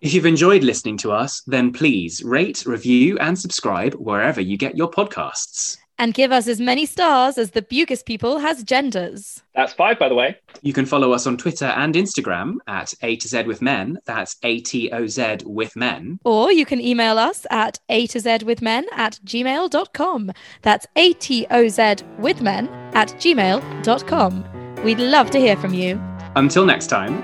If 0.00 0.12
you've 0.12 0.26
enjoyed 0.26 0.62
listening 0.62 0.98
to 0.98 1.12
us, 1.12 1.42
then 1.46 1.72
please 1.72 2.22
rate, 2.22 2.64
review, 2.66 3.18
and 3.18 3.38
subscribe 3.38 3.94
wherever 3.94 4.40
you 4.40 4.56
get 4.56 4.76
your 4.76 4.90
podcasts. 4.90 5.78
And 5.98 6.12
give 6.12 6.32
us 6.32 6.48
as 6.48 6.60
many 6.60 6.86
stars 6.86 7.38
as 7.38 7.52
the 7.52 7.62
Bugis 7.62 8.04
people 8.04 8.38
has 8.38 8.64
genders. 8.64 9.42
That's 9.54 9.72
five, 9.72 9.98
by 9.98 10.08
the 10.08 10.14
way. 10.16 10.36
You 10.62 10.72
can 10.72 10.86
follow 10.86 11.12
us 11.12 11.26
on 11.26 11.36
Twitter 11.36 11.66
and 11.66 11.94
Instagram 11.94 12.56
at 12.66 12.92
A 13.02 13.14
to 13.16 13.28
Z 13.28 13.44
with 13.44 13.62
Men. 13.62 13.98
That's 14.04 14.36
A 14.42 14.60
T 14.60 14.90
O 14.90 15.06
Z 15.06 15.38
with 15.44 15.76
Men. 15.76 16.18
Or 16.24 16.50
you 16.50 16.66
can 16.66 16.80
email 16.80 17.16
us 17.16 17.46
at 17.50 17.78
A 17.88 18.08
to 18.08 18.18
Z 18.18 18.38
with 18.44 18.60
men 18.60 18.86
at 18.92 19.20
gmail.com. 19.24 20.32
That's 20.62 20.86
A 20.96 21.12
T 21.12 21.46
O 21.50 21.68
Z 21.68 21.94
with 22.18 22.42
men 22.42 22.68
at 22.94 23.10
gmail.com. 23.10 24.82
We'd 24.82 24.98
love 24.98 25.30
to 25.30 25.38
hear 25.38 25.56
from 25.56 25.74
you. 25.74 26.02
Until 26.34 26.66
next 26.66 26.88
time. 26.88 27.22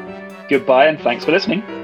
Goodbye, 0.49 0.87
and 0.87 1.01
thanks 1.01 1.25
for 1.25 1.33
listening. 1.33 1.80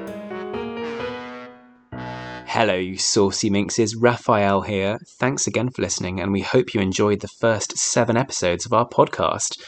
Hello, 2.59 2.75
you 2.75 2.97
saucy 2.97 3.51
minxes. 3.51 3.95
Raphael 4.01 4.63
here. 4.63 4.99
Thanks 5.21 5.47
again 5.47 5.69
for 5.69 5.83
listening, 5.83 6.21
and 6.21 6.33
we 6.33 6.41
hope 6.41 6.73
you 6.73 6.81
enjoyed 6.81 7.21
the 7.21 7.29
first 7.29 7.77
seven 7.77 8.17
episodes 8.17 8.65
of 8.65 8.73
our 8.73 8.89
podcast. 8.89 9.59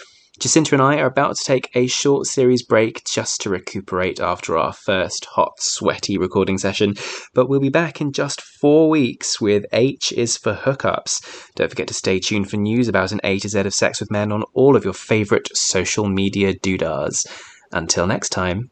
Jacinta 0.40 0.74
and 0.74 0.80
I 0.80 0.96
are 0.96 1.08
about 1.08 1.36
to 1.36 1.44
take 1.44 1.68
a 1.74 1.86
short 1.86 2.24
series 2.24 2.62
break 2.62 3.02
just 3.04 3.42
to 3.42 3.50
recuperate 3.50 4.20
after 4.20 4.56
our 4.56 4.72
first 4.72 5.26
hot, 5.26 5.60
sweaty 5.60 6.16
recording 6.16 6.56
session, 6.56 6.94
but 7.34 7.46
we'll 7.46 7.60
be 7.60 7.68
back 7.68 8.00
in 8.00 8.10
just 8.10 8.40
four 8.40 8.88
weeks 8.88 9.38
with 9.38 9.66
H 9.70 10.10
is 10.12 10.38
for 10.38 10.54
Hookups. 10.54 11.50
Don't 11.56 11.68
forget 11.68 11.88
to 11.88 11.94
stay 11.94 12.18
tuned 12.18 12.48
for 12.48 12.56
news 12.56 12.88
about 12.88 13.12
an 13.12 13.20
A 13.22 13.38
to 13.40 13.50
Z 13.50 13.58
of 13.58 13.74
sex 13.74 14.00
with 14.00 14.10
men 14.10 14.32
on 14.32 14.44
all 14.54 14.76
of 14.76 14.84
your 14.84 14.94
favourite 14.94 15.54
social 15.54 16.08
media 16.08 16.54
doodahs. 16.54 17.26
Until 17.70 18.06
next 18.06 18.30
time. 18.30 18.70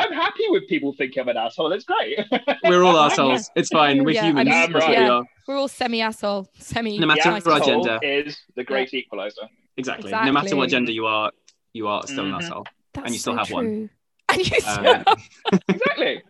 I'm 0.00 0.12
happy 0.12 0.44
with 0.48 0.66
people 0.68 0.92
thinking 0.92 1.20
I'm 1.22 1.28
an 1.28 1.36
asshole. 1.36 1.72
It's 1.72 1.84
great. 1.84 2.18
We're 2.64 2.82
all 2.82 2.94
Yeah. 2.94 3.06
assholes. 3.06 3.50
It's 3.56 3.68
fine. 3.68 4.04
We're 4.04 4.12
Yeah, 4.12 4.26
humans. 4.26 4.48
I 4.48 4.50
mean, 4.50 4.72
That's 4.72 4.84
what 4.84 4.88
we 4.88 4.94
yeah. 4.94 5.10
are. 5.10 5.24
We're 5.46 5.56
all 5.56 5.68
semi 5.68 6.00
asshole, 6.02 6.48
semi. 6.58 6.98
No 6.98 7.06
matter 7.06 7.22
the 7.40 7.50
what 7.50 7.60
our 7.60 7.66
gender. 7.66 7.98
is 8.02 8.36
the 8.56 8.64
great 8.64 8.92
equalizer. 8.94 9.42
Exactly. 9.76 10.10
No 10.10 10.32
matter 10.32 10.56
what 10.56 10.68
gender 10.70 10.92
you 10.92 11.06
are, 11.06 11.30
you 11.72 11.86
are 11.88 12.06
still 12.06 12.24
an 12.26 12.32
Mhm. 12.32 12.42
asshole. 12.42 12.66
That's 12.94 13.04
and 13.06 13.14
you 13.14 13.18
still 13.20 13.34
so 13.34 13.38
have 13.38 13.50
one. 13.50 13.90
And 14.32 14.38
you 14.38 14.60
still 14.60 14.86
Um, 14.86 15.04
Exactly. 15.68 16.22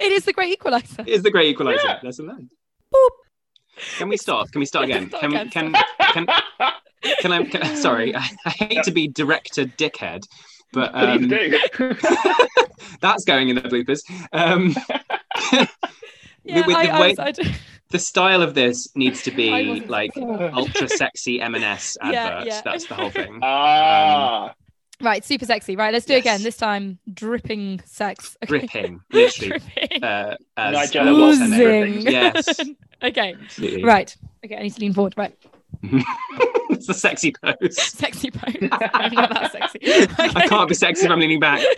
it 0.00 0.12
is 0.12 0.24
the 0.24 0.32
great 0.32 0.52
equalizer. 0.52 1.02
It's 1.06 1.24
the 1.24 1.30
great 1.30 1.48
equalizer. 1.48 1.80
Yeah. 1.84 1.98
Lesson 2.04 2.26
learned. 2.28 2.50
Boop. 2.94 3.10
Can 3.98 4.08
we 4.08 4.16
start? 4.16 4.50
Can 4.52 4.60
we 4.60 4.66
start 4.66 4.84
again? 4.84 5.08
Start 5.08 5.22
Can 5.22 5.30
again, 5.32 5.50
can 5.50 5.72
can 6.14 6.26
can 7.20 7.32
I? 7.32 7.44
Can, 7.44 7.76
sorry, 7.76 8.14
I, 8.14 8.28
I 8.44 8.50
hate 8.50 8.82
to 8.84 8.90
be 8.92 9.08
director 9.08 9.64
dickhead, 9.66 10.22
but 10.72 10.90
um, 10.94 11.28
that's 13.00 13.24
going 13.24 13.48
in 13.48 13.56
the 13.56 13.62
bloopers. 13.62 14.00
Um, 14.32 14.74
Yeah, 16.44 16.66
with 16.66 16.76
I, 16.76 16.86
the 16.86 16.92
I 16.92 17.00
way- 17.00 17.08
was, 17.10 17.18
I, 17.18 17.32
d- 17.32 17.54
the 17.90 17.98
style 17.98 18.40
of 18.40 18.54
this 18.54 18.88
needs 18.96 19.22
to 19.24 19.30
be 19.30 19.80
like 19.86 20.12
ultra 20.16 20.88
sexy 20.88 21.42
M&S 21.42 21.98
Yeah, 22.02 22.08
adverts. 22.10 22.46
yeah. 22.46 22.60
That's 22.64 22.86
the 22.86 22.94
whole 22.94 23.10
thing. 23.10 23.38
ah. 23.42 24.54
right, 25.02 25.22
super 25.22 25.44
sexy. 25.44 25.76
Right, 25.76 25.92
let's 25.92 26.06
do 26.06 26.14
it 26.14 26.20
again. 26.20 26.42
This 26.42 26.56
time, 26.56 26.98
dripping 27.12 27.82
sex. 27.84 28.34
Okay. 28.44 28.60
Dripping, 28.60 29.00
literally. 29.12 29.58
dripping. 29.58 30.02
Uh, 30.04 30.36
as, 30.56 30.90
Nigella 30.90 31.18
Lawson 31.18 31.52
and 31.52 31.52
Oozing. 31.52 31.66
everything. 31.66 32.12
Yes. 32.12 32.60
okay, 33.02 33.34
Absolutely. 33.42 33.84
right. 33.84 34.16
Okay, 34.46 34.56
I 34.56 34.62
need 34.62 34.72
to 34.74 34.80
lean 34.80 34.94
forward. 34.94 35.12
Right, 35.18 35.36
it's 35.82 36.86
the 36.86 36.94
sexy 36.94 37.32
pose. 37.42 37.80
sexy 37.82 38.30
pose. 38.30 38.56
I'm 38.72 39.12
not 39.14 39.30
that 39.30 39.52
sexy. 39.52 39.78
I 40.36 40.46
can't 40.48 40.68
be 40.68 40.74
sexy 40.74 41.06
if 41.06 41.10
I'm 41.10 41.20
leaning 41.20 41.40
back. 41.40 41.62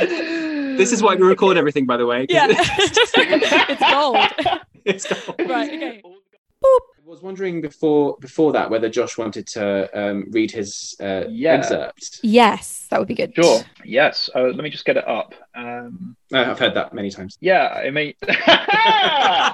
Yeah, 0.00 0.06
no, 0.06 0.76
this 0.76 0.92
is 0.92 1.02
why 1.02 1.14
we 1.14 1.22
record 1.26 1.56
everything, 1.56 1.86
by 1.86 1.96
the 1.96 2.06
way. 2.06 2.26
Yeah, 2.28 2.46
it's 2.50 3.80
gold. 3.92 4.16
It's 4.84 5.06
gold. 5.06 5.48
Right. 5.48 5.70
Okay. 5.72 6.02
I 6.04 6.78
was 7.04 7.22
wondering 7.22 7.60
before 7.60 8.16
before 8.20 8.52
that 8.52 8.70
whether 8.70 8.88
Josh 8.88 9.18
wanted 9.18 9.46
to 9.48 9.88
um, 9.98 10.26
read 10.30 10.50
his 10.50 10.94
uh, 11.00 11.24
Yeah. 11.28 11.54
excerpt. 11.54 12.20
Yes, 12.22 12.86
that 12.90 12.98
would 12.98 13.08
be 13.08 13.14
good. 13.14 13.34
Sure. 13.34 13.60
Yes. 13.84 14.30
Uh, 14.34 14.44
let 14.44 14.58
me 14.62 14.70
just 14.70 14.84
get 14.84 14.96
it 14.96 15.06
up. 15.06 15.34
Um, 15.60 16.16
I've 16.32 16.58
heard 16.58 16.72
that 16.74 16.94
many 16.94 17.10
times. 17.10 17.36
yeah. 17.40 17.66
I 17.68 17.90
mean, 17.90 18.14
I 18.28 19.52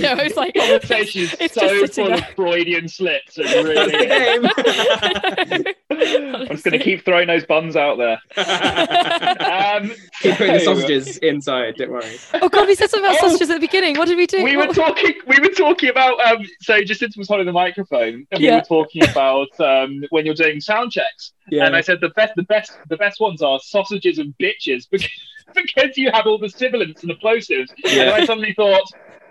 know. 0.00 0.16
It's 0.18 0.36
like 0.36 0.54
conversation 0.54 1.28
it's 1.40 1.54
so 1.54 1.68
just 1.80 1.94
sitting 1.94 2.16
full 2.16 2.18
of. 2.18 2.24
Freudian 2.34 2.88
slips. 2.88 3.38
It 3.38 3.44
That's 3.44 3.64
really 3.64 3.90
the 3.90 5.54
is. 5.54 5.62
game. 5.62 5.74
I'm 6.34 6.48
just 6.48 6.64
going 6.64 6.76
to 6.78 6.84
keep 6.84 7.04
throwing 7.04 7.26
those 7.28 7.44
buns 7.44 7.76
out 7.76 7.98
there. 7.98 8.20
Um, 9.44 9.92
Keep 10.20 10.36
putting 10.36 10.54
the 10.54 10.60
sausages 10.60 11.18
inside. 11.18 11.74
Don't 11.76 11.90
worry. 11.90 12.16
Oh 12.34 12.48
God, 12.48 12.66
we 12.66 12.74
said 12.74 12.88
something 12.90 13.08
about 13.10 13.18
Oh. 13.22 13.28
sausages 13.28 13.50
at 13.50 13.54
the 13.54 13.60
beginning. 13.60 13.96
What 13.98 14.08
did 14.08 14.16
we 14.16 14.26
do? 14.26 14.42
we 14.42 14.56
were 14.56 14.66
talking 14.68 15.12
we 15.26 15.38
were 15.38 15.50
talking 15.54 15.90
about 15.90 16.18
um 16.26 16.44
so 16.60 16.82
Jacinta 16.82 17.18
was 17.18 17.28
holding 17.28 17.46
the 17.46 17.52
microphone 17.52 18.26
and 18.30 18.42
we 18.42 18.50
were 18.50 18.60
talking 18.62 19.04
about 19.08 19.48
um 19.60 20.02
when 20.10 20.24
you're 20.26 20.34
doing 20.34 20.60
sound 20.60 20.90
checks 20.92 21.32
Yeah. 21.50 21.66
and 21.66 21.76
I 21.76 21.80
said 21.82 22.00
the 22.00 22.08
best 22.10 22.32
the 22.36 22.42
best 22.44 22.72
the 22.88 22.96
best 22.96 23.20
ones 23.20 23.42
are 23.42 23.58
sausages 23.60 24.18
and 24.18 24.34
bitches 24.40 24.86
because 24.90 25.08
because 25.54 25.96
you 25.96 26.10
have 26.12 26.26
all 26.26 26.38
the 26.38 26.48
sibilants 26.48 27.02
and 27.02 27.10
the 27.10 27.16
plosives 27.16 27.70
and. 27.84 28.10
I 28.10 28.24
suddenly 28.24 28.54
thought 28.54 28.82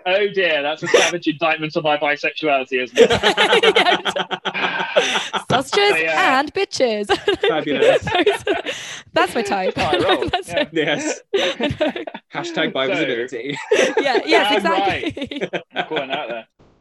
oh 0.06 0.28
dear 0.34 0.62
that's 0.62 0.82
a 0.82 0.86
savage 0.88 1.26
indictment 1.26 1.74
on 1.76 1.82
my 1.82 1.96
bisexuality 1.96 2.82
isn't 2.84 2.98
it 3.00 3.10
sausages 5.50 6.02
Yeah. 6.02 6.40
and 6.40 6.52
bitches. 6.54 7.06
Fabulous. 7.48 8.04
That's 9.12 9.34
my 9.34 9.42
type. 9.42 9.74
Quite 9.74 10.02
roll, 10.04 10.28
That's 10.28 10.48
yeah. 10.48 10.68
yes. 10.72 11.20
Hashtag 12.32 12.72
bi 12.72 12.86
So- 12.86 12.94
visibility. 12.94 13.56
yeah, 14.00 14.20
yes, 14.26 14.62
Damn 14.62 14.72
exactly. 14.72 15.50
I'm 15.74 15.86
calling 15.86 16.10
out 16.10 16.28
there 16.28 16.46